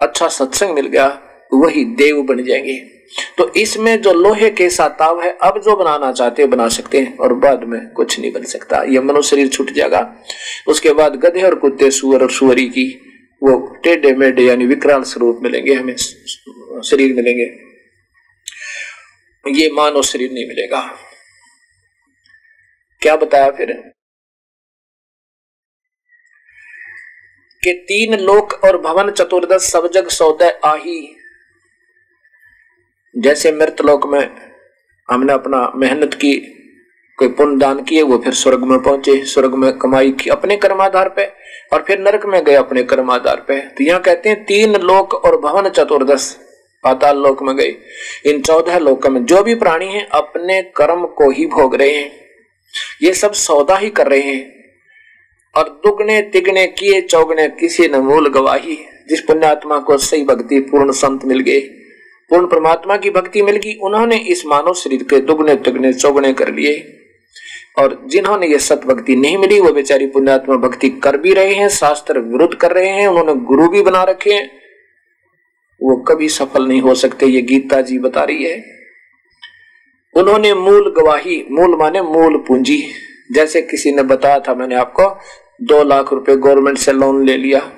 अच्छा 0.01 0.29
सत्संग 0.29 0.75
मिल 0.75 0.87
गया। 0.87 1.09
वही 1.55 1.85
देव 1.85 2.23
बन 2.23 2.45
जाएँगे। 2.45 2.95
तो 3.39 3.55
इसमें 3.55 4.03
जो 4.03 4.13
लोहे 4.13 4.51
के 4.51 4.71
साताव 4.71 5.23
है, 5.23 5.39
अब 5.43 5.63
जो 5.63 5.77
बनाना 5.77 6.13
चाहते 6.13 6.43
हैं, 6.43 6.51
बना 6.51 6.69
सकते 6.69 6.99
हैं, 6.99 7.19
और 7.19 7.35
बाद 7.35 7.65
में 7.65 7.89
कुछ 7.89 8.21
नहीं 8.21 8.33
बन 8.33 8.45
सकता। 8.45 8.83
ये 8.83 9.01
मनुष्य 9.01 9.31
शरीर 9.31 9.49
छूट 9.49 9.71
जाएगा। 9.71 10.17
उसके 10.69 10.91
बाद 10.91 11.17
गधे 11.17 11.43
और 11.43 11.55
कुत्ते, 11.55 11.91
सुअर 11.91 12.23
और 12.23 12.31
सुअरी 12.31 12.69
की 12.69 13.01
वो 13.43 13.77
टेढ़े 13.85 14.15
मेढे, 14.15 14.43
यानी 14.43 14.67
विकराल 14.67 15.03
स्वरूप 15.03 15.41
मिलेंगे, 15.43 15.75
हमें 15.75 15.97
शरीर 16.83 17.15
मिलेंगे। 17.15 17.65
ये 19.63 19.71
मानव 19.71 20.03
शरीर 20.03 20.33
नहीं 20.33 20.49
मिलेगा। 20.49 20.99
क्या 23.01 23.17
बताया 23.17 23.51
फिर? 23.51 23.73
के 27.65 27.73
तीन 27.73 28.19
लोक 28.19 28.53
और 28.65 28.81
भवन 28.81 29.11
चतुर्दश 29.11 29.61
सब 29.61 29.91
जग 29.93 30.09
सौदय 30.09 30.61
आही। 30.65 31.17
जैसे 33.19 33.53
मृत 33.53 33.77
लोक 33.85 34.07
में 34.07 34.31
हमने 35.11 35.33
अपना 35.33 35.73
मेहनत 35.77 36.15
की, 36.15 36.35
कोई 37.19 37.29
पुण्य 37.29 37.59
दान 37.59 37.83
किए, 37.83 38.03
वो 38.03 38.19
फिर 38.19 38.33
स्वर्ग 38.33 38.65
में 38.65 38.83
पहुँचे, 38.83 39.25
स्वर्ग 39.25 39.55
में 39.55 39.79
कमाई 39.79 40.11
की 40.11 40.31
अपने 40.31 40.57
कर्माधार 40.57 41.09
पे, 41.09 41.25
और 41.73 41.85
फिर 41.87 41.99
नरक 41.99 42.27
में 42.27 42.45
गए 42.45 42.55
अपने 42.55 42.83
कर्माधार 42.83 43.37
पे। 43.37 43.61
तो 43.61 43.85
यहाँ 43.85 44.01
कहते 44.01 44.29
हैं, 44.29 44.45
तीन 44.45 44.77
लोक 44.77 45.15
और 45.15 45.41
भवन 45.41 45.69
चतुर्दश 45.69 46.39
पाताल 46.85 47.19
लोक 47.19 47.43
में 47.43 47.57
गए 47.57 47.77
इन 48.27 48.41
चौदह 48.41 48.79
लोक 48.79 49.07
में 49.07 49.25
जो 49.25 49.43
भी 49.43 49.55
प्राणी 49.55 49.87
हैं, 49.87 50.09
अपने 50.09 50.63
कर्म 50.63 51.07
को 51.07 51.31
ही 51.31 51.47
भोग 51.47 51.75
रहे 51.75 51.95
हैं। 51.95 52.13
ये 53.03 53.15
सब 53.15 53.33
सौदा 53.33 53.77
ही 53.77 53.91
कर 53.91 54.09
रहे 54.09 54.21
हैं। 54.21 54.65
और 55.57 55.69
दुगने, 55.69 56.23
तिगने, 56.23 56.67
किए, 56.67 57.01
चौगने, 57.01 57.49
किसी 57.49 57.89
ने 57.89 57.99
मूल 57.99 58.29
गवाही, 58.29 58.79
जिस 59.09 59.21
पुण्यात्मा 59.21 59.79
को 59.79 59.99
सही 59.99 60.25
भक्ति, 60.25 60.61
पूर्ण 60.61 60.93
संत 60.93 61.25
मिल 61.25 61.41
गए। 61.41 61.84
पूर्ण 62.31 62.47
परमात्मा 62.47 62.97
की 62.97 63.11
भक्ति 63.11 63.43
मिल 63.43 63.57
गई। 63.57 63.75
उन्होंने 63.75 64.17
इस 64.17 64.47
मानव 64.47 64.75
शरीर 64.75 65.03
के 65.03 65.21
दुगने, 65.21 65.57
तिगने, 65.57 65.93
चौगने 65.93 66.33
कर 66.33 66.55
लिए। 66.55 67.01
और 67.79 68.03
जिन्होंने 68.07 68.47
ये 68.47 68.59
सत 68.59 68.81
भक्ति 68.87 69.17
नहीं 69.17 69.39
मिली, 69.39 69.61
वो 69.61 69.73
बेचारी 69.73 70.07
पुण्यात्मा 70.07 70.57
भक्ति 70.57 70.89
कर 70.89 71.17
भी 71.17 71.35
रहे 71.35 71.55
हैं, 71.55 71.69
शास्त्र 71.69 72.19
विरुद्ध 72.19 72.55
कर 72.55 72.73
रहे 72.73 72.89
हैं, 72.89 73.09
उन्होंने 73.09 73.35
गुरु 73.35 73.69
भी 73.69 73.83
बना 73.83 74.05
रखे 74.05 74.33
हैं। 74.33 74.51
वो 75.83 75.97
कभी 75.97 76.29
सफल 76.29 76.67
नहीं 76.67 76.81
हो 76.81 76.95
सकते, 76.95 77.27
ये 77.27 77.43
गीता 77.43 77.81
जी 77.81 77.99
बता 77.99 78.25
रही 78.25 78.45
है। 78.45 78.65
उन्होंने 80.15 80.55
मूल 80.55 80.95
गवाही, 80.99 81.47
मूल 81.51 81.77
माने 81.77 82.03
मूल 82.03 82.37
पूंजी। 82.37 82.85
जैसे 83.33 83.63
किसी 83.63 83.93
ने 83.93 84.03
बताया 84.03 84.41
था 84.41 84.55
मैंने 84.55 84.75
आपको, 84.75 85.21
दो 85.63 85.83
लाख 85.83 86.13
रुपए 86.13 86.37
गवर्नमेंट 86.37 86.79
से 86.79 86.93
लोन 86.93 87.27
ले 87.27 87.37
लिया। 87.37 87.73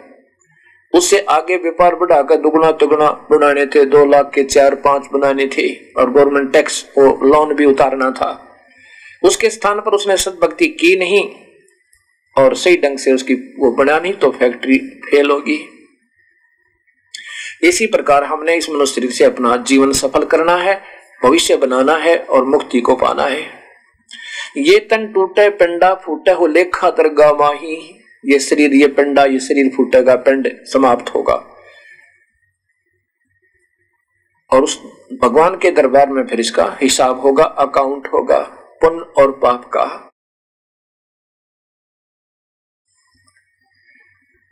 उससे 0.95 1.18
आगे 1.20 1.57
व्यापार 1.57 1.95
बढ़ाकर 1.95 2.37
दुगुना 2.37 2.70
तुगुना 2.72 3.11
बनाने 3.30 3.66
थे। 3.66 3.84
दो 3.84 4.05
लाख 4.05 4.30
के 4.34 4.45
चार 4.45 4.74
पाँच 4.74 5.09
बनाने 5.12 5.47
थे 5.47 5.68
और 5.93 6.11
गवर्नमेंट 6.11 6.53
टैक्स 6.53 6.84
वो 6.99 7.07
लोन 7.26 7.55
भी 7.55 7.64
उतारना 7.64 8.11
था। 8.11 8.30
उसके 9.22 9.51
स्थान 9.51 9.80
पर 9.80 9.91
उसने 9.91 10.16
सदभक्ति 10.16 10.68
की 10.68 10.97
नहीं 10.99 11.24
और 12.37 12.55
सही 12.55 12.76
ढंग 12.76 12.99
से 12.99 13.12
उसकी 13.12 13.34
वो 13.34 13.74
नहीं 13.82 14.12
तो 14.12 14.30
फैक्ट्री 14.30 14.78
फेल 14.78 15.30
होगी। 15.30 15.59
इसी 17.62 17.87
प्रकार 17.87 18.24
हमने 18.24 18.57
इस 18.57 18.70
मनुष्य 18.70 19.09
से 19.09 19.24
अपना 19.24 19.57
जीवन 19.57 19.93
सफल 19.93 20.24
करना 20.24 20.57
है, 20.57 20.80
भविष्य 21.22 21.57
बनाना 21.57 21.97
है 21.97 22.16
और 22.18 22.45
मुक्ति 22.45 22.80
को 22.80 22.95
पाना 22.97 23.22
है। 23.22 23.43
ये 24.57 24.78
तन 24.80 25.07
टूटे, 25.07 25.49
पिंडा 25.51 25.95
फूटे 25.95 26.30
हो 26.30 26.47
लेखा 26.47 26.91
दरगा 26.91 27.32
माही 27.32 27.76
ये 28.27 28.39
शरीर, 28.39 28.74
ये 28.74 28.87
पिंडा, 28.87 29.24
ये 29.24 29.41
शरीर 29.41 29.72
फूटेगा, 29.77 30.16
पिंड 30.16 30.49
समाप्त 30.64 31.14
होगा। 31.14 31.35
और 34.53 34.62
उस 34.62 34.83
भगवान 35.22 35.59
के 35.59 35.70
दरबार 35.70 36.11
में 36.11 36.27
फिर 36.27 36.41
इसका 36.41 36.79
हिसाब 36.83 37.20
होगा 37.20 37.45
अकाउंट 37.45 38.07
होगा, 38.07 38.39
पुण्य 38.81 39.01
और 39.01 39.33
पाप 39.33 39.64
का। 39.64 40.11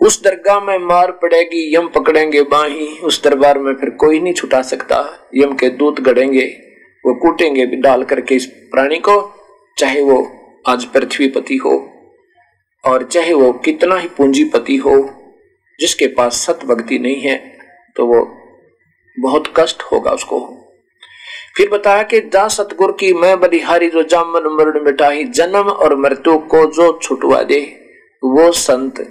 उस 0.00 0.22
दरगाह 0.22 0.60
में 0.60 0.78
मार 0.78 1.10
पड़ेगी, 1.12 1.76
यम 1.76 1.88
पकड़ेंगे 1.88 2.42
बाही, 2.42 2.98
उस 2.98 3.22
दरबार 3.24 3.58
में 3.58 3.74
फिर 3.74 3.90
कोई 3.90 4.20
नहीं 4.20 4.34
छुटा 4.34 4.62
सकता। 4.62 5.28
यम 5.34 5.54
के 5.54 5.68
दूत 5.68 6.00
गड़ेंगे, 6.00 6.46
वो 7.06 7.14
कूटेंगे 7.14 7.66
डाल 7.66 8.04
करके 8.04 8.34
इस 8.34 8.46
प्राणी 8.46 8.98
को, 8.98 9.34
चाहे 9.78 10.02
वो 10.02 10.18
आज 10.68 10.84
पृथ्वीपति 10.84 11.56
हो। 11.56 11.93
और 12.84 13.04
चाहे 13.04 13.32
वो 13.34 13.52
कितना 13.64 13.96
ही 13.96 14.08
पूंजीपति 14.08 14.76
हो, 14.76 14.96
जिसके 15.80 16.06
पास 16.08 16.46
सत 16.46 16.64
भक्ति 16.64 16.98
नहीं 16.98 17.20
है 17.20 17.36
तो 17.96 18.06
वो 18.06 18.24
बहुत 19.16 19.52
कष्ट 19.56 19.82
होगा 19.82 20.10
उसको। 20.10 20.40
फिर 21.56 21.68
बताया 21.68 22.02
कि 22.02 22.20
जा 22.32 22.46
सतगुर 22.48 22.92
की 23.00 23.12
मैं 23.14 23.38
बलिहारी 23.40 23.88
जो 23.90 24.02
जामन 24.02 24.48
मरण 24.54 24.84
मिटाही 24.84 25.24
जन्म 25.30 25.68
और 25.68 25.96
मृत्यु 25.96 26.36
को 26.38 26.64
जो 26.72 26.98
छुटवा 27.02 27.42
दे, 27.42 27.60
वो 28.22 28.50
संत 28.52 29.06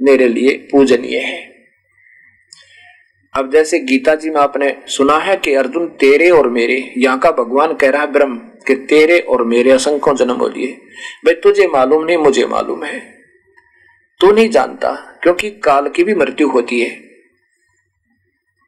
मेरे 0.00 0.28
लिए 0.28 0.56
पूजनीय 0.70 1.18
है। 1.18 1.46
अब 3.34 3.50
जैसे 3.52 3.78
गीता 3.80 4.14
जी 4.14 4.30
में 4.30 4.40
आपने 4.40 4.74
सुना 4.86 5.16
है 5.18 5.36
कि 5.36 5.54
अर्जुन 5.54 5.86
तेरे 6.00 6.30
और 6.30 6.48
मेरे, 6.50 6.94
यहाँ 6.96 7.18
का 7.18 7.30
भगवान 7.32 7.74
कह 7.74 7.90
रहा 7.90 8.02
है, 8.02 8.12
ब्रह्म 8.12 8.36
कि 8.68 8.74
तेरे 8.86 9.18
और 9.20 9.44
मेरे 9.44 9.70
असंख्यों 9.70 10.14
जन्म 10.16 10.34
बोलिए 10.34 10.72
भाई 11.24 11.34
तुझे 11.34 11.66
मालूम 11.66 12.04
नहीं, 12.04 12.16
मुझे 12.16 12.46
मालूम 12.46 12.84
है। 12.84 12.98
तू 14.20 14.30
नहीं 14.32 14.48
जानता, 14.50 14.92
क्योंकि 15.22 15.50
काल 15.64 15.88
की 15.88 16.04
भी 16.04 16.14
मृत्यु 16.14 16.48
होती 16.48 16.80
है। 16.80 16.90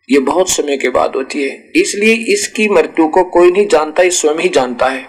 ये 0.09 0.19
बहुत 0.19 0.51
समय 0.51 0.77
के 0.77 0.89
बाद 0.89 1.17
होती 1.17 1.43
है, 1.43 1.71
इसलिए 1.77 2.15
इसकी 2.35 2.69
मृत्यु 2.69 3.09
को 3.09 3.25
कोई 3.31 3.51
नहीं 3.51 3.67
जानता, 3.67 4.03
ये 4.03 4.11
स्वयं 4.11 4.39
ही 4.39 4.49
जानता 4.49 4.87
है। 4.87 5.07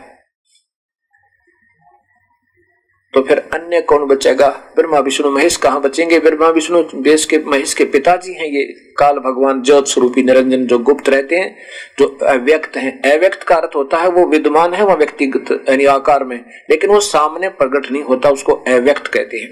तो 3.13 3.21
फिर 3.21 3.37
अन्य 3.39 3.81
कौन 3.81 4.05
बचेगा? 4.05 4.47
ब्रह्मा, 4.75 4.99
विष्णु, 4.99 5.31
महेश 5.31 5.57
कहाँ 5.57 5.81
बचेंगे? 5.81 6.19
ब्रह्मा, 6.19 6.47
विष्णु, 6.47 6.83
देश 6.95 7.25
के 7.25 7.37
महेश 7.37 7.73
के 7.73 7.85
पिताजी 7.85 8.33
हैं 8.33 8.45
ये। 8.45 8.63
काल 8.97 9.19
भगवान 9.19 9.61
ज्योत 9.61 9.87
स्वरूपी 9.87 10.23
निरंजन 10.23 10.65
जो 10.65 10.79
गुप्त 10.79 11.09
रहते 11.09 11.35
हैं, 11.35 11.57
जो 11.99 12.17
अव्यक्त 12.23 12.77
हैं। 12.77 13.01
अव्यक्त 13.11 13.43
का 13.43 13.55
अर्थ 13.55 13.75
होता 13.75 13.97
है 13.97 14.09
वो 14.09 14.25
विद्यमान 14.25 14.73
है, 14.73 14.85
वह 14.85 14.93
व्यक्तिगत, 14.93 15.69
यानी 15.69 15.85
आकार 15.85 16.23
में। 16.23 16.45
लेकिन 16.69 16.89
वो 16.89 16.99
सामने 16.99 17.49
प्रकट 17.49 17.91
नहीं 17.91 18.03
होता, 18.03 18.29
उसको 18.29 18.51
अव्यक्त 18.53 19.07
कहते 19.07 19.37
हैं। 19.37 19.51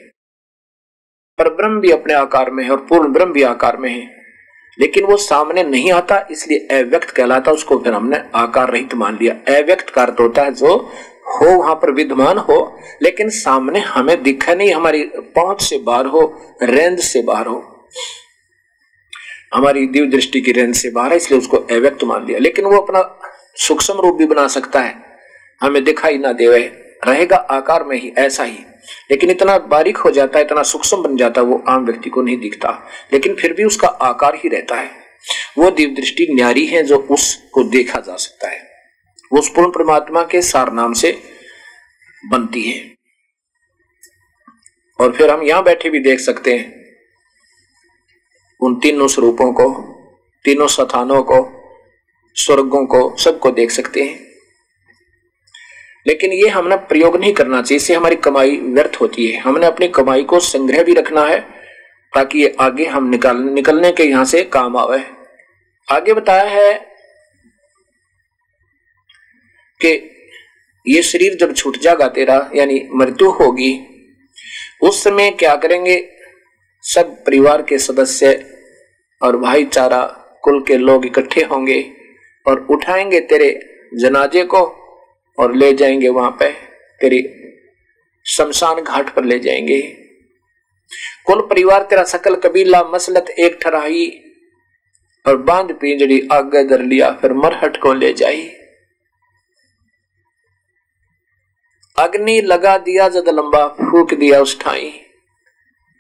पर 1.38 1.50
ब्रह्म 1.50 1.80
भी 1.80 1.92
अपने 1.92 2.14
आकार 2.14 2.52
में 2.52 2.64
है 2.64 2.72
और 2.72 2.78
पूर्ण 2.78 3.14
ब्रह्म 3.14 3.32
भी 3.32 3.44
आकार 3.44 3.78
में 3.78 3.90
है। 3.90 4.20
लेकिन 4.80 5.04
वो 5.04 5.18
सामने 5.18 5.64
नहीं 5.64 5.92
आता, 5.92 6.28
इसलिए 6.32 6.84
अव्यक्त 6.84 7.10
कहलाता, 7.10 7.52
उसको 7.52 7.78
फिर 7.78 7.94
हमने 7.94 8.22
आकार 8.36 8.70
रहित 8.70 8.94
मान 8.96 9.18
लिया। 9.22 9.34
अव्यक्त 9.34 9.90
का 9.90 10.02
अर्थ 10.02 10.16
होता 10.20 10.42
है 10.42 10.54
जो 10.54 10.92
हो, 11.30 11.60
वहाँ 11.60 11.76
पर 11.76 11.92
विद्यमान 11.92 12.38
हो, 12.38 12.80
लेकिन 13.02 13.30
सामने 13.30 13.80
हमें 13.80 14.24
दिखा 14.24 14.54
नहीं, 14.54 14.74
हमारी 14.74 15.04
पहुँच 15.04 15.62
से 15.62 15.78
बाहर 15.78 16.06
हो, 16.06 16.56
रेंज 16.64 17.00
से 17.00 17.22
बाहर 17.22 17.48
हो। 17.48 17.90
हमारी 19.54 19.88
दिव्य 19.88 20.08
दृष्टि 20.08 20.42
की 20.42 20.52
रेंज 20.52 20.76
से 20.76 20.90
बाहर 20.90 21.12
है, 21.12 21.18
इसलिए 21.18 21.40
उसको 21.40 21.58
अव्यक्त 21.58 22.04
मान 22.04 22.26
लिया। 22.26 22.40
लेकिन 22.40 22.66
वो 22.66 22.78
अपना 22.78 23.20
सूक्ष्म 23.56 23.94
रूप 23.94 24.16
भी 24.16 24.26
बना 24.26 24.48
सकता 24.48 24.82
है। 24.82 24.96
हमें 25.62 25.84
दिखाई 25.84 26.18
ना 26.18 26.32
देवे 26.32 26.60
रहेगा 27.08 27.38
आकार 27.38 27.84
में 27.84 27.98
ही, 27.98 28.14
ऐसा 28.18 28.44
ही। 28.44 28.58
लेकिन 29.12 29.30
इतना 29.30 29.58
बारीक 29.58 29.98
हो 29.98 30.12
जाता 30.12 30.40
है, 30.40 30.46
इतना 30.46 30.64
सूक्ष्म 30.64 30.98
बन 30.98 31.18
जाता 31.18 31.42
है, 31.42 31.48
वो 31.48 31.64
आम 31.70 31.86
व्यक्ति 31.86 32.10
को 32.10 32.22
नहीं 32.22 32.38
दिखता। 32.38 32.90
लेकिन 33.14 33.36
फिर 33.36 33.54
भी 33.54 33.64
उसका 33.64 33.88
आकार 33.88 34.36
ही 34.36 34.50
रहता 34.50 34.76
है। 34.76 34.90
वो 35.58 35.72
दिव्य 35.72 35.96
दृष्टि 35.96 36.28
न्यारी 36.32 36.66
है 36.66 36.84
जो 36.84 36.98
उसको 36.98 37.64
देखा 37.64 38.00
जा 38.00 38.16
सकता 38.16 38.48
है। 38.48 38.69
उस 39.32 39.50
पूर्ण 39.50 39.72
परमात्मा 39.72 40.24
के 40.24 40.42
सार 40.42 40.72
नाम 40.72 40.94
से 40.94 41.22
बनती 42.30 42.72
है। 42.72 42.96
और 45.00 45.12
फिर 45.12 45.30
हम 45.30 45.44
यहाँ 45.44 45.64
बैठे 45.64 45.90
भी 45.90 46.00
देख 46.00 46.20
सकते 46.20 46.58
हैं। 46.58 46.80
उन 48.62 48.80
तीनों 48.80 49.08
स्वरूपों 49.08 49.54
को, 49.54 49.70
तीनों 50.44 50.68
स्थानों 50.68 51.24
को, 51.24 51.56
स्वर्गों 52.36 52.86
को 52.86 53.18
सबको 53.18 53.52
देख 53.52 53.72
सकते 53.72 54.04
हैं। 54.04 54.28
लेकिन 56.08 56.34
ये 56.34 56.48
हमने 56.48 56.76
प्रयोग 56.76 57.18
नहीं 57.18 57.34
करना 57.34 57.62
चाहिए, 57.62 57.78
इससे 57.78 57.96
हमारी 57.96 58.16
कमाई 58.16 58.58
व्यर्थ 58.58 58.98
होती 59.02 59.28
है। 59.28 59.40
हमने 59.40 59.66
अपनी 59.66 59.88
कमाई 59.88 60.24
को 60.24 60.40
संग्रह 60.40 60.84
भी 60.84 60.94
रखना 60.94 61.22
है, 61.22 61.40
ताकि 62.16 62.40
ये 62.40 62.56
आगे 62.60 62.86
हम 62.86 63.10
निकाल, 63.10 63.38
निकलने 63.38 63.92
के 63.92 64.04
यहाँ 64.04 64.26
से 64.26 64.44
काम 64.44 64.78
आवे। 64.78 65.04
आगे 65.92 66.14
बताया 66.14 66.44
है 66.44 66.90
कि 69.86 70.16
ये 70.88 71.02
शरीर 71.02 71.36
जब 71.36 71.54
छूट 71.54 71.78
जाएगा 71.78 72.08
तेरा, 72.08 72.50
यानी 72.56 72.88
मृत्यु 72.96 73.30
होगी, 73.30 73.80
उस 74.82 75.04
समय 75.04 75.32
क्या 75.32 75.56
करेंगे? 75.56 76.10
सब 76.82 77.26
परिवार 77.26 77.62
के 77.62 77.78
सदस्य 77.78 78.46
और 79.22 79.38
भाईचारा, 79.38 80.02
कुल 80.44 80.64
के 80.68 80.78
लोग 80.78 81.06
इकट्ठे 81.06 81.42
होंगे 81.42 81.92
और 82.48 82.68
उठाएँगे 82.70 83.20
तेरे 83.20 83.50
जनाजे 83.94 84.44
को 84.44 84.62
और 85.40 85.56
ले 85.56 85.74
जाएँगे 85.74 86.10
वहाँ 86.10 86.32
पे, 86.32 86.50
तेरी 87.02 87.28
शमशान 88.26 88.84
घाट 88.84 89.10
पर 89.16 89.24
ले 89.24 89.40
जाएँगे। 89.40 89.82
कुल 91.26 91.42
परिवार 91.42 91.84
तेरा 91.84 92.04
सकल 92.04 92.36
कबीला, 92.36 92.84
मसलत, 92.84 93.30
एक 93.30 93.60
ठराही 93.62 94.08
और 95.28 95.38
बाँध 95.38 95.72
पिंजड़ी 95.72 96.28
आगे 96.32 96.64
दर 96.64 96.82
लिया, 96.82 97.12
फिर 97.12 97.34
मरहट 97.34 97.78
को 97.78 97.94
ले 97.94 98.14
जाई। 98.14 98.52
अग्नि 102.00 102.40
लगा 102.42 102.78
दिया 102.78 103.08
जद 103.10 103.30
लंबा 103.30 103.68
फूक 103.68 104.14
दिया 104.14 104.40
उस 104.42 104.60
ठाई। 104.60 104.92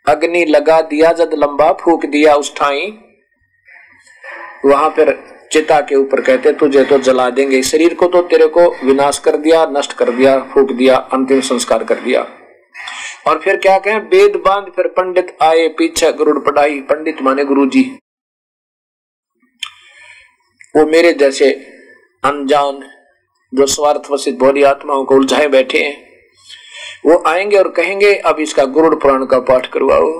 अग्नि 0.05 0.45
लगा 0.45 0.81
दिया 0.81 1.11
जद 1.13 1.33
लंबा 1.33 1.71
फूक 1.73 2.05
दिया 2.05 2.35
उस 2.35 2.55
ठाई। 2.55 2.87
वहाँ 4.65 4.89
पर 4.89 5.11
चिता 5.51 5.79
के 5.81 5.95
ऊपर 5.95 6.21
कहते, 6.21 6.51
तुझे 6.53 6.83
तो 6.85 6.97
जला 6.99 7.29
देंगे। 7.29 7.61
शरीर 7.63 7.93
को 7.93 8.07
तो 8.07 8.21
तेरे 8.21 8.47
को 8.47 8.67
विनाश 8.85 9.19
कर 9.19 9.37
दिया, 9.37 9.65
नष्ट 9.67 9.93
कर 9.93 10.09
दिया, 10.09 10.37
फूक 10.53 10.71
दिया, 10.71 10.95
अंतिम 11.13 11.41
संस्कार 11.41 11.83
कर 11.83 11.99
दिया। 11.99 12.21
और 13.27 13.39
फिर 13.39 13.55
क्या 13.55 13.77
कहें 13.79 13.99
वेद 14.09 14.35
बाँध 14.45 14.71
फिर 14.75 14.87
पंडित 14.87 15.35
आए 15.41 15.67
पीछे 15.77 16.11
गुरुड़ 16.13 16.37
पढ़ाई। 16.39 16.79
पंडित 16.81 17.21
माने 17.21 17.43
गुरु 17.43 17.65
जी 17.65 17.81
वो 20.75 20.85
मेरे 20.85 21.13
जैसे 21.13 21.49
अनजान 22.23 22.79
जो 23.53 23.65
स्वार्थ 23.65 24.11
वसित 24.11 24.39
भोली 24.39 24.63
आत्माओं 24.63 25.03
को 25.03 25.15
उलझाए 25.15 25.47
बैठे 25.47 25.77
हैं, 25.77 26.09
वो 27.05 27.23
आएँगे 27.27 27.57
और 27.57 27.69
कहेंगे, 27.69 28.15
अब 28.15 28.39
इसका 28.39 28.65
गुरुड़ 28.65 28.95
पुराण 28.95 29.25
का 29.25 29.39
पाठ 29.39 29.67
करवाओ। 29.67 30.11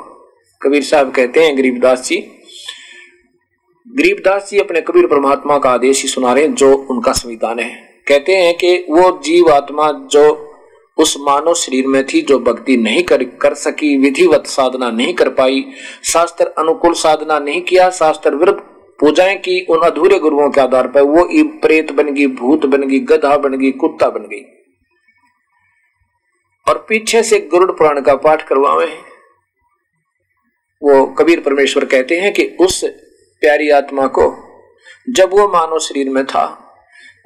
कबीर 0.61 0.83
साहब 0.83 1.11
कहते 1.11 1.39
हैं 1.39 1.57
गरीबदास 1.57 2.07
जी 2.07 2.17
गरीबदास 3.87 4.49
जी 4.51 4.59
अपने 4.59 4.81
कबीर 4.81 5.07
परमात्मा 5.07 5.57
का 5.57 5.69
आदेश 5.69 6.01
ही 6.01 6.09
सुना 6.09 6.33
रहे 6.33 6.43
हैं, 6.43 6.53
जो 6.53 6.73
उनका 6.75 7.11
संविधान 7.11 7.59
है। 7.59 8.03
कहते 8.07 8.35
हैं 8.35 8.57
कि 8.57 8.85
वो 8.89 9.21
जीव 9.23 9.49
आत्मा 9.49 9.91
जो 9.91 10.45
उस 10.97 11.15
मानव 11.19 11.53
शरीर 11.53 11.87
में 11.87 12.05
थी, 12.05 12.21
जो 12.21 12.39
भक्ति 12.39 12.77
नहीं 12.77 13.03
कर 13.03 13.23
कर 13.23 13.53
सकी, 13.53 13.97
विधिवत 13.97 14.47
साधना 14.47 14.91
नहीं 14.91 15.13
कर 15.13 15.29
पाई, 15.29 15.65
शास्त्र 16.03 16.45
अनुकूल 16.45 16.93
साधना 16.93 17.39
नहीं 17.39 17.61
किया, 17.61 17.89
शास्त्र 17.89 18.35
विरुद्ध 18.35 18.59
पूजाएँ 18.99 19.35
की, 19.35 19.65
उन 19.69 19.79
अधूरे 19.79 20.19
गुरुओं 20.19 20.49
के 20.49 20.61
आधार 20.61 20.87
पर 20.87 21.01
वो 21.01 21.29
प्रेत 21.61 21.91
बन 21.91 22.13
गई, 22.13 22.27
भूत 22.27 22.65
बन 22.65 22.81
गई, 22.81 22.99
गधा 22.99 23.37
बन 23.37 23.53
गई, 23.53 23.71
कुत्ता 23.71 24.09
बन 24.09 24.21
गई। 24.21 24.41
और 26.67 26.85
पीछे 26.89 27.23
से 27.23 27.39
गुरुड़ 27.39 27.71
पुराण 27.71 28.01
का 28.01 28.15
पाठ 28.15 28.47
करवावे 28.47 29.09
वो 30.81 31.05
कबीर 31.05 31.39
परमेश्वर 31.39 31.85
कहते 31.85 32.19
हैं 32.19 32.33
कि 32.33 32.57
उस 32.61 32.85
प्यारी 33.41 33.69
आत्मा 33.69 34.07
को, 34.07 34.35
जब 35.09 35.29
वो 35.31 35.47
मानव 35.47 35.79
शरीर 35.79 36.09
में 36.09 36.25
था, 36.25 36.75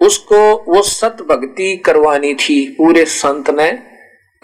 उसको 0.02 0.66
वो 0.74 0.82
सत 0.82 1.18
भक्ति 1.30 1.78
करवानी 1.78 2.34
थी, 2.34 2.76
पूरे 2.78 3.06
संत 3.06 3.50
ने, 3.50 3.72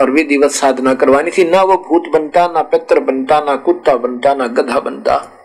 और 0.01 0.11
विधिवत 0.11 0.51
साधना 0.51 0.93
करवानी 0.93 1.31
थी। 1.31 1.43
ना 1.43 1.61
वो 1.61 1.77
भूत 1.77 2.03
बनता, 2.13 2.47
ना 2.47 2.61
पित्र 2.61 2.99
बनता, 2.99 3.39
ना 3.39 3.55
कुत्ता 3.55 3.95
बनता, 3.95 4.33
ना 4.33 4.47
गधा 4.47 4.79
बनता। 4.79 5.38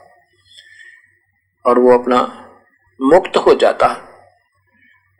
और 1.65 1.79
वो 1.79 1.99
अपना 1.99 2.21
मुक्त 3.01 3.37
हो 3.37 3.55
जाता 3.55 3.87
है। 3.87 4.13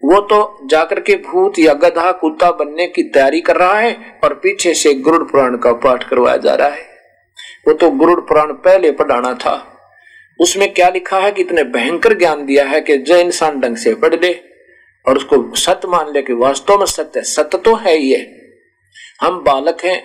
वो 0.03 0.21
तो 0.21 0.67
जाकर 0.67 1.01
के 1.01 1.15
भूत 1.17 1.59
या 1.59 1.73
गधा, 1.75 2.11
कुत्ता 2.13 2.51
बनने 2.51 2.87
की 2.87 3.03
तैयारी 3.03 3.41
कर 3.41 3.57
रहा 3.57 3.79
है 3.79 4.19
और 4.25 4.35
पीछे 4.35 4.75
से 4.75 4.95
गुरुड़ 4.95 5.23
पुराण 5.23 5.57
का 5.57 5.73
पाठ 5.75 6.09
करवाया 6.09 6.37
जा 6.37 6.55
रहा 6.55 6.69
है। 6.69 6.83
वो 7.69 7.75
तो 7.75 7.91
गुरुड़ 7.91 8.21
पुराण 8.21 8.53
पहले 8.53 8.91
पढ़ाना 8.93 9.33
था। 9.35 9.55
उसमें 10.41 10.73
क्या 10.75 10.89
लिखा 10.89 11.19
है 11.19 11.33
कि 11.33 11.43
इतने 11.43 11.65
भयंकर 11.65 12.19
ज्ञान 12.19 12.45
दिया 12.47 12.65
है 12.65 12.81
कि 12.81 12.97
जो 12.99 13.17
इंसान 13.17 13.61
ढंग 13.61 13.77
से 13.77 13.95
पढ़ 13.95 14.15
ले 14.15 14.33
और 15.07 15.17
उसको 15.17 15.55
सत्य 15.57 15.89
मान 15.89 16.13
ले 16.13 16.23
कि 16.23 16.33
वास्तव 16.33 16.79
में 16.79 16.87
सत्य 16.87 17.23
सत्य 17.23 17.59
तो 17.59 17.75
है 17.77 17.97
ये 17.99 18.19
हम 19.21 19.43
बालक 19.43 19.85
हैं, 19.85 20.03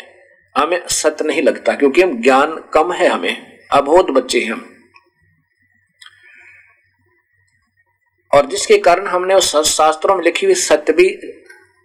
हमें 0.56 0.82
सत्य 0.88 1.26
नहीं 1.26 1.42
लगता 1.42 1.74
क्योंकि 1.74 2.02
हम 2.02 2.22
ज्ञान 2.22 2.56
कम 2.74 2.92
है 2.92 3.08
हमें, 3.08 3.60
अबोध 3.72 4.10
बच्चे 4.10 4.40
हैं 4.40 4.52
हम। 4.52 4.66
और 8.32 8.46
जिसके 8.46 8.78
कारण 8.78 9.08
हमने 9.08 9.34
उस 9.34 9.56
शास्त्रों 9.68 10.16
में 10.16 10.24
लिखी 10.24 10.46
हुई 10.46 10.56
सत्य 10.56 10.94
भी 10.94 11.10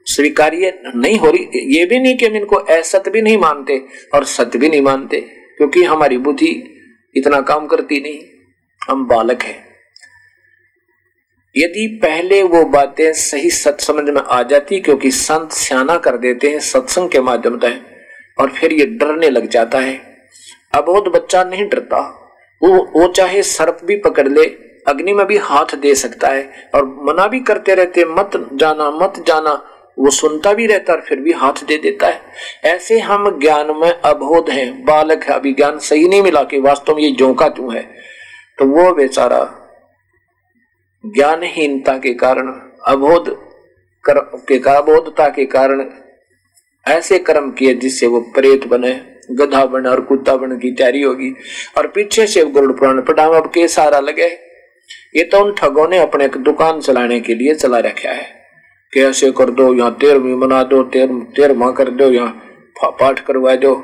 स्वीकार्य 0.07 0.72
नहीं 0.86 1.18
हो 1.18 1.30
रही। 1.30 1.76
ये 1.76 1.84
भी 1.86 1.99
नहीं 1.99 2.16
कि 2.16 2.26
हम 2.26 2.36
इनको 2.36 2.57
असत्य 2.57 3.11
भी 3.11 3.22
नहीं 3.22 3.38
मानते 3.38 3.80
और 4.14 4.24
सत्य 4.24 4.59
भी 4.59 4.68
नहीं 4.68 4.80
मानते, 4.80 5.20
क्योंकि 5.57 5.82
हमारी 5.82 6.18
बुद्धि 6.18 6.53
इतना 7.16 7.40
काम 7.40 7.66
करती 7.66 8.01
नहीं। 8.01 8.20
हम 8.88 9.07
बालक 9.07 9.42
हैं। 9.42 9.62
यदि 11.57 11.86
पहले 12.03 12.42
वो 12.42 12.64
बातें 12.64 13.12
सही 13.12 13.51
सत 13.51 13.80
समझ 13.80 14.05
में 14.05 14.20
आ 14.22 14.42
जाती, 14.42 14.80
क्योंकि 14.80 15.11
संत 15.11 15.53
सियाना 15.53 15.97
कर 15.99 16.16
देते 16.16 16.51
हैं 16.51 16.61
सत्संग 16.61 17.11
के 17.11 17.20
माध्यम 17.20 17.59
से, 17.59 17.72
और 18.38 18.51
फिर 18.51 18.72
ये 18.72 18.86
डरने 18.86 19.30
लग 19.30 19.49
जाता 19.49 19.78
है। 19.78 19.95
अबोध 20.74 21.09
बच्चा 21.09 21.45
नहीं 21.45 21.68
डरता। 21.68 22.01
वो 22.62 22.68
वो 22.92 23.07
चाहे 23.09 23.42
सर्प 23.42 23.78
भी 23.84 23.97
पकड़ 23.97 24.28
ले 24.28 24.45
अग्नि 24.89 25.12
में 25.12 25.26
भी 25.26 25.37
हाथ 25.37 25.74
दे 25.74 25.95
सकता 25.95 26.28
है 26.28 26.70
और 26.74 26.85
मना 27.03 27.26
भी 27.26 27.41
करते 27.41 27.74
रहते 27.74 28.05
मत 28.05 28.30
जाना 28.55 28.91
मत 28.91 29.24
जाना। 29.26 29.70
वो 29.99 30.11
सुनता 30.11 30.53
भी 30.53 30.66
रहता 30.66 30.93
और 30.93 31.01
फिर 31.01 31.20
भी 31.20 31.32
हाथ 31.32 31.64
दे 31.64 31.76
देता 31.76 32.07
है। 32.07 32.20
ऐसे 32.64 32.99
हम 32.99 33.41
ज्ञान 33.41 33.66
में 33.70 33.91
अबोध 33.91 34.51
हैं 34.51 34.85
बालक 34.85 35.24
है 35.24 35.35
अभी 35.35 35.53
ज्ञान 35.53 35.78
सही 35.78 36.09
नहीं 36.09 36.22
मिला 36.22 36.43
कि 36.43 36.61
वास्तव 36.61 36.95
में 36.95 37.03
ये 37.03 37.11
जोका 37.11 37.49
क्यों 37.49 37.74
है। 37.74 37.82
तो 38.59 38.64
वो 38.64 38.95
बेचारा 38.95 39.61
ज्ञानहीनता 41.07 41.99
के 41.99 42.14
कारण 42.14 42.49
अबोध 42.87 43.28
कर, 44.05 44.18
के 44.18 44.59
अबोधता 44.76 45.28
के 45.28 45.45
कारण 45.45 45.91
ऐसे 46.89 47.18
कर्म 47.18 47.51
किए 47.51 47.74
जिससे 47.74 48.07
वो 48.07 48.20
प्रेत 48.20 48.66
बने 48.66 48.93
गधा 49.30 49.66
बने 49.66 49.89
और 49.89 50.01
कुत्ता 50.01 50.37
बने 50.37 50.57
की 50.57 50.70
तैयारी 50.70 51.03
होगी। 51.03 51.35
और 51.78 51.87
पीछे 51.87 52.26
से 52.26 52.45
गरुड़ 52.45 52.72
पुराण 52.72 53.03
पटाम 53.03 53.37
अब 53.37 53.47
के 53.47 53.68
सारा 53.68 54.01
लगे। 54.01 54.54
ये 55.17 55.25
तो 55.25 55.45
उन 55.45 55.55
ठगों 55.55 55.89
ने 55.89 55.99
अपने 55.99 56.25
एक 56.25 56.37
दुकान 56.37 56.81
चलाने 56.81 57.21
के 57.21 57.35
लिए 57.35 57.55
चला 57.55 57.79
रखा 57.79 58.12
है। 58.12 58.45
कि 58.93 59.01
ऐसे 59.01 59.31
कर 59.31 59.51
दो 59.51 59.75
यहाँ 59.75 59.95
तेरहवीं 59.95 60.41
बना 60.41 60.62
दो 60.62 60.83
तेर 60.83 61.09
कर 61.73 61.91
दो 61.91 62.12
या 62.12 62.27
पाठ 62.85 63.27
करवा 63.27 63.55
दो। 63.55 63.75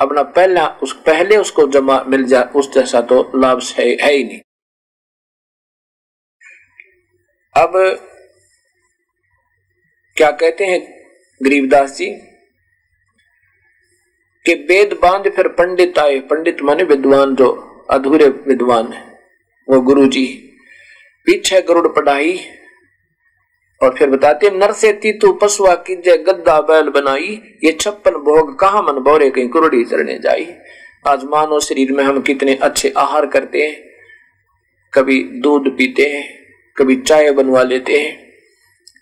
अपना 0.00 0.22
पहला 0.22 0.68
उस 0.68 1.02
पहले 1.02 1.36
उसको 1.36 1.66
जमा 1.66 2.04
मिल 2.08 2.24
जाए 2.24 2.44
उस 2.44 2.74
जैसा 2.74 3.00
तो 3.00 3.32
लाभ 3.34 3.60
है, 3.78 3.88
है 4.02 4.12
ही 4.12 4.24
नहीं। 4.24 4.40
अब 7.56 7.72
क्या 10.16 10.30
कहते 10.30 10.66
हैं 10.66 11.02
गरीबदास 11.42 11.96
जी? 11.96 12.06
कि 14.46 14.54
वेद 14.54 14.98
बाँध 15.02 15.30
फिर 15.30 15.48
पंडित 15.48 15.98
आए। 15.98 16.18
पंडित 16.20 16.62
माने 16.62 16.82
विद्वान 16.82 17.34
जो 17.34 17.50
अधूरे 17.90 18.28
विद्वान 18.28 18.92
है। 18.92 19.18
वो 19.68 19.80
गुरु 19.80 20.06
जी 20.06 20.46
पीछे 21.30 21.62
गरुड़ 21.62 21.88
पढ़ाई। 21.88 22.40
और 23.82 23.94
फिर 23.94 24.10
बताते 24.10 24.50
नर 24.50 24.72
से 24.72 24.92
तीतु 24.92 25.32
पशुआ 25.32 25.84
जय, 25.90 26.16
गद्दा 26.16 26.60
बैल 26.60 26.88
बनाई। 26.88 27.42
ये 27.64 27.72
छप्पन 27.72 28.10
भोग 28.10 28.58
कहा 28.58 28.82
मन 28.82 28.92
बोरे 28.92 29.30
कहीं 29.30 29.48
कुरड़ी 29.48 29.84
चढ़ने 29.84 30.18
जाई। 30.18 30.46
आज 31.06 31.24
मानो 31.24 31.60
शरीर 31.60 31.92
में 31.92 32.04
हम 32.04 32.20
कितने 32.20 32.54
अच्छे 32.54 32.92
आहार 32.96 33.26
करते 33.26 33.58
हैं। 33.58 33.90
कभी 34.94 35.22
दूध 35.22 35.76
पीते 35.78 36.02
हैं, 36.02 36.46
कभी 36.76 36.96
चाय 36.96 37.30
बनवा 37.30 37.62
लेते 37.62 37.98
हैं। 37.98 38.32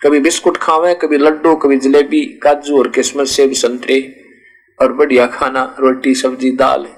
कभी 0.03 0.21
बिस्कुट 0.21 0.57
खावे, 0.57 0.95
कभी 0.95 1.19
लड्डू, 1.19 1.57
कभी 1.57 1.77
जलेबी, 1.77 2.41
काजू 2.43 2.79
और 2.79 2.89
किस्मत 2.89 3.27
सेब 3.27 3.53
संतरे। 3.53 4.25
और 4.83 4.93
बढ़िया 4.93 5.27
खाना, 5.27 5.77
रोटी, 5.81 6.15
सब्ज़ी, 6.15 6.51
दाल। 6.51 6.89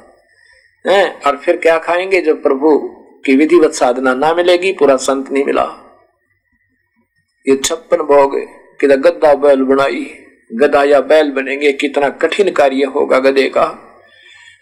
है, 0.86 1.20
और 1.26 1.36
फिर 1.36 1.56
क्या 1.56 1.78
खाएँगे 1.78 2.20
जब 2.20 2.42
प्रभु 2.42 2.96
की 3.24 3.36
विधिवत 3.36 3.72
साधना 3.72 4.14
ना 4.14 4.34
मिलेगी, 4.34 4.72
पूरा 4.72 4.96
संत 4.96 5.30
नहीं 5.32 5.44
मिला। 5.44 5.64
ये 7.46 7.56
छप्पन 7.56 7.96
भोग 7.96 8.36
कि 8.80 8.86
गद्दा 8.86 9.34
बैल 9.34 9.62
बनाई, 9.62 10.04
गदा 10.52 10.82
या 10.84 11.00
बैल 11.00 11.30
बनेंगे, 11.30 11.72
कितना 11.72 12.08
कठिन 12.08 12.50
कार्य 12.50 12.84
होगा 12.84 13.18
गधे 13.18 13.48
का। 13.48 13.64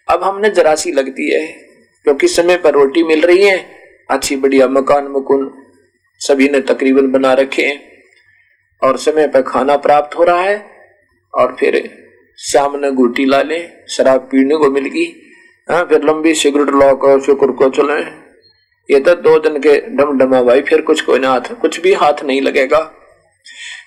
अब 0.09 0.23
हमने 0.25 0.51
जरासी 0.51 0.93
लगती 0.93 1.31
है, 1.31 1.47
क्योंकि 2.07 2.29
समय 2.29 2.57
पर 2.57 2.73
रोटी 2.73 3.03
मिल 3.03 3.21
रही 3.21 3.45
है, 3.45 3.59
अच्छी 4.11 4.37
बढ़िया 4.37 4.69
मकान 4.69 5.09
मकुन 5.09 5.51
सभी 6.21 6.49
ने 6.49 6.61
तकरीबन 6.61 7.11
बना 7.11 7.33
रखे 7.33 7.63
हैं, 7.63 7.81
और 8.83 8.97
समय 8.97 9.29
पर 9.29 9.43
खाना 9.43 9.77
प्राप्त 9.77 10.17
हो 10.19 10.25
रहा 10.25 10.43
है, 10.43 10.65
और 11.35 11.57
फिर 11.61 11.83
शाम 12.39 12.77
ने 12.77 12.91
गुटी 12.91 13.25
ला 13.25 13.43
ले, 13.43 13.59
शराब 13.89 14.29
पीने 14.33 14.57
को 14.57 14.71
मिल 14.71 14.85
गई। 14.85 15.07
हाँ 15.69 15.85
फिर 15.85 16.05
लंबी 16.05 16.35
सिगरेट 16.35 16.71
लो 16.71 16.95
को 16.97 17.19
शुक्र 17.21 17.53
को 17.53 17.69
चले 17.71 18.28
ये 18.91 19.01
तो 19.01 19.15
दो 19.15 19.39
दिन 19.39 19.59
के 19.59 19.81
डम 19.81 20.19
डमा 20.19 20.43
भाई 20.43 20.63
फिर 20.63 20.81
कुछ 20.81 21.01
कोई 21.01 21.19
ना 21.19 21.29
हाथ 21.29 21.61
कुछ 21.61 21.81
भी 21.81 21.93
हाथ 21.93 22.25
नहीं 22.25 22.41
लगेगा। 22.41 22.95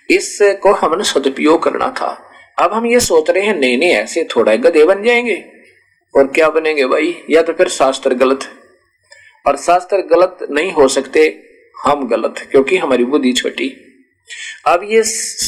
इसको 0.10 0.74
हमने 0.74 1.04
सदुपयोग 1.04 1.64
करना 1.64 1.88
था। 1.90 2.32
अब 2.60 2.74
हम 2.74 2.86
ये 2.86 3.00
सोच 3.00 3.30
रहे 3.30 3.44
हैं, 3.44 3.60
नहीं 3.60 3.78
नहीं, 3.78 3.90
ऐसे 3.90 4.28
थोड़ा 4.36 4.56
गधे 4.56 4.84
बन 4.84 5.04
जाएँगे। 5.04 5.46
और 6.18 6.28
क्या 6.28 6.50
बनेंगे 6.50 6.86
भाई? 6.86 7.24
या 7.30 7.42
तो 7.42 7.54
फिर 7.54 7.68
शास्त्र 7.68 8.14
गलत। 8.14 8.40
और 9.48 9.58
शास्त्र 9.58 9.98
गलत 9.98 10.38
नहीं 10.52 10.72
हो 10.72 10.88
सकते, 10.88 11.44
हम 11.86 12.08
गलत, 12.08 12.48
क्योंकि 12.52 12.78
हमारी 12.78 13.04
बुद्धि 13.04 13.34
छोटी। 13.34 13.78
अब 14.68 14.82
ये 14.84 15.00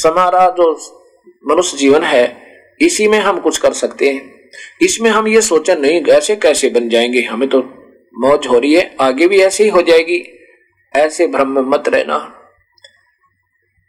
हमारा 0.06 0.50
जो 0.50 0.80
मनुष्य 1.48 1.76
जीवन 1.76 2.02
है, 2.02 2.42
इसी 2.80 3.08
में 3.08 3.18
हम 3.18 3.40
कुछ 3.40 3.58
कर 3.58 3.72
सकते 3.72 4.10
हैं। 4.10 4.50
इसमें 4.82 5.10
हम 5.10 5.28
ये 5.28 5.40
सोचा, 5.40 5.74
नहीं, 5.74 6.04
ऐसे 6.04 6.36
कैसे 6.36 6.68
बन 6.68 6.88
जाएँगे? 6.88 7.20
हमें 7.22 7.48
तो 7.48 7.80
मौज 8.14 8.46
हो 8.46 8.58
रही 8.58 8.74
है, 8.74 8.94
आगे 9.00 9.28
भी 9.28 9.40
ऐसे 9.40 9.64
ही 9.64 9.70
हो 9.70 9.82
जाएगी। 9.82 10.22
ऐसे 10.94 11.26
भ्रम 11.26 11.48
में 11.48 11.62
मत 11.62 11.88
रहना। 11.88 12.18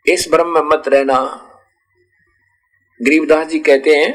इस 0.06 0.28
भ्रम 0.32 0.48
में 0.48 0.62
मत 0.66 0.88
रहना। 0.88 1.18
गरीबदास 3.00 3.48
जी 3.48 3.60
कहते 3.60 3.96
हैं 3.96 4.14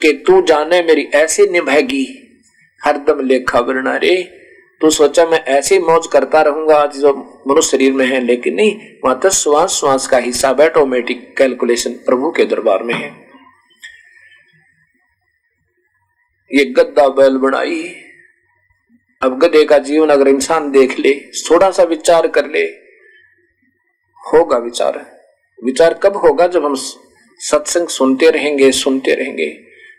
कि 0.00 0.12
तू 0.26 0.40
जाने 0.42 0.82
मेरी 0.82 1.02
ऐसे 1.14 1.46
निभाएगी 1.46 2.04
हरदम 2.80 3.20
लेखा 3.20 3.60
वरना 3.60 3.96
रे 3.96 4.16
तू 4.80 4.90
सोचा 4.90 5.24
मैं 5.26 5.38
ऐसे 5.48 5.78
मौज 5.78 6.06
करता 6.06 6.40
रहूँगा, 6.42 6.76
आज 6.76 6.96
जो 6.96 7.12
मनुष्य 7.48 7.70
शरीर 7.70 7.92
में 7.92 8.04
है, 8.06 8.20
लेकिन 8.20 8.54
नहीं, 8.54 8.76
वहाँ 9.04 9.18
तो 9.20 9.30
श्वास 9.30 9.70
श्वास 9.70 10.06
का 10.06 10.18
हिसाब 10.18 10.60
ऑटोमेटिक 10.60 11.36
कैलकुलेशन 11.36 11.92
प्रभु 12.06 12.30
के 12.30 12.44
दरबार 12.44 12.82
में 12.82 12.94
है। 12.94 13.08
ये 16.50 16.64
गद्दा 16.72 17.08
बैल 17.08 17.36
बनाई 17.38 17.82
अब 19.22 19.38
गधे 19.38 19.64
का 19.64 19.78
जीवन 19.78 20.08
अगर 20.08 20.28
इंसान 20.28 20.70
देख 20.70 20.98
ले, 20.98 21.14
थोड़ा 21.50 21.70
सा 21.70 21.82
विचार 21.84 22.26
कर 22.28 22.46
ले, 22.46 22.62
होगा 24.18 24.58
विचार। 24.58 25.04
विचार 25.58 25.94
कब 25.94 26.16
होगा 26.16 26.46
जब 26.46 26.64
हम 26.64 26.74
सत्संग 26.74 27.88
सुनते 27.88 28.30
रहेंगे 28.30 28.70
सुनते 28.72 29.14
रहेंगे, 29.14 29.48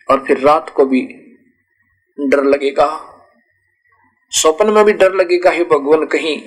और 0.10 0.24
फिर 0.26 0.40
रात 0.40 0.70
को 0.70 0.86
भी 0.86 1.02
डर 2.18 2.44
लगेगा। 2.44 2.90
स्वप्न 4.32 4.74
में 4.74 4.84
भी 4.86 4.94
डर 4.94 5.14
लगेगा, 5.14 5.52
ही 5.52 5.64
भगवान, 5.64 6.06
कहीं 6.06 6.38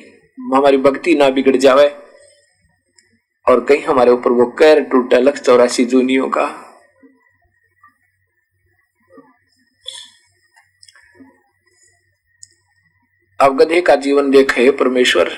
हमारी 0.55 0.77
भक्ति 0.79 1.15
ना 1.15 1.29
बिगड़ 1.31 1.57
जावे, 1.57 1.89
और 3.47 3.65
कहीं 3.65 3.83
हमारे 3.83 4.11
ऊपर 4.11 4.31
वो 4.31 4.47
कैर 4.59 4.81
टूटे 4.83 5.21
लख 5.21 5.39
चौरासी 5.39 5.85
जूनियों 5.85 6.29
का। 6.29 6.47
अब 13.41 13.57
गधे 13.57 13.81
का 13.81 13.95
जीवन 13.97 14.31
देखे, 14.31 14.71
परमेश्वर। 14.71 15.31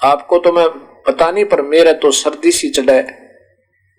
आपको 0.00 0.38
तो 0.38 0.52
मैं 0.52 0.68
पता 1.06 1.30
नहीं, 1.30 1.44
पर 1.44 1.62
मेरा 1.62 1.92
तो 1.92 2.10
सर्दी 2.10 2.50
सी 2.52 2.68
चढ़े 2.70 3.00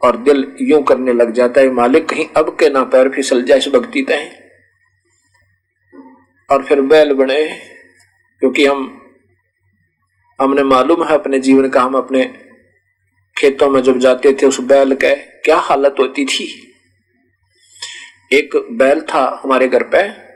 और 0.02 0.18
दिल 0.18 0.56
यूँ 0.62 0.82
करने 0.84 1.14
लग 1.14 1.32
जाता 1.32 1.62
है, 1.62 1.70
मालिक, 1.72 2.08
कहीं 2.10 2.26
अब 2.38 2.56
के 2.60 2.70
ना 2.70 2.84
पैर 2.84 3.10
फिसल 3.10 3.44
जाए 3.44 3.58
इस 3.58 3.68
भक्ति 3.68 4.02
तय 4.02 4.30
और 6.50 6.64
फिर 6.64 6.82
बैल 6.82 7.14
बने, 7.14 7.44
क्योंकि 8.42 8.66
हम, 8.66 9.02
हमने 10.40 10.64
मालूम 10.64 11.04
है 11.04 11.14
अपने 11.14 11.40
जीवन 11.40 11.70
का, 11.70 11.82
हम 11.82 11.94
अपने 11.94 12.26
खेतों 13.38 13.70
में 13.70 13.82
जब 13.84 13.98
जाते 14.00 14.34
थे, 14.34 14.46
उस 14.46 14.60
बैल 14.60 14.96
के 14.96 15.16
क्या 15.16 15.58
हालत 15.58 15.96
होती 16.00 16.26
थी। 16.26 16.54
एक 18.34 18.56
बैल 18.72 19.02
था 19.02 19.42
हमारे 19.44 19.68
घर 19.68 19.84
पे 19.84 20.27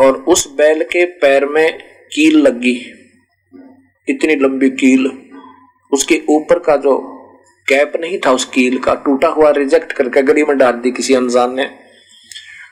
और 0.00 0.24
उस 0.28 0.52
बैल 0.52 0.82
के 0.82 1.04
पैर 1.04 1.46
में 1.46 1.78
कील 2.12 2.38
लगी। 2.38 2.76
इतनी 4.08 4.34
लंबी 4.34 4.70
कील। 4.70 5.10
उसके 5.92 6.22
ऊपर 6.28 6.58
का 6.58 6.76
जो 6.76 6.98
कैप 7.68 7.92
नहीं 8.00 8.18
था, 8.18 8.32
उस 8.32 8.44
कील 8.44 8.78
का 8.78 8.94
टूटा 8.94 9.28
हुआ 9.28 9.50
रिजेक्ट 9.50 9.92
करके 9.92 10.22
गली 10.22 10.42
में 10.42 10.58
डाल 10.58 10.72
दी 10.72 10.90
किसी 10.90 11.14
अनजान 11.14 11.54
ने। 11.54 11.62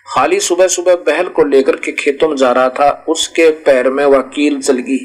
हाली 0.07 0.41
सुबह 0.41 0.68
सुबह 0.68 0.95
बहल 0.95 1.29
को 1.29 1.45
लेकर 1.45 1.77
के 1.77 1.93
खेतों 1.93 2.29
में 2.29 2.37
जा 2.37 2.53
रहा 2.53 2.68
था। 2.68 3.05
उसके 3.09 3.51
पैर 3.51 3.91
में 3.91 4.05
वह 4.05 4.20
कील 4.20 4.61
चल 4.61 4.79
गई। 4.79 5.05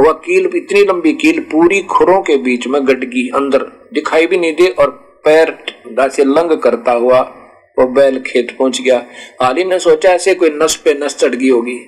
वह 0.00 0.12
कील 0.12 0.50
इतनी 0.56 0.80
लंबी 0.80 1.12
कील 1.12 1.40
पूरी 1.40 1.82
खुरों 1.82 2.22
के 2.22 2.36
बीच 2.36 2.66
में 2.66 2.86
गट 2.86 3.04
गई 3.04 3.28
अंदर। 3.28 3.90
दिखाई 3.92 4.26
भी 4.26 4.38
नहीं 4.38 4.52
दे 4.52 4.66
और 4.68 4.90
पैर 5.24 5.58
से 6.08 6.24
लंग 6.24 6.58
करता 6.58 6.92
हुआ 6.92 7.20
वो 7.78 7.86
बैल 7.86 8.20
खेत 8.22 8.56
पहुँच 8.58 8.80
गया। 8.80 9.06
आलिम 9.42 9.68
ने 9.68 9.78
सोचा, 9.78 10.08
ऐसे 10.08 10.34
कोई 10.34 10.50
नस 10.50 10.76
पे 10.76 10.94
नस 10.94 11.18
चढ़ 11.18 11.34
गई 11.34 11.50
होगी। 11.50 11.78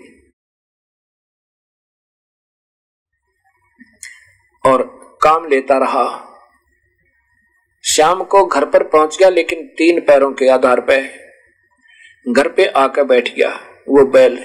और 4.64 4.82
काम 5.22 5.49
लेता 5.49 5.78
रहा। 5.78 6.30
शाम 7.85 8.24
को 8.24 8.45
घर 8.47 8.64
पर 8.64 8.82
पहुँच 8.82 9.18
गया, 9.18 9.28
लेकिन 9.28 9.66
तीन 9.66 10.01
पैरों 10.01 10.32
के 10.32 10.49
आधार 10.49 10.80
पे। 10.80 11.03
घर 12.32 12.49
पे 12.49 12.66
आकर 12.66 13.05
बैठ 13.05 13.35
गया 13.35 13.49
वो 13.89 14.07
बैल। 14.07 14.37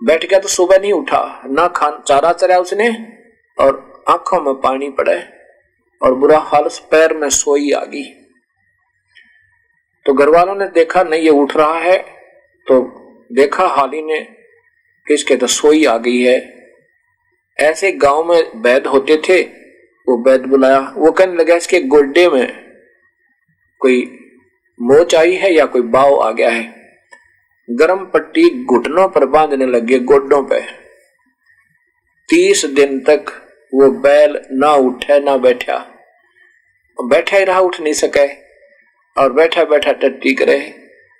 बैठ 0.00 0.24
गया 0.24 0.38
तो 0.38 0.48
सुबह 0.48 0.78
नहीं 0.78 0.92
उठा, 0.92 1.42
ना 1.46 1.68
खान, 1.68 2.02
चारा 2.06 2.32
चरा 2.32 2.58
उसने 2.58 2.88
और 3.58 4.04
आँखों 4.08 4.40
में 4.40 4.54
पानी 4.54 4.90
पड़े 4.90 5.22
और 6.02 6.14
बुरा 6.14 6.38
हाल 6.38 6.68
पैर 6.90 7.16
में 7.16 7.28
सोई 7.30 7.70
आ 7.72 7.84
गई। 7.84 8.21
तो 10.06 10.14
घर 10.14 10.28
वालों 10.28 10.54
ने 10.54 10.66
देखा, 10.66 11.02
नहीं, 11.02 11.22
ये 11.22 11.30
उठ 11.30 11.56
रहा 11.56 11.78
है। 11.78 11.98
तो 12.66 13.02
देखा, 13.32 13.66
हाली 13.66 14.02
ने 14.02 14.20
किसके 15.06 15.36
तो 15.36 15.46
सोई 15.46 15.84
आ 15.84 15.98
गई 15.98 16.22
है। 16.22 16.62
ऐसे 17.60 17.92
गाँव 17.92 18.24
में 18.24 18.50
वैद 18.56 18.86
होते 18.86 19.16
थे, 19.16 19.42
वो 20.08 20.30
वैद 20.30 20.40
बुलाया। 20.40 20.94
वो 20.96 21.12
कहने 21.12 21.34
लगा, 21.34 21.54
इसके 21.54 21.80
गोड्डे 21.80 22.28
में 22.28 22.72
कोई 23.78 24.18
मोच 24.80 25.14
आई 25.14 25.34
है 25.34 25.54
या 25.54 25.66
कोई 25.66 25.82
बाव 25.82 26.20
आ 26.20 26.30
गया 26.30 26.50
है? 26.50 26.74
गरम 27.70 28.04
पट्टी 28.04 28.64
घुटनों 28.64 29.08
पर 29.08 29.26
बांधने 29.26 29.66
लगे 29.66 29.98
गोड्डों 29.98 30.42
पे। 30.42 30.60
तीस 32.28 32.64
दिन 32.64 33.00
तक 33.00 33.24
वो 33.74 33.90
बैल 33.90 34.42
ना 34.52 34.72
उठे, 34.72 35.20
ना 35.20 35.36
बैठा। 35.36 35.88
बैठा 37.04 37.36
ही 37.36 37.44
रहा, 37.44 37.60
उठ 37.60 37.80
नहीं 37.80 37.92
सके। 37.92 38.41
और 39.16 39.32
बैठा 39.32 39.64
बैठा 39.64 39.92
टट्टी 39.92 40.34
करे 40.34 40.58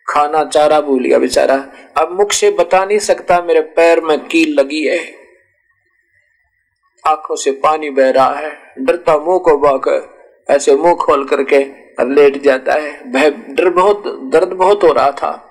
खाना 0.08 0.44
चारा 0.44 0.80
भूल 0.80 1.04
गया 1.04 1.18
बेचारा। 1.18 1.54
अब 1.96 2.12
मुख 2.12 2.32
से 2.32 2.50
बता 2.50 2.84
नहीं 2.84 2.98
सकता 2.98 3.42
मेरे 3.42 3.60
पैर 3.60 4.00
में 4.00 4.18
कील 4.26 4.54
लगी 4.54 4.86
है। 4.86 4.98
आँखों 7.06 7.36
से 7.36 7.50
पानी 7.50 7.90
बह 7.90 8.10
रहा 8.10 8.34
है। 8.34 8.50
डरता 8.78 9.16
मुँह 9.18 9.38
को 9.38 9.56
बाकर 9.58 10.08
ऐसे 10.50 10.76
मुँह 10.76 10.94
खोल 10.94 11.24
करके 11.24 11.82
लेट 12.00 12.42
जाता 12.42 12.72
है। 12.72 13.12
भय, 13.12 13.30
डर 13.30 13.68
बहुत, 13.70 14.02
दर्द 14.32 14.48
बहुत 14.48 14.84
हो 14.84 14.92
रहा 14.92 15.10
था। 15.10 15.48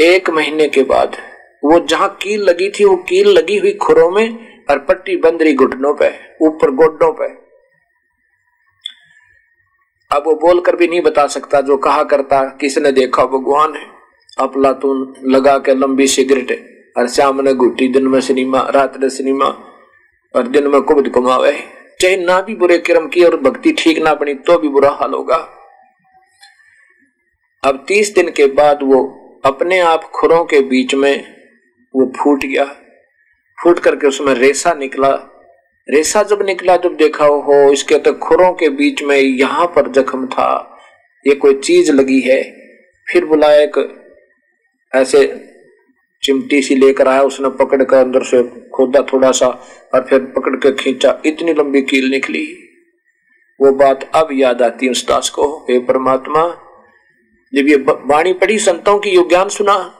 एक 0.00 0.30
महीने 0.30 0.68
के 0.68 0.82
बाद, 0.82 1.16
वो 1.64 1.80
जहाँ 1.80 2.08
कील 2.22 2.42
लगी 2.42 2.68
थी, 2.70 2.84
वो 2.84 2.96
कील 2.96 3.28
लगी 3.28 3.58
हुई 3.58 3.72
खुरों 3.72 4.10
में 4.10 4.58
और 4.70 4.78
पट्टी 4.78 5.16
बंद 5.16 5.42
रही 5.42 5.54
घुटनों 5.54 5.94
पे, 5.94 6.08
ऊपर 6.42 6.70
गोड्डों 6.70 7.12
पे। 7.12 7.49
अब 10.10 10.22
वो 10.26 10.34
बोलकर 10.36 10.76
भी 10.76 10.88
नहीं 10.88 11.00
बता 11.00 11.26
सकता 11.26 11.60
जो 11.60 11.76
कहा 11.76 12.02
करता, 12.04 12.42
किसने 12.60 12.92
देखा, 12.92 13.24
भगवान 13.24 13.74
है। 13.74 13.86
अपला 14.38 14.72
तू 14.72 14.92
लगा 15.24 15.56
के 15.58 15.74
लंबी 15.74 16.06
सिगरेट 16.06 16.94
और 16.98 17.08
शाम 17.08 17.40
ने 17.40 17.52
गुटी 17.54 17.88
दिन 17.88 18.06
में 18.06 18.20
सिनेमा, 18.20 18.60
रात 18.70 18.96
में 19.00 19.08
सिनेमा, 19.08 19.46
और 20.34 20.48
दिन 20.48 20.66
में 20.66 20.80
कुबद 20.82 21.08
कुमावे 21.08 21.52
चाहे 22.00 22.16
ना 22.16 22.40
भी 22.40 22.54
बुरे 22.54 22.78
कर्म 22.78 23.08
की 23.08 23.24
और 23.24 23.36
भक्ति 23.36 23.72
ठीक 23.72 23.98
ना 23.98 24.14
बनी 24.14 24.34
तो 24.34 24.58
भी 24.58 24.68
बुरा 24.68 24.90
हाल 24.90 25.14
होगा। 25.14 25.36
अब 27.64 27.84
तीस 27.88 28.14
दिन 28.14 28.30
के 28.30 28.46
बाद 28.46 28.82
वो 28.82 29.02
अपने 29.44 29.78
आप 29.78 30.04
खुरों 30.14 30.44
के 30.44 30.60
बीच 30.60 30.94
में 30.94 31.24
वो 31.94 32.12
फूट 32.18 32.44
गया। 32.44 32.64
फूट 33.58 33.78
करके 33.78 34.06
उसमें 34.06 34.34
रेसा 34.34 34.72
निकला। 34.74 35.10
रेसा 35.88 36.22
जब 36.22 36.42
निकला, 36.42 36.76
जब 36.76 36.96
देखा 36.96 37.24
हो 37.24 37.72
इसके 37.72 37.98
तो 37.98 38.12
खुरों 38.12 38.52
के 38.52 38.68
बीच 38.68 39.02
में 39.02 39.16
यहाँ 39.16 39.66
पर 39.66 39.90
जख्म 39.90 40.26
था। 40.26 40.78
ये 41.26 41.34
कोई 41.34 41.54
चीज़ 41.54 41.92
लगी 41.92 42.20
है? 42.20 42.42
फिर 43.12 43.24
बुलाया 43.24 43.60
एक 43.60 43.78
ऐसे 44.94 45.46
चिमटी 46.22 46.62
सी 46.62 46.74
लेकर 46.74 47.08
आया, 47.08 47.22
उसने 47.22 47.48
पकड़ 47.48 47.84
कर 47.84 47.96
अंदर 47.96 48.22
से 48.22 48.42
खोदा 48.70 49.02
थोड़ा 49.02 49.32
सा 49.32 49.48
और 49.94 50.06
फिर 50.10 50.20
पकड़ 50.20 50.56
के 50.56 50.72
खींचा। 50.72 51.22
इतनी 51.26 51.52
लंबी 51.52 51.82
कील 51.82 52.10
निकली। 52.10 52.46
वो 53.60 53.72
बात 53.72 54.10
अब 54.14 54.28
याद 54.32 54.62
आती 54.62 54.86
है 54.86 54.92
उस 54.92 55.08
दास 55.08 55.30
को। 55.30 55.66
हे 55.70 55.78
परमात्मा, 55.78 56.42
जब 57.54 57.68
ये 57.68 57.76
वाणी 58.06 58.32
पढ़ी, 58.32 58.58
संतों 58.58 58.98
की 58.98 59.10
यो 59.10 59.22
ज्ञान 59.28 59.48
सुना, 59.48 59.96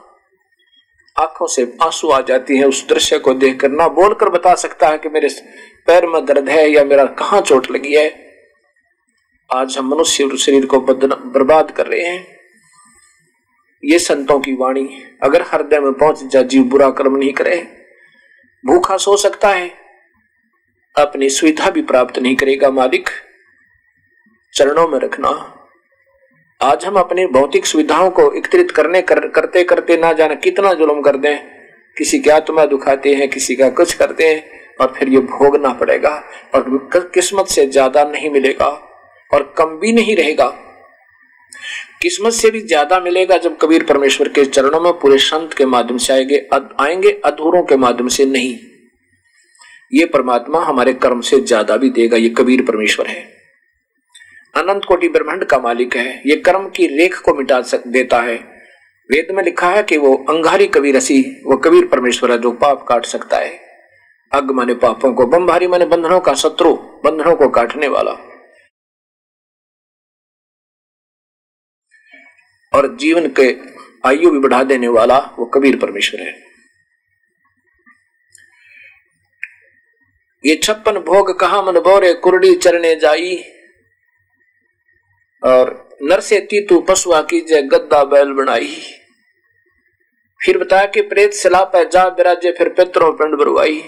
आँखों 1.19 1.47
से 1.47 1.73
आँसू 1.81 2.09
आ 2.09 2.21
जाती 2.21 2.57
है 2.57 2.67
उस 2.67 2.87
दृश्य 2.89 3.19
को 3.19 3.33
देखकर। 3.33 3.69
ना 3.69 3.87
बोलकर 3.87 4.29
बता 4.29 4.55
सकता 4.55 4.87
है 4.87 4.97
कि 4.97 5.09
मेरे 5.09 5.29
पैर 5.87 6.05
में 6.07 6.25
दर्द 6.25 6.49
है 6.49 6.69
या 6.69 6.83
मेरा 6.83 7.05
कहाँ 7.05 7.41
चोट 7.41 7.71
लगी 7.71 7.95
है? 7.95 8.09
आज 9.49 9.77
हम 9.77 9.89
मनुष्य 9.89 10.37
शरीर 10.37 10.65
को 10.65 10.79
बर्बाद 10.79 11.71
कर 11.71 11.87
रहे 11.87 12.01
हैं। 12.01 12.27
ये 13.83 13.99
संतों 13.99 14.39
की 14.39 14.53
वाणी 14.53 15.03
अगर 15.23 15.41
हृदय 15.41 15.79
में 15.79 15.93
पहुँच 15.93 16.23
जा 16.23 16.41
जीव 16.41 16.63
बुरा 16.63 16.89
कर्म 16.89 17.15
नहीं 17.15 17.33
करे 17.33 17.55
भूखा 18.65 18.97
सो 18.97 19.17
सकता 19.17 19.49
है 19.49 19.69
अपनी 20.95 21.29
सुविधा 21.29 21.69
भी 21.69 21.81
प्राप्त 21.81 22.19
नहीं 22.19 22.35
करेगा 22.35 22.69
मालिक। 22.71 23.09
चरणों 24.53 24.87
में 24.87 24.99
रखना। 24.99 25.29
आज 26.61 26.85
हम 26.85 26.95
अपनी 26.95 27.25
भौतिक 27.25 27.65
सुविधाओं 27.65 28.09
को 28.11 28.31
एकत्रित 28.31 28.71
करने 28.71 29.01
कर, 29.01 29.27
करते 29.27 29.63
करते 29.63 29.97
ना 29.97 30.13
जाने 30.13 30.35
कितना 30.35 30.73
जुल्म 30.73 31.01
कर 31.01 31.17
दें। 31.17 31.37
किसी 31.97 32.19
की 32.19 32.29
आत्मा 32.29 32.65
दुखाते 32.65 33.13
हैं 33.13 33.29
किसी 33.29 33.55
का 33.55 33.69
कुछ 33.69 33.93
करते 33.93 34.27
हैं। 34.29 34.60
और 34.81 34.93
फिर 34.97 35.09
ये 35.09 35.19
भोगना 35.19 35.73
पड़ेगा 35.73 36.09
और 36.55 37.09
किस्मत 37.13 37.47
से 37.47 37.65
ज़्यादा 37.67 38.03
नहीं 38.03 38.29
मिलेगा 38.29 38.67
और 39.31 39.53
कम 39.57 39.77
भी 39.79 39.91
नहीं 39.91 40.15
रहेगा। 40.15 40.47
किस्मत 42.01 42.33
से 42.33 42.49
भी 42.51 42.59
ज़्यादा 42.61 42.99
मिलेगा 42.99 43.37
जब 43.37 43.57
कबीर 43.57 43.83
परमेश्वर 43.83 44.27
के 44.27 44.45
चरणों 44.45 44.79
में 44.79 44.91
पूरे 44.93 45.17
संत 45.17 45.53
के 45.53 45.65
माध्यम 45.65 45.97
से 45.97 46.13
आएँगे 46.13 46.47
आएँगे, 46.79 47.11
अधूरों 47.25 47.63
के 47.63 47.75
माध्यम 47.77 48.07
से 48.07 48.25
नहीं। 48.25 48.57
ये 49.93 50.05
परमात्मा 50.05 50.59
हमारे 50.59 50.93
कर्म 50.93 51.21
से 51.21 51.39
ज़्यादा 51.39 51.77
भी 51.77 51.89
देगा, 51.89 52.17
ये 52.17 52.29
कबीर 52.29 52.61
परमेश्वर 52.61 53.07
है। 53.07 53.21
अनंत 54.55 54.85
कोटि 54.85 55.09
ब्रह्मांड 55.09 55.43
का 55.45 55.59
मालिक 55.59 55.95
है, 55.95 56.21
ये 56.25 56.35
कर्म 56.37 56.67
की 56.69 56.87
रेख 56.97 57.19
को 57.19 57.33
मिटा 57.33 57.61
सक 57.63 57.87
देता 57.87 58.21
है। 58.21 58.35
वेद 59.09 59.27
में 59.31 59.43
लिखा 59.43 59.69
है 59.69 59.83
कि 59.83 59.97
वो 59.97 60.13
अंगारी 60.29 60.67
कबीर 60.67 60.95
रसी 60.95 61.21
वो 61.45 61.57
कबीर 61.57 61.85
परमेश्वर 61.85 62.31
है 62.31 62.37
जो 62.37 62.51
पाप 62.51 62.85
काट 62.89 63.05
सकता 63.05 63.37
है। 63.37 63.59
अग 64.33 64.51
माने 64.51 64.73
पापों 64.73 65.13
को 65.13 65.25
बम्भारी 65.25 65.67
माने 65.67 65.85
बंधनों 65.85 66.19
का 66.19 66.33
शत्रु, 66.33 66.75
बंधनों 66.75 67.35
को 67.35 67.49
काटने 67.49 67.87
वाला। 67.87 68.11
और 72.73 72.95
जीवन 72.95 73.29
के 73.39 73.55
आयु 74.07 74.31
भी 74.31 74.39
बढ़ा 74.39 74.63
देने 74.63 74.87
वाला 74.87 75.17
वो 75.17 75.45
कबीर 75.45 75.77
परमेश्वर 75.77 76.21
है। 76.21 76.33
ये 80.45 80.55
छप्पन 80.55 80.99
भोग 80.99 81.39
कहा 81.39 81.61
मन 81.61 81.79
बोरे 81.79 82.13
कुरडी 82.13 82.55
चरने 82.55 82.95
जाई? 82.95 83.43
और 85.43 85.89
नर 86.01 86.19
से 86.19 86.39
तीतु 86.39 86.81
पशुआ 86.81 87.21
की 87.21 87.41
जय 87.41 87.61
गद्दा 87.61 88.03
बैल 88.03 88.33
बनाई। 88.33 88.81
फिर 90.45 90.57
बताया 90.57 90.85
कि 90.85 91.01
प्रेत 91.01 91.33
सलाह 91.33 91.63
पे 91.63 91.85
जा 91.85 92.07
विराजे 92.07 92.51
फिर 92.51 92.69
पितरों 92.69 93.13
पिंड 93.13 93.35
बरवाई 93.35 93.83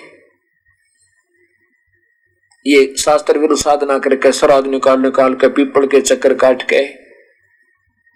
ये 2.65 2.95
शास्त्र 2.97 3.37
विरुद्ध 3.37 3.61
साधना 3.61 3.97
करके 3.99 4.31
श्राद्ध 4.31 4.67
निकाल 4.67 5.01
निकाल 5.01 5.33
के, 5.33 5.47
पीपल 5.47 5.87
के 5.87 6.01
चक्कर 6.01 6.33
काट 6.33 6.61
के, 6.63 6.83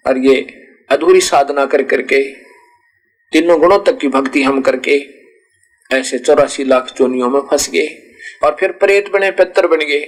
और 0.05 0.17
ये 0.17 0.35
अधूरी 0.91 1.21
साधना 1.21 1.65
कर 1.65 1.83
करके, 1.83 2.33
तीनों 3.33 3.59
गुणों 3.59 3.79
तक 3.79 3.97
की 3.97 4.07
भक्ति 4.07 4.43
हम 4.43 4.61
करके, 4.61 4.97
ऐसे 5.91 6.19
चौरासी 6.19 6.63
लाख 6.63 6.93
चोनियों 6.97 7.29
में 7.29 7.41
फंस 7.41 7.69
गए, 7.69 7.87
और 8.43 8.55
फिर 8.59 8.71
प्रेत 8.71 9.11
बने, 9.11 9.31
पितर 9.31 9.67
बन 9.67 9.77
गए। 9.77 9.99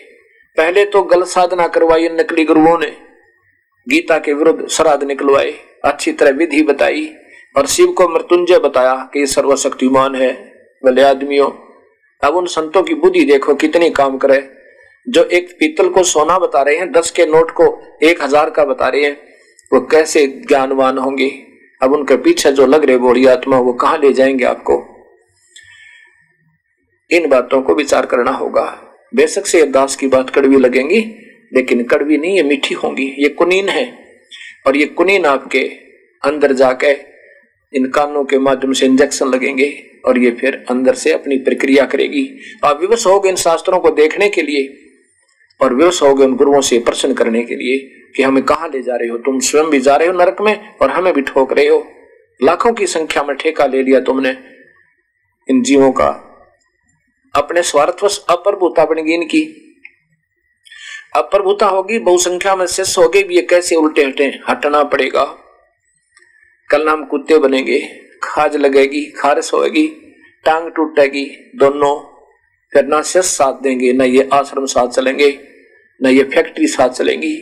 पहले 0.57 0.85
तो 0.85 1.03
गलत 1.03 1.27
साधना 1.27 1.67
करवाई 1.67 2.09
नकली 2.09 2.45
गुरुओं 2.45 2.79
ने, 2.79 2.95
गीता 3.87 4.19
के 4.19 4.33
विरुद्ध 4.33 4.67
श्राद्ध 4.67 5.03
निकलवाए, 5.03 5.53
अच्छी 5.85 6.11
तरह 6.11 6.31
विधि 6.31 6.63
बताई, 6.63 7.15
और 7.57 7.67
शिव 7.67 7.91
को 7.91 8.09
मृत्युंजय 8.09 8.59
बताया 8.59 9.09
कि 9.13 9.27
सर्वशक्तिमान 9.27 10.15
है, 10.15 10.33
भले 10.85 11.01
आदमियों 11.01 11.49
अब 12.23 12.35
उन 12.35 12.45
संतों 12.45 12.83
की 12.83 12.93
बुद्धि 12.93 13.23
देखो 13.25 13.55
कितनी 13.55 13.89
काम 13.89 14.17
करे। 14.17 14.49
जो 15.09 15.23
एक 15.23 15.57
पीतल 15.59 15.89
को 15.89 16.03
सोना 16.03 16.39
बता 16.39 16.61
रहे 16.61 16.75
हैं, 16.75 16.91
दस 16.91 17.11
के 17.11 17.25
नोट 17.25 17.51
को 17.51 17.81
एक 18.03 18.23
हज़ार 18.23 18.49
का 18.49 18.65
बता 18.65 18.87
रहे 18.87 19.03
हैं, 19.03 19.17
वो 19.73 19.81
कैसे 19.81 20.27
ज्ञानवान 20.27 20.97
होंगे? 20.97 21.29
अब 21.81 21.93
उनके 21.93 22.17
पीछे 22.17 22.51
जो 22.51 22.65
लग 22.65 22.85
रहे 22.85 22.97
बोड़ी 22.97 23.25
आत्मा, 23.25 23.59
वो 23.59 23.73
कहा 23.73 23.97
ले 23.97 24.13
जाएँगे 24.13 24.45
आपको? 24.45 24.85
इन 27.11 27.29
बातों 27.29 27.61
को 27.61 27.75
विचार 27.75 28.05
करना 28.05 28.31
होगा। 28.31 28.85
बेशक 29.15 29.45
से 29.45 29.63
दास 29.63 29.95
की 29.95 30.07
बात 30.07 30.29
कड़वी 30.29 30.57
लगेंगी, 30.57 30.99
लेकिन 31.53 31.83
कड़वी 31.83 32.17
नहीं, 32.17 32.35
ये 32.35 32.43
मीठी 32.43 32.75
होंगी। 32.75 33.15
ये 33.19 33.29
कुनीन 33.29 33.69
है, 33.69 34.05
और 34.67 34.77
ये 34.77 34.85
कुनीन 34.85 35.25
आपके 35.25 35.63
अंदर 36.23 36.53
जाके 36.53 36.93
इन 37.73 37.87
कानों 37.89 38.23
के 38.23 38.39
माध्यम 38.39 38.73
से 38.73 38.85
इंजेक्शन 38.85 39.27
लगेंगे 39.27 39.83
और 40.05 40.17
ये 40.17 40.31
फिर 40.31 40.65
अंदर 40.69 40.93
से 40.93 41.11
अपनी 41.11 41.37
प्रक्रिया 41.37 41.85
करेगी। 41.85 42.39
आप 42.63 42.81
विवश 42.81 43.05
हो 43.05 43.23
इन 43.25 43.35
शास्त्रों 43.35 43.79
को 43.79 43.89
देखने 43.89 44.29
के 44.29 44.41
लिए 44.41 44.77
और 45.61 45.73
विवश 45.73 46.01
हो 46.01 46.07
उन 46.07 46.35
गुरुओं 46.35 46.61
से 46.61 46.79
प्रश्न 46.79 47.13
करने 47.13 47.43
के 47.43 47.55
लिए 47.55 47.77
कि 48.15 48.23
हमें 48.23 48.43
कहा 48.43 48.67
ले 48.67 48.81
जा 48.81 48.95
रहे 48.95 49.09
हो? 49.09 49.17
तुम 49.17 49.39
स्वयं 49.39 49.65
भी 49.65 49.79
जा 49.79 49.95
रहे 49.95 50.07
हो 50.07 50.13
नरक 50.13 50.41
में 50.41 50.75
और 50.81 50.89
हमें 50.89 51.13
भी 51.13 51.21
ठोक 51.21 51.53
रहे 51.53 51.67
हो। 51.67 51.87
लाखों 52.43 52.73
की 52.73 52.87
संख्या 52.87 53.23
में 53.23 53.35
ठेका 53.35 53.65
ले 53.65 53.83
लिया 53.83 53.99
तुमने। 53.99 54.37
इन 55.49 55.61
जीवों 55.63 55.91
का 55.91 56.25
अपने 57.35 57.61
स्वार्थवश 57.61 58.25
अप्रभुता 58.29 58.85
बनेगी 58.85 59.13
इनकी। 59.13 59.65
अब 61.15 61.23
प्रभुता 61.23 61.65
होगी, 61.65 61.99
बहुसंख्या 61.99 62.55
में 62.55 62.65
शिष्य 62.65 63.01
होगी, 63.01 63.23
भी 63.23 63.35
ये 63.35 63.41
कैसे 63.41 63.75
उल्टे 63.75 64.03
हटे 64.03 64.39
हटना 64.49 64.83
पड़ेगा? 64.83 65.48
कल 66.69 66.87
हम 66.89 67.03
कुत्ते 67.05 67.37
बनेंगे। 67.37 67.79
खाज 68.23 68.55
लगेगी, 68.55 69.01
खारिश 69.11 69.53
होगी 69.53 69.87
टांग 70.45 70.69
टूटेगी, 70.71 71.25
दोनों। 71.55 71.95
फिर 72.73 72.85
ना 72.85 73.01
शिष्य 73.01 73.21
साथ 73.23 73.61
देंगे, 73.61 73.91
न 73.93 74.01
ये 74.01 74.27
आश्रम 74.33 74.65
साथ 74.65 74.87
चलेंगे, 74.89 75.29
न 76.01 76.07
ये 76.07 76.23
फैक्ट्री 76.25 76.67
साथ 76.67 76.89
चलेंगी। 76.89 77.35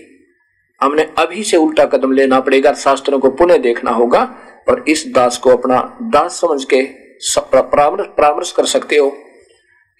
हमने 0.81 1.07
अभी 1.17 1.43
से 1.43 1.57
उल्टा 1.57 1.85
कदम 1.85 2.11
लेना 2.11 2.39
पड़ेगा, 2.39 2.73
शास्त्रों 2.75 3.19
को 3.19 3.29
पुनः 3.31 3.57
देखना 3.57 3.91
होगा 3.91 4.21
और 4.69 4.83
इस 4.87 5.05
दास 5.07 5.37
को 5.37 5.49
अपना 5.49 5.81
दास 6.13 6.39
समझ 6.41 6.63
के 6.65 6.83
परामर्श 7.33 8.51
कर 8.51 8.65
सकते 8.65 8.97
हो 8.97 9.11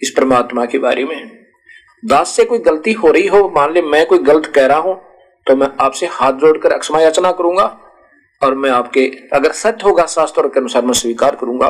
इस 0.02 0.14
परमात्मा 0.18 0.66
के 0.66 0.78
बारे 0.78 1.04
में। 1.06 1.48
दास 2.04 2.30
से 2.30 2.46
कोई 2.46 2.60
गलती 2.60 2.92
हो 2.94 3.12
रही 3.12 3.28
हो, 3.28 3.48
मान 3.50 3.74
ले 3.74 3.82
मैं 3.82 4.06
कोई 4.06 4.20
गलत 4.20 4.46
कह 4.46 4.66
रहा 4.66 4.78
हूँ 4.78 4.96
तो 5.48 5.56
मैं 5.56 5.68
आपसे 5.82 6.08
हाथ 6.08 6.34
जोड़कर 6.34 6.72
अक्षमा 6.72 7.02
याचना 7.02 7.32
करूँगा। 7.32 7.66
और 8.42 8.56
मैं 8.56 8.70
आपके, 8.70 9.12
अगर 9.34 9.52
सत्य 9.52 9.84
होगा 9.84 10.06
शास्त्र 10.06 10.48
के 10.48 10.60
अनुसार, 10.60 10.86
मैं 10.86 10.94
स्वीकार 10.94 11.36
करूँगा। 11.36 11.70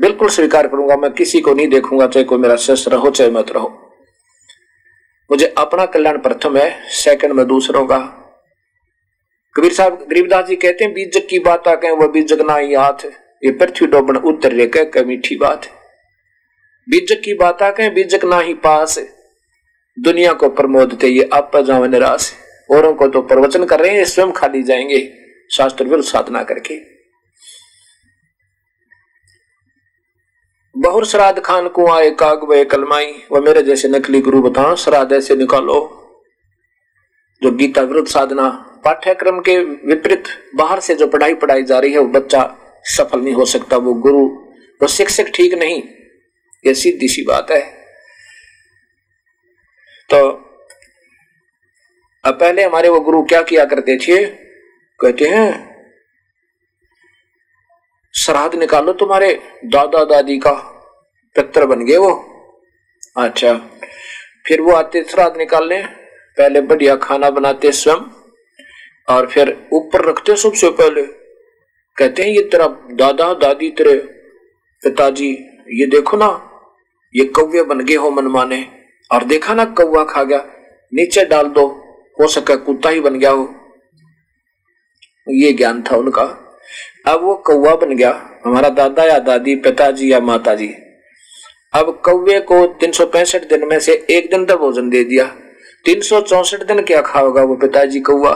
बिल्कुल 0.00 0.28
स्वीकार 0.28 0.66
करूँगा। 0.68 0.96
मैं 0.96 1.12
किसी 1.12 1.40
को 1.40 1.54
नहीं 1.54 1.68
देखूँगा, 1.68 2.06
चाहे 2.06 2.24
कोई 2.24 2.38
मेरा 2.38 2.56
शिष्य 2.56 2.90
रहो 2.90 3.10
चाहे 3.10 3.30
मत 3.30 3.50
रहो। 3.50 3.84
मुझे 5.30 5.54
अपना 5.58 5.86
कल्याण 5.86 6.18
प्रथम 6.18 6.56
है 6.56 6.88
सेकंड 6.88 7.32
में 7.32 7.46
दूसरों 7.46 7.86
का। 7.86 7.98
कबीर 9.54 9.72
साहब, 9.72 10.06
गरीबदास 10.10 10.44
जी 10.44 10.56
कहते 10.56 10.84
हैं, 10.84 10.94
बीजक 10.94 11.26
की 11.30 11.38
बात 11.38 11.68
आ 11.68 11.74
कहें 11.74 11.92
वह 11.92 12.06
बीजक 12.06 12.40
ना 12.40 12.56
ही 12.56 12.74
हाथ 12.74 13.06
ये 13.44 13.50
पृथ्वी 13.50 13.86
डोबन 13.86 14.16
उत्तर 14.16 14.52
रे 14.52 14.66
कह 14.66 15.02
मीठी 15.02 15.36
बात 15.36 15.66
बीजक 16.88 17.20
की 17.24 17.34
बात 17.34 17.62
आ 17.62 17.70
कहें 17.70 17.94
बीजक 17.94 18.24
ना 18.24 18.38
ही 18.38 18.54
पास 18.54 18.98
दुनिया 19.98 20.32
को 20.32 20.48
प्रमोद 20.48 20.98
ये 21.04 21.30
आप 21.32 21.56
जाओ 21.56 21.86
निराश 21.86 22.32
औरों 22.70 22.94
को 22.94 23.08
तो 23.08 23.22
प्रवचन 23.22 23.64
कर 23.64 23.80
रहे 23.80 23.90
हैं 23.90 24.04
स्वयं 24.04 24.32
खाली 24.32 24.62
जाएँगे। 24.62 25.27
शास्त्र 25.50 25.84
विरुद्ध 25.84 26.04
साधना 26.04 26.42
करके। 26.42 26.98
बहुर 30.74 31.04
श्राद्ध 31.06 31.42
खान 31.42 31.68
को 31.68 31.90
आए 31.92 32.10
काग 32.10 32.44
वे 32.50 32.64
कलमाई 32.64 33.12
वो 33.32 33.40
मेरे 33.40 33.62
जैसे 33.62 33.88
नकली 33.88 34.20
गुरु 34.20 34.42
बताओ, 34.42 34.76
श्राद्ध 34.76 35.12
ऐसे 35.12 35.36
निकालो। 35.36 35.94
जो 37.42 37.50
गीता 37.50 37.80
विरुद्ध 37.80 38.08
साधना, 38.08 38.48
पाठ्यक्रम 38.84 39.40
के 39.40 39.58
विपरीत 39.58 40.24
बाहर 40.54 40.80
से 40.80 40.94
जो 40.94 41.06
पढ़ाई 41.06 41.34
पढ़ाई 41.34 41.62
जा 41.62 41.78
रही 41.78 41.92
है, 41.92 41.98
वो 41.98 42.08
बच्चा 42.08 42.56
सफल 42.84 43.20
नहीं 43.20 43.34
हो 43.34 43.44
सकता, 43.44 43.76
वो 43.76 43.94
गुरु, 43.94 44.26
वो 44.80 44.86
शिक्षक 44.86 45.24
ठीक 45.34 45.54
नहीं। 45.54 45.82
ये 46.66 46.74
सीधी 46.74 47.08
सी 47.08 47.22
बात 47.22 47.50
है। 47.50 47.60
तो 50.10 50.30
अब 52.24 52.34
पहले 52.34 52.62
हमारे 52.62 52.88
वो 52.88 53.00
गुरु 53.00 53.22
क्या 53.22 53.42
किया 53.42 53.64
करते 53.64 53.98
थे? 53.98 54.47
कहते 55.00 55.26
हैं, 55.28 55.50
श्राद्ध 58.14 58.58
निकालो 58.58 58.92
तुम्हारे 58.92 59.32
दादा 59.64 60.04
दादी 60.04 60.38
का, 60.38 60.52
पित्र 61.36 61.66
बन 61.66 61.84
गए 61.84 61.96
वो। 61.96 62.10
अच्छा 63.16 63.52
फिर 64.46 64.60
वो 64.60 64.72
आते 64.72 65.02
श्राद्ध 65.04 65.36
निकालने, 65.36 65.82
पहले 66.38 66.60
बढ़िया 66.60 66.96
खाना 66.96 67.30
बनाते 67.30 67.72
स्वयं, 67.72 68.00
और 69.08 69.26
फिर 69.26 69.68
ऊपर 69.72 70.04
रखते 70.04 70.36
सबसे 70.36 70.70
पहले। 70.70 71.02
कहते 71.02 72.22
हैं, 72.22 72.30
ये 72.30 72.42
तेरा 72.42 72.66
दादा 72.92 73.32
दादी 73.34 73.70
तेरे 73.70 73.96
पिताजी, 74.82 75.30
ये 75.72 75.86
देखो 75.86 76.16
ना, 76.16 76.28
ये 77.14 77.24
कौवे 77.24 77.62
बन 77.62 77.80
गए 77.80 77.94
हो 77.94 78.10
मनमाने, 78.10 78.64
और 79.10 79.24
देखा 79.24 79.54
ना 79.54 79.64
कौवा 79.64 80.04
खा 80.04 80.22
गया, 80.22 80.44
नीचे 80.92 81.24
डाल 81.24 81.48
दो, 81.48 81.66
हो 82.20 82.26
सके 82.26 82.56
कुत्ता 82.56 82.90
ही 82.90 83.00
बन 83.00 83.18
गया 83.18 83.30
हो। 83.30 83.54
ये 85.30 85.52
ज्ञान 85.52 85.82
था 85.82 85.96
उनका। 85.96 86.22
अब 87.06 87.22
वो 87.22 87.34
कौवा 87.36 87.74
बन 87.76 87.94
गया, 87.96 88.10
हमारा 88.46 88.68
दादा 88.68 89.04
या 89.04 89.18
दादी, 89.18 89.54
पिताजी 89.56 90.12
या 90.12 90.20
माता 90.20 90.54
जी 90.54 90.74
अब 91.74 91.90
कौवे 92.04 92.38
को 92.40 92.66
तीन 92.80 92.92
दिन 93.44 93.66
में 93.68 93.78
से 93.80 93.92
एक 94.10 94.30
दिन 94.30 94.44
तक 94.46 94.56
भोजन 94.56 94.88
दे 94.90 95.02
दिया। 95.04 95.24
तीन 95.84 96.00
दिन 96.66 96.82
क्या 96.82 97.00
खाओगा 97.02 97.42
वो 97.42 97.56
पिताजी 97.56 98.00
कौवा? 98.00 98.30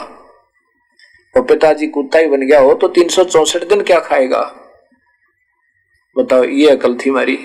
और 1.35 1.43
पिताजी 1.43 1.87
कुत्ता 1.87 2.19
ही 2.19 2.27
बन 2.27 2.41
गया 2.41 2.61
हो 2.61 2.75
तो 2.75 2.89
तीन 2.89 3.09
दिन 3.69 3.83
क्या 3.83 4.01
खाएगा? 4.01 4.41
बताओ, 6.19 6.45
ये 6.45 6.69
अकल 6.71 6.95
थी 6.97 7.11
हमारी। 7.11 7.37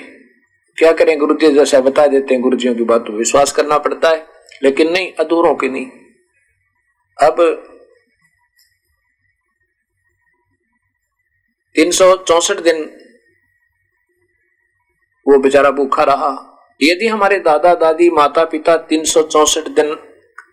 क्या 0.77 0.91
करें, 0.91 1.17
गुरु 1.19 1.33
जी, 1.33 1.53
जैसा 1.53 1.79
बता 1.79 2.07
देते 2.07 2.33
हैं, 2.33 2.41
गुरुजियों 2.43 2.75
की 2.75 2.83
बात 2.83 3.05
विश्वास 3.09 3.51
करना 3.51 3.77
पड़ता 3.77 4.09
है, 4.09 4.25
लेकिन 4.63 4.91
नहीं, 4.91 5.11
अधूरों 5.19 5.53
की 5.55 5.69
नहीं। 5.69 5.87
अब 7.17 7.37
तीन 11.77 11.91
सौ 11.91 12.15
चौसठ 12.17 12.59
दिन 12.59 12.77
वो 15.25 15.37
बेचारा 15.39 15.69
भूखा 15.71 16.03
रहा। 16.03 16.29
यदि 16.81 17.07
हमारे 17.07 17.39
दादा, 17.39 17.73
दादी 17.75 18.09
माता 18.09 18.43
पिता 18.45 18.75
तीन 18.89 19.03
सौ 19.03 19.21
चौसठ 19.23 19.67
दिन 19.69 19.93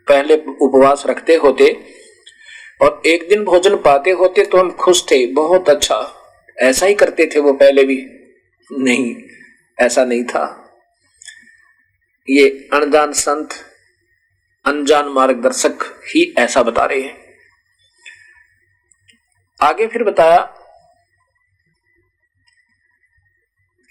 पहले 0.09 0.35
उपवास 0.63 1.05
रखते 1.07 1.35
होते 1.35 1.71
और 2.83 3.03
एक 3.07 3.29
दिन 3.29 3.45
भोजन 3.45 3.77
पाते 3.77 4.11
होते 4.13 4.45
तो 4.45 4.59
हम 4.59 4.71
खुश 4.71 5.03
थे, 5.11 5.27
बहुत 5.27 5.69
अच्छा। 5.71 5.99
ऐसा 6.59 6.87
ही 6.87 6.95
करते 6.95 7.27
थे 7.27 7.41
वो 7.41 7.53
पहले 7.53 7.85
भी। 7.85 7.97
नहीं, 8.71 9.15
ऐसा 9.79 10.05
नहीं 10.05 10.25
था। 10.25 10.45
ये 12.29 12.49
अनजान 12.73 13.13
संत, 13.13 13.49
अनजान 14.65 15.09
मार्गदर्शक 15.09 15.85
ही 16.09 16.35
ऐसा 16.39 16.63
बता 16.63 16.85
रहे 16.85 17.01
हैं। 17.01 17.17
आगे 19.61 19.87
फिर 19.87 20.05
बताया 20.05 20.39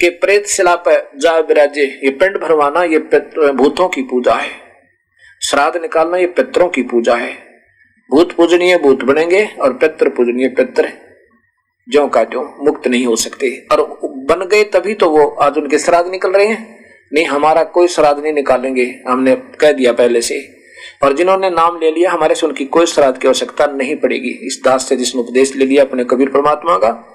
कि 0.03 0.09
प्रेत 0.09 0.47
शिला 0.47 0.75
पर 0.75 1.11
जा 1.17 1.37
विराजे 1.39 1.81
ये 1.81 2.09
पिंड 2.09 2.37
भरवाना, 2.37 2.83
ये 2.83 2.97
भूतों 3.51 3.87
की 3.87 4.01
पूजा 4.01 4.33
है। 4.33 4.49
श्राद्ध 5.49 5.81
निकालना, 5.81 6.17
ये 6.17 6.25
पितरों 6.27 6.67
की 6.69 6.81
पूजा 6.83 7.15
है। 7.15 7.31
भूत 8.11 8.31
पूजनीय, 8.31 8.77
भूत 8.77 9.03
बनेंगे 9.03 9.45
और 9.61 9.73
पित्र 9.73 10.09
पूजनीय 10.09 10.47
पित्र 10.47 10.89
जो 11.89 12.07
का 12.07 12.23
जो 12.23 12.57
मुक्त 12.61 12.87
नहीं 12.87 13.05
हो 13.05 13.15
सकते। 13.15 13.67
और 13.71 13.99
बन 14.03 14.45
गए 14.45 14.63
तभी 14.63 14.93
तो 14.93 15.09
वो 15.09 15.27
आज 15.27 15.57
उनके 15.57 15.79
श्राद्ध 15.79 16.11
निकल 16.11 16.31
रहे 16.31 16.45
हैं। 16.45 16.85
नहीं, 17.13 17.25
हमारा 17.25 17.63
कोई 17.63 17.87
श्राद्ध 17.87 18.23
नहीं 18.23 18.33
निकालेंगे, 18.33 18.85
हमने 19.07 19.35
कह 19.35 19.71
दिया 19.71 19.93
पहले 19.93 20.21
से। 20.21 20.41
और 21.03 21.13
जिन्होंने 21.13 21.49
नाम 21.49 21.79
ले 21.79 21.91
लिया, 21.91 22.11
हमारे 22.11 22.35
से 22.35 22.47
उनकी 22.47 22.65
कोई 22.65 22.85
श्राद्ध 22.85 23.21
की 23.21 23.27
आवश्यकता 23.27 23.65
नहीं 23.65 23.95
पड़ेगी। 23.95 24.29
इस 24.29 24.61
दास 24.65 24.89
से 24.89 24.95
जिसने 24.95 25.21
उपदेश 25.21 25.55
ले 25.55 25.65
लिया, 25.65 25.83
अपने 25.83 26.03
कबीर 26.03 26.29
परमात्मा 26.29 26.77
का 26.77 27.12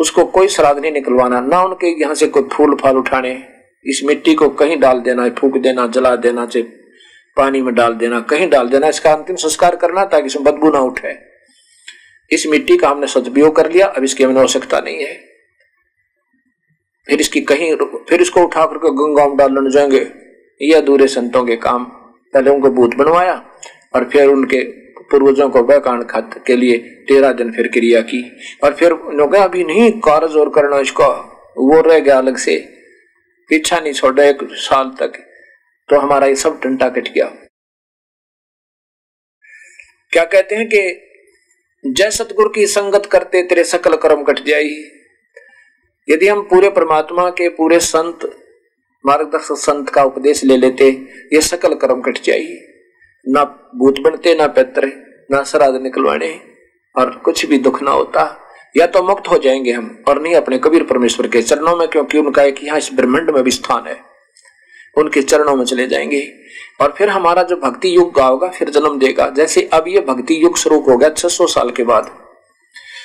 उसको 0.00 0.24
कोई 0.24 0.48
श्राद्ध 0.48 0.80
नहीं 0.80 0.92
निकलवाना, 0.92 1.40
ना 1.40 1.62
उनके 1.62 2.00
यहाँ 2.00 2.14
से 2.14 2.26
कोई 2.26 2.42
फूल 2.52 2.74
फाल 2.74 2.96
उठाने। 2.96 3.42
इस 3.86 4.00
मिट्टी 4.04 4.34
को 4.34 4.48
कहीं 4.48 4.80
डाल 4.80 5.00
देना, 5.00 5.28
फूक 5.28 5.56
देना, 5.56 5.86
जला 5.86 6.16
देना, 6.16 6.46
चाहे 6.46 6.62
पानी 7.36 7.62
में 7.62 7.74
डाल 7.74 7.94
देना, 7.94 8.20
कहीं 8.20 8.48
डाल 8.48 8.68
देना, 8.68 8.88
इसका 8.88 9.12
अंतिम 9.12 9.36
संस्कार 9.36 9.76
करना 9.76 10.04
ताकि 10.04 10.26
इसमें 10.26 10.44
बदबू 10.44 10.70
ना 10.70 10.78
उठे। 10.78 11.18
इस 12.30 12.46
मिट्टी 12.46 12.76
का 12.76 12.88
हमने 12.88 13.06
सदुपयोग 13.06 13.56
कर 13.56 13.72
लिया, 13.72 13.86
अब 13.86 14.04
इसकी 14.04 14.24
हमें 14.24 14.40
आवश्यकता 14.40 14.80
नहीं 14.80 14.96
है। 14.96 15.30
फिर 17.06 17.20
इसकी 17.20 17.40
कहीं 17.40 17.76
फिर 18.08 18.20
इसको 18.20 18.40
उठा 18.40 18.66
करके 18.66 18.90
गंगा 18.90 19.26
में 19.28 19.36
डालने 19.36 19.70
जाएँगे। 19.70 20.10
ये 20.62 20.74
अधूरे 20.74 21.06
संतों 21.08 21.44
के 21.44 21.56
काम। 21.56 21.84
पहले 22.34 22.50
उनको 22.50 22.70
भूत 22.70 22.94
बनवाया 22.94 23.34
और 23.94 24.04
फिर 24.04 24.26
उनके 24.26 24.62
पूर्वजों 25.10 25.48
को 25.50 25.62
वैकांड 25.64 26.04
खत 26.10 26.42
के 26.46 26.56
लिए 26.56 26.78
तेरह 27.08 27.32
दिन 27.32 27.52
फिर 27.52 27.68
क्रिया 27.68 28.00
की। 28.02 28.22
और 28.64 28.74
फिर 28.74 28.92
उन्होंने 28.92 29.38
अभी 29.38 29.64
नहीं 29.64 29.90
कार्य 30.00 30.38
और 30.40 30.48
करना 30.48 30.78
इसको, 30.78 31.08
वो 31.60 31.80
रह 31.80 31.98
गया 31.98 32.18
अलग 32.18 32.36
से। 32.36 32.56
पीछा 33.50 33.78
नहीं 33.80 33.92
छोड़ा 33.92 34.24
एक 34.24 34.38
साल 34.60 34.90
तक 35.00 35.12
तो 35.88 35.98
हमारा 35.98 36.26
ये 36.26 36.34
सब 36.36 36.60
टंटा 36.60 36.88
कट 36.88 37.08
गया। 37.08 37.24
क्या 40.12 40.24
कहते 40.24 40.54
हैं 40.54 40.68
कि 40.68 41.92
जय 41.92 42.10
सतगुरु 42.10 42.48
की 42.48 42.66
संगत 42.66 43.06
करते 43.06 43.42
तेरे 43.42 43.64
सकल 43.64 43.96
कर्म 43.96 44.22
कट 44.22 44.38
जाई 44.44 44.70
यदि 46.08 46.28
हम 46.28 46.42
पूरे 46.42 46.70
परमात्मा 46.70 47.28
के 47.30 47.48
पूरे 47.48 47.78
संत, 47.80 48.24
मार्गदर्शक 49.04 49.56
संत 49.58 49.90
का 49.90 50.02
उपदेश 50.04 50.44
ले 50.44 50.56
लेते, 50.56 50.88
ये 51.32 51.40
सकल 51.40 51.74
कर्म 51.74 52.00
कट 52.00 52.22
जाइए 52.24 52.66
ना 53.28 53.44
भूत 53.76 53.98
बनते, 54.00 54.34
ना 54.34 54.46
पैत्र, 54.46 54.92
ना 55.30 55.42
श्राद्ध 55.42 55.80
निकलवाने। 55.80 56.40
और 56.98 57.10
कुछ 57.10 57.46
भी 57.46 57.58
दुख 57.58 57.82
ना 57.82 57.90
होता, 57.90 58.48
या 58.76 58.86
तो 58.86 59.02
मुक्त 59.02 59.28
हो 59.28 59.38
जाएँगे 59.38 59.72
हम, 59.72 60.04
और 60.08 60.22
नहीं 60.22 60.34
अपने 60.34 60.58
कबीर 60.58 60.84
परमेश्वर 60.84 61.28
के 61.28 61.42
चरणों 61.42 61.76
में, 61.76 61.88
क्योंकि 61.88 62.18
उनका 62.18 62.42
एक 62.42 62.64
यहाँ 62.64 62.78
इस 62.78 62.90
ब्रह्मंड 62.92 63.30
में 63.30 63.44
भी 63.44 63.50
स्थान 63.50 63.86
है। 63.86 64.00
उनके 64.96 65.22
चरणों 65.22 65.56
में 65.56 65.64
चले 65.64 65.86
जाएँगे। 65.86 66.32
और 66.80 66.94
फिर 66.98 67.08
हमारा 67.08 67.42
जो 67.42 67.56
भक्ति 67.56 67.96
युग 67.96 68.20
होगा 68.20 68.48
फिर 68.48 68.70
जन्म 68.70 68.98
देगा। 68.98 69.30
जैसे 69.30 69.70
अब 69.72 69.84
ये 69.88 70.00
भक्ति 70.00 70.44
युग 70.44 70.56
शुरू 70.56 70.80
हो 70.80 70.96
गया 70.96 71.08
छह 71.08 71.28
सौ 71.28 71.46
साल 71.46 71.70
के 71.70 71.82
बाद। 71.82 72.24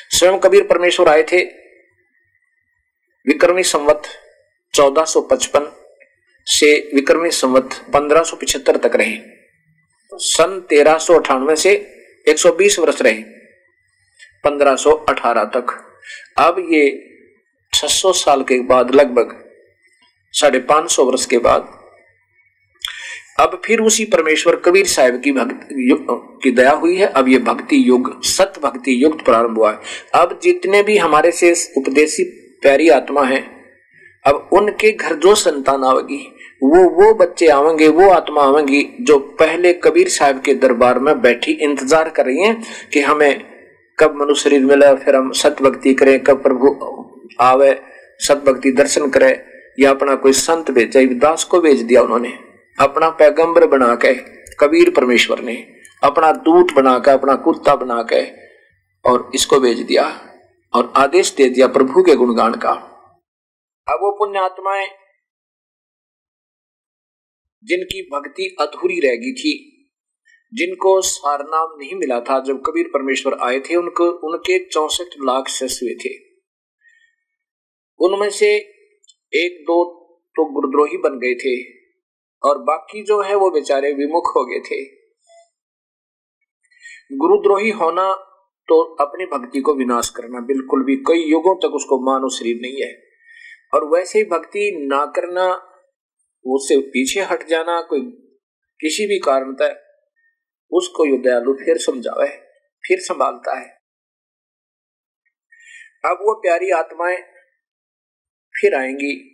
स्वयं 0.09 0.39
कबीर 0.39 0.63
परमेश्वर 0.63 1.07
आए 1.07 1.23
थे, 1.23 1.41
विक्रमी 3.27 3.63
संवत 3.63 4.03
1455 4.73 5.71
से 6.45 6.91
विक्रमी 6.95 7.31
संवत 7.31 7.69
1575 7.93 8.77
तक 8.77 8.95
रहे। 8.95 9.34
सन 10.17 10.59
तेरह 10.69 10.97
सौ 10.97 11.19
अठानवे 11.19 11.55
से 11.55 11.73
120 12.27 12.79
वर्ष 12.79 13.01
रहे 13.01 13.23
1518 14.45 15.45
तक। 15.45 15.73
अब 16.37 16.59
ये 16.71 16.83
600 17.73 18.13
साल 18.13 18.43
के 18.43 18.59
बाद, 18.59 18.95
लगभग 18.95 19.41
साढ़े 20.33 20.59
पाँच 20.59 20.91
सौ 20.91 21.03
वर्ष 21.03 21.25
के 21.25 21.37
बाद, 21.37 21.73
अब 23.39 23.61
फिर 23.65 23.79
उसी 23.79 24.05
परमेश्वर 24.05 24.55
कबीर 24.55 24.85
साहब 24.85 25.21
की 25.21 25.31
भक्ति 25.31 25.95
की 26.43 26.51
दया 26.51 26.71
हुई 26.71 26.95
है। 26.97 27.07
अब 27.07 27.27
ये 27.27 27.37
भक्ति 27.39 27.83
युग, 27.89 28.23
सत 28.23 28.59
भक्ति 28.63 29.03
युग 29.03 29.23
प्रारंभ 29.25 29.57
हुआ 29.57 29.71
है। 29.71 29.79
अब 30.15 30.39
जितने 30.43 30.83
भी 30.83 30.97
हमारे 30.97 31.31
से 31.31 31.53
उपदेशी 31.77 32.23
प्यारी 32.61 32.89
आत्मा 32.89 33.23
है, 33.23 33.41
अब 34.25 34.49
उनके 34.53 34.91
घर 34.91 35.15
जो 35.15 35.35
संतान 35.35 35.83
आवेगी 35.83 36.34
वो 36.65 36.89
वो 36.89 37.13
बच्चे 37.13 37.47
आवेंगे, 37.47 37.87
वो 37.87 38.09
आत्मा 38.09 38.41
आवेंगी 38.41 38.97
जो 39.01 39.17
पहले 39.19 39.73
कबीर 39.73 40.09
साहब 40.09 40.41
के 40.41 40.53
दरबार 40.53 40.99
में 40.99 41.21
बैठी 41.21 41.51
इंतज़ार 41.51 42.09
कर 42.09 42.25
रही 42.25 42.41
हैं 42.41 42.63
कि 42.93 42.99
हमें 42.99 43.43
कब 43.99 44.15
मनुष्य 44.15 44.49
शरीर 44.49 44.65
मिले, 44.65 44.95
फिर 44.95 45.15
हम 45.15 45.31
सत 45.31 45.61
भक्ति 45.61 45.93
करें, 45.93 46.23
कब 46.23 46.43
प्रभु 46.43 46.75
आवे 47.39 47.81
सत 48.19 48.43
भक्ति 48.47 48.71
दर्शन 48.71 49.09
करे, 49.09 49.45
या 49.79 49.89
अपना 49.89 50.15
कोई 50.15 50.31
संत 50.31 50.71
भेजा 50.71 51.01
दास 51.01 51.43
को 51.43 51.61
भेज 51.61 51.81
दिया 51.81 52.01
उन्होंने। 52.01 52.33
अपना 52.79 53.09
पैगंबर 53.09 53.67
बना 53.67 53.95
के, 53.95 54.13
कबीर 54.59 54.89
परमेश्वर 54.89 55.39
ने, 55.39 55.55
अपना 56.03 56.31
दूत 56.31 56.73
बना 56.75 56.97
के, 56.99 57.11
अपना 57.11 57.35
कुत्ता 57.35 57.75
बना 57.75 58.01
के, 58.01 58.21
और 59.05 59.31
इसको 59.35 59.59
भेज 59.59 59.79
दिया, 59.79 60.03
और 60.73 60.93
आदेश 60.95 61.35
दे 61.37 61.49
दिया 61.49 61.67
प्रभु 61.67 62.03
के 62.03 62.15
गुणगान 62.15 62.53
का। 62.53 62.71
अब 63.87 63.99
वो 64.01 64.11
पुण्य 64.11 64.39
आत्माएँ 64.39 64.87
जिनकी 67.65 68.09
भक्ति 68.13 68.55
अधूरी 68.59 68.99
रह 68.99 69.15
गई 69.15 69.33
थी, 69.33 69.71
जिनको 70.53 71.01
सारनाम 71.01 71.75
नहीं 71.79 71.95
मिला 71.95 72.19
था, 72.19 72.39
जब 72.39 72.61
कबीर 72.65 72.87
परमेश्वर 72.87 73.37
आए 73.41 73.59
थे, 73.59 73.75
उनको, 73.75 74.05
उनके 74.05 74.59
चौसठ 74.65 75.15
लाख 75.23 75.49
हुए 75.63 75.95
थे। 75.95 76.13
उनमें 77.99 78.29
से 78.29 78.55
एक 79.33 79.63
दो 79.63 80.01
तो 80.35 80.45
गुरुद्रोही 80.45 80.97
बन 80.97 81.19
गए 81.19 81.33
थे, 81.35 81.63
और 82.43 82.57
बाकी 82.57 83.03
जो 83.03 83.21
है, 83.21 83.35
वो 83.35 83.49
बेचारे 83.49 83.93
विमुख 83.93 84.33
हो 84.35 84.45
गए 84.45 84.59
थे। 84.59 84.83
गुरुद्रोही 87.17 87.69
होना 87.69 88.13
तो 88.67 88.81
अपनी 88.81 89.25
भक्ति 89.25 89.59
को 89.59 89.73
विनाश 89.75 90.09
करना 90.09 90.39
बिल्कुल 90.39 90.83
भी, 90.83 90.95
कई 90.95 91.23
युगों 91.23 91.55
तक 91.55 91.75
उसको 91.75 92.05
मानो 92.05 92.29
शरीर 92.29 92.59
नहीं 92.61 92.81
है। 92.81 93.03
और 93.73 93.85
वैसे 93.89 94.19
ही 94.19 94.25
भक्ति 94.25 94.87
ना 94.91 95.05
करना 95.05 95.71
उससे 96.45 96.77
पीछे 96.77 97.21
हट 97.21 97.47
जाना 97.47 97.81
कोई 97.81 98.01
किसी 98.81 99.07
भी 99.07 99.19
कारण 99.19 99.53
तक 99.53 99.81
उसको 100.71 101.05
यो 101.05 101.17
दयालु 101.17 101.53
फिर 101.53 101.77
समझावे, 101.77 102.27
फिर 102.87 102.99
संभालता 102.99 103.59
है। 103.59 103.69
अब 106.05 106.17
वो 106.21 106.41
प्यारी 106.41 106.69
आत्माएँ 106.69 107.21
फिर 108.61 108.75
आएँगी। 108.75 109.31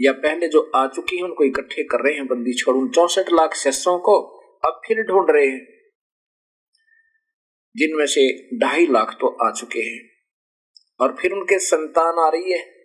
या 0.00 0.12
पहले 0.12 0.48
जो 0.48 0.70
आ 0.74 0.86
चुकी 0.86 1.16
हैं, 1.16 1.24
उनको 1.24 1.44
इकट्ठे 1.44 1.82
कर 1.82 2.04
रहे 2.04 2.14
हैं 2.14 2.26
बंदी 2.26 2.52
छोड़ 2.52 2.76
उन 2.76 2.88
चौसठ 2.88 3.24
लाख 3.32 3.54
शस्त्रों 3.54 3.98
को 3.98 4.20
अब 4.64 4.80
फिर 4.86 5.02
ढूंढ 5.02 5.26
रहे 5.30 5.46
हैं। 5.46 5.66
जिनमें 7.76 8.06
से 8.06 8.56
ढाई 8.58 8.86
लाख 8.86 9.16
तो 9.20 9.48
आ 9.48 9.52
चुके 9.52 9.80
हैं। 9.80 10.10
और 11.00 11.16
फिर 11.20 11.32
उनके 11.32 11.58
संतान 11.58 12.14
आ 12.18 12.28
रही 12.28 12.52
है। 12.52 12.75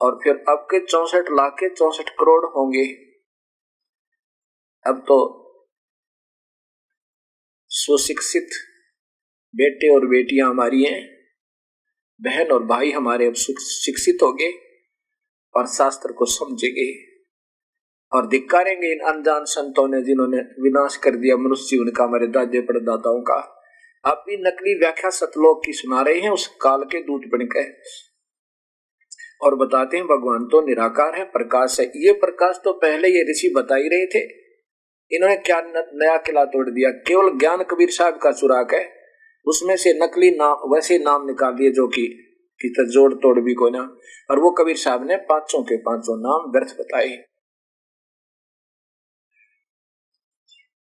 और 0.00 0.18
फिर 0.24 0.34
अब 0.48 0.66
के 0.70 0.84
चौसठ 0.86 1.30
लाख 1.30 1.52
के 1.54 1.68
चौसठ 1.68 2.10
करोड़ 2.10 2.44
होंगे। 2.46 2.84
अब 4.86 5.04
तो 5.08 5.18
सुशिक्षित 7.70 8.48
बेटे 9.54 9.94
और 9.94 10.06
बेटियाँ 10.06 10.48
हमारी 10.50 10.82
हैं, 10.84 11.02
बहन 12.20 12.50
और 12.52 12.64
भाई 12.64 12.90
हमारे 12.90 13.26
अब 13.26 13.34
शिक्षित 13.34 14.22
हो 14.22 14.32
गए 14.32 14.50
और 15.54 15.66
शास्त्र 15.66 16.12
को 16.12 16.24
समझेंगे 16.24 16.90
और 18.12 18.28
धिकारेंगे 18.28 18.92
इन 18.92 19.00
अनजान 19.08 19.44
संतों 19.44 19.86
ने 19.88 20.02
जिन्होंने 20.02 20.38
विनाश 20.62 20.96
कर 20.96 21.16
दिया 21.16 21.36
मनुष्य 21.36 21.66
जीवन 21.66 21.90
का, 21.90 22.04
हमारे 22.04 22.26
दादे 22.26 22.60
परदाताओं 22.60 23.20
का। 23.22 23.40
अब 24.04 24.24
भी 24.26 24.36
नकली 24.38 24.78
व्याख्या 24.78 25.10
सतलोक 25.10 25.62
की 25.66 25.72
सुना 25.72 26.02
रहे 26.02 26.20
हैं, 26.20 26.30
उस 26.30 26.46
काल 26.62 26.84
के 26.84 27.02
दूत 27.02 27.30
बनकर 27.32 27.72
और 29.42 29.54
बताते 29.54 29.96
हैं, 29.96 30.06
भगवान 30.06 30.44
तो 30.44 30.60
निराकार 30.66 31.18
है, 31.18 31.24
प्रकाश 31.24 31.80
है। 31.80 31.86
ये 31.86 32.12
प्रकाश 32.12 32.60
तो 32.64 32.72
पहले 32.72 33.08
ये 33.08 33.30
ऋषि 33.30 33.52
बता 33.56 33.76
ही 33.76 33.88
रहे 33.88 34.06
थे। 34.06 34.24
इन्होंने 35.12 35.36
क्या 35.36 35.60
नया 35.94 36.16
किला 36.16 36.44
तोड़ 36.44 36.70
दिया? 36.70 36.90
केवल 36.90 37.38
ज्ञान 37.38 37.62
कबीर 37.62 37.90
साहब 37.90 38.18
का 38.18 38.32
चुराक 38.32 38.74
है। 38.74 39.00
उसमें 39.46 39.76
से 39.76 39.92
नकली 39.92 40.30
नाम 40.30 40.74
वैसे 40.74 40.98
नाम 40.98 41.26
निकाल 41.26 41.52
दिए 41.52 41.70
जो 41.70 41.88
कि 41.88 42.26
तो 42.64 42.84
जोड़ 42.92 43.14
तोड़ 43.14 43.40
भी 43.40 43.54
कोई 43.54 43.70
ना। 43.70 43.96
और 44.30 44.38
वो 44.38 44.50
कबीर 44.50 44.76
साहब 44.76 45.06
ने 45.06 45.16
पाँचों 45.16 45.62
के 45.62 45.76
पाँचों 45.76 46.16
नाम 46.20 46.52
व्यर्थ 46.52 46.80
बताए। 46.80 47.08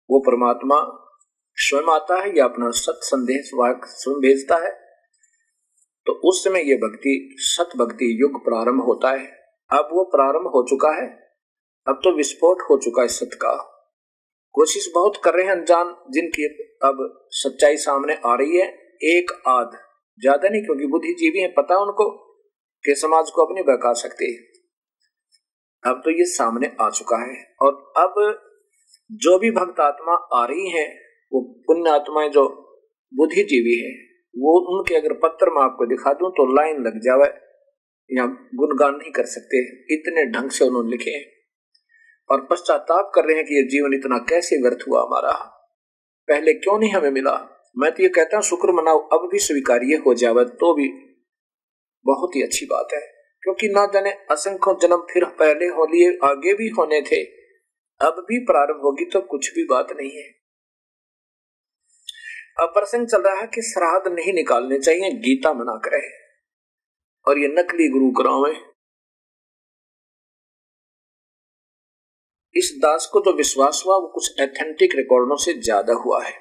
वो 0.10 0.20
परमात्मा 0.20 1.06
स्वयं 1.56 1.96
आता 1.96 2.22
है 2.22 2.38
या 2.38 2.46
अपना 2.46 2.70
सत 2.70 3.00
संदेश 3.04 3.52
वाक 3.54 3.82
स्वयं 3.86 4.16
भेजता 4.16 4.56
है? 4.56 4.89
तो 6.06 6.14
उस 6.30 6.44
समय 6.44 6.60
ये 6.60 6.76
भक्ति 6.76 7.36
सत 7.38 7.70
भक्ति 7.78 8.22
युग 8.22 8.44
प्रारंभ 8.46 8.84
होता 8.84 9.10
है। 9.10 9.26
अब 9.72 9.90
वो 9.94 10.04
प्रारंभ 10.04 10.48
हो 10.48 10.66
चुका 10.70 10.92
है। 11.02 11.08
अब 11.88 12.00
तो 12.04 12.16
विस्फोट 12.16 12.62
हो 12.70 12.78
चुका 12.78 13.02
है 13.02 13.08
सत 13.08 13.30
का। 13.34 13.76
कोशिश 14.56 14.92
बहुत 14.96 15.22
कर 15.24 15.34
रहे 15.34 15.46
हैं 15.46 15.52
अनजान, 15.52 15.96
जिनकी 16.12 16.46
अब 16.84 17.28
सच्चाई 17.30 17.78
सामने 17.78 18.18
आ 18.26 18.36
रही 18.36 18.58
है। 18.58 18.68
एक 19.04 19.32
आध। 19.48 19.72
ज़्यादा 20.20 20.50
नहीं, 20.50 20.62
क्योंकि 20.62 20.88
बुद्धिजीवी 20.88 21.40
है, 21.40 21.48
पता 21.48 21.78
उनको 21.78 22.10
कि 22.86 22.96
समाज 22.96 23.32
को 23.32 23.46
अपनी 23.46 23.62
बहका 23.62 23.94
सकते। 23.94 24.34
अब 25.90 26.02
तो 26.06 26.12
ये 26.12 26.26
सामने 26.26 26.72
आ 26.82 26.90
चुका 26.90 27.18
है। 27.18 27.56
और 27.62 27.94
अब 27.98 28.42
जो 29.12 29.40
भी 29.40 29.52
भक्त 29.52 29.80
आत्मा 29.80 30.14
आ 30.14 30.46
रही 30.46 30.70
है, 30.70 30.88
वो 31.32 31.64
पुण्य 31.68 31.90
आत्माएँ 31.90 32.30
जो 32.30 32.48
बुद्धिजीवी 33.14 33.80
है 33.80 34.09
वो 34.38 34.78
उनके 34.78 34.96
अगर 34.96 35.14
पत्र 35.14 35.50
में 35.50 35.62
आपको 35.62 35.86
दिखा 35.86 36.14
दूँ 36.14 36.32
तो 36.32 36.56
लाइन 36.56 36.84
लग 36.84 37.00
जावे। 37.00 37.50
या 38.12 38.26
गुणगान 38.56 38.96
नहीं 38.96 39.12
कर 39.12 39.26
सकते। 39.26 39.62
इतने 39.94 40.26
ढंग 40.26 40.50
से 40.50 40.66
उन्होंने 40.66 40.90
लिखे 40.90 41.12
हैं। 41.12 41.26
और 42.32 42.48
पश्चाताप 42.52 43.12
कर 43.16 43.26
रहे 43.26 43.36
हैं 43.36 43.46
कि 43.46 43.56
ये 43.56 43.64
जीवन 43.64 43.94
इतना 43.94 44.18
कैसे 44.18 44.56
व्यर्थ 44.56 44.78
हुआ 44.88 45.02
हमारा। 45.02 45.32
पहले 46.28 46.54
क्यों 46.54 46.80
नहीं 46.80 46.92
हमें 46.92 47.12
मिला? 47.12 47.66
मैं 47.78 47.92
तो 47.92 48.04
ये 48.04 48.10
कहता 48.10 48.38
हूँ, 48.38 48.44
शुक्र 48.44 48.72
मनाओ, 48.72 49.00
अब 49.00 49.30
भी 49.32 49.40
स्वीकार्य 49.40 49.86
हो 49.86 50.14
जावे 50.14 50.46
तो 50.46 50.74
भी 50.74 50.90
बहुत 52.06 52.36
ही 52.36 52.44
अच्छी 52.44 52.66
बात 52.66 52.88
है। 52.94 53.02
क्योंकि 53.42 53.68
ना 53.68 53.86
जाने 53.86 54.10
असंख्य 54.10 54.88
जन्म 54.88 54.98
फिर 54.98 55.26
पहले 55.26 55.66
हो 55.66 55.86
लिए 55.86 56.20
आगे 56.24 56.54
भी 56.54 56.68
होने 56.68 57.02
थे। 57.02 57.24
अब 58.02 58.26
भी 58.30 58.40
प्रारंभ 58.40 58.82
होगी 58.84 59.06
तो 59.06 59.22
कुछ 59.22 59.56
भी 59.56 59.64
बात 59.64 59.88
नहीं 59.92 60.12
है। 60.12 60.39
प्रसंग 62.66 63.08
चल 63.08 63.22
रहा 63.22 63.40
है 63.40 63.48
कि 63.48 63.62
श्राद्ध 63.62 64.12
नहीं 64.14 64.34
निकालने 64.34 64.80
चाहिए, 64.80 65.12
गीता 65.12 65.54
मना 65.54 65.78
करे। 65.78 66.02
और 67.26 67.40
ये 67.40 67.48
नकली 67.48 67.88
गुरु 67.90 68.12
करावे 68.12 68.52
इस 72.56 72.72
दास 72.82 73.10
को 73.14 73.20
जो 73.22 73.34
विश्वास 73.34 73.84
हुआ, 73.86 73.96
वो 73.96 74.08
कुछ 74.08 74.40
एथेंटिक 74.42 74.96
रिकॉर्डों 74.96 75.36
से 75.36 75.54
ज़्यादा 75.54 75.94
हुआ 75.94 76.24
है। 76.24 76.34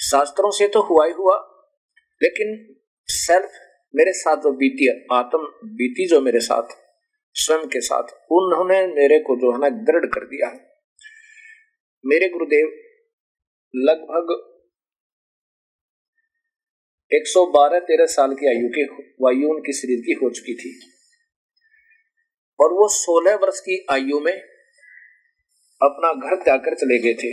शास्त्रों 0.00 0.50
से 0.50 0.68
तो 0.68 0.82
हुआ 0.82 1.06
ही 1.06 1.12
हुआ, 1.12 1.36
लेकिन 2.20 2.76
सेल्फ 3.08 3.50
मेरे 3.94 4.12
साथ 4.12 4.36
जो 4.36 4.50
बीती, 4.52 5.06
आत्म 5.12 5.38
बीती 5.64 6.08
जो 6.08 6.20
मेरे 6.20 6.40
साथ, 6.40 6.76
स्वयं 7.34 7.66
के 7.66 7.80
साथ, 7.80 8.02
उन्होंने 8.30 8.86
मेरे 8.86 9.18
को 9.18 9.36
जो 9.36 9.52
है 9.52 9.60
ना, 9.60 9.68
दृढ़ 9.68 10.06
कर 10.06 10.24
दिया 10.24 10.48
मेरे 12.04 12.28
गुरुदेव 12.28 12.66
लगभग 13.74 14.57
112 17.12 17.78
तेरह 17.78 18.06
साल 18.06 18.34
की 18.34 18.46
आयु 18.48 18.68
के 18.68 18.82
वायु 19.20 19.48
उनके 19.50 19.72
शरीर 19.72 20.00
की 20.00 20.12
हो 20.12 20.30
चुकी 20.30 20.54
थी। 20.54 20.72
और 22.60 22.72
वो 22.72 22.88
16 22.88 23.34
वर्ष 23.42 23.60
की 23.60 23.86
आयु 23.90 24.20
में 24.20 24.32
अपना 25.80 26.12
घर 26.12 26.36
त्याग 26.44 26.60
कर 26.60 26.74
चले 26.74 26.98
गए 26.98 27.14
थे। 27.14 27.32